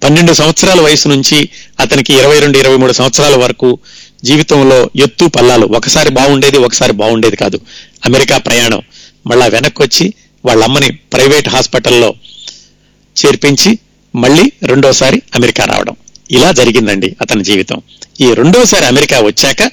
పన్నెండు 0.03 0.33
సంవత్సరాల 0.33 0.81
వయసు 0.81 1.07
నుంచి 1.07 1.49
అతనికి 1.79 2.13
ఇరవై 2.13 2.39
రెండు 2.39 2.57
ఇరవై 2.57 2.77
మూడు 2.77 2.93
సంవత్సరాల 2.93 3.35
వరకు 3.35 3.79
జీవితంలో 4.23 4.89
ఎత్తు 4.95 5.25
పల్లాలు 5.25 5.65
ఒకసారి 5.65 6.09
బాగుండేది 6.09 6.57
ఒకసారి 6.57 6.93
బాగుండేది 6.93 7.35
కాదు. 7.35 7.59
అమెరికా 8.05 8.37
ప్రయాణం. 8.37 8.81
మళ్ళా 9.27 9.45
వెనక్కి 9.45 9.83
వచ్చి 9.83 10.13
వాళ్ళ 10.45 10.63
అమ్మని 10.63 10.91
ప్రైవేట్ 10.91 11.49
హాస్పిటల్లో 11.49 12.13
చేర్పించి 13.25 13.79
మళ్ళీ 14.15 14.51
రెండోసారి 14.63 15.21
అమెరికా 15.35 15.63
రావడం. 15.63 15.95
ఇలా 16.31 16.51
జరిగిందండి 16.51 17.15
అతని 17.21 17.43
జీవితం. 17.43 17.81
ఈ 18.21 18.33
రెండోసారి 18.33 18.85
అమెరికా 18.85 19.19
వచ్చాక 19.19 19.71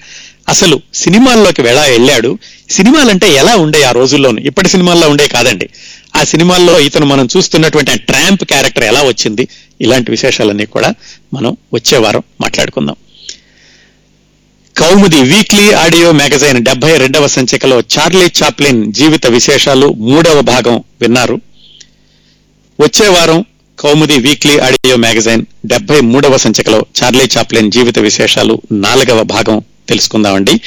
అసలు 0.49 0.81
సినిమాల్లోకి 0.95 1.63
వెళ్ళా 1.63 1.83
వెళ్ళాడు 1.83 2.39
సినిమాలంటే 2.71 3.33
ఎలా 3.33 3.57
ఉండే 3.57 3.83
ఆ 3.83 3.91
రోజుల్లోను? 3.91 4.41
ఇప్పటి 4.41 4.69
సినిమాల్లో 4.69 5.09
ఉండే 5.09 5.29
కాదండి. 5.29 5.69
ఆ 6.17 6.25
సినిమాల్లో 6.25 6.81
ఇతను 6.81 7.07
మనం 7.07 7.29
చూస్తున్నటువంటి 7.37 7.91
ఆ 7.91 7.95
ట్రాంప్ 7.95 8.45
క్యారెక్టర్ 8.45 8.85
ఎలా 8.85 9.03
వచ్చింది? 9.03 9.49
ఇలాంటి 9.81 10.11
విశేషాలన్నీ 10.11 10.67
కూడా 10.67 10.95
మనం 11.35 11.57
వచ్చే 11.75 11.99
వారం 11.99 12.23
మాట్లాడుకుందాం. 12.41 12.97
కౌముది 14.77 15.21
వీక్లీ 15.21 15.73
ఆడియో 15.73 16.13
మ్యాగజైన్ 16.13 16.65
డెబ్బై 16.65 16.97
రెండవ 16.97 17.27
సంచికలో 17.27 17.81
చార్లీ 17.81 18.27
చాప్లిన్ 18.43 18.93
జీవిత 18.93 19.27
విశేషాలు 19.27 19.87
మూడవ 19.93 20.41
భాగం 20.41 20.83
విన్నారు. 21.01 21.41
వచ్చే 22.81 23.09
వారం 23.09 23.45
కౌముది 23.79 24.17
వీక్లీ 24.19 24.59
ఆడియో 24.59 24.97
మ్యాగజైన్ 24.97 25.43
డెబ్బై 25.67 26.01
మూడవ 26.01 26.37
సంచికలో 26.37 26.87
చార్లీ 26.99 27.25
చాప్లిన్ 27.39 27.71
జీవిత 27.71 27.99
విశేషాలు 27.99 28.63
నాలుగవ 28.73 29.23
భాగం 29.23 29.63
తెలుసుకుందామండి. 29.89 30.61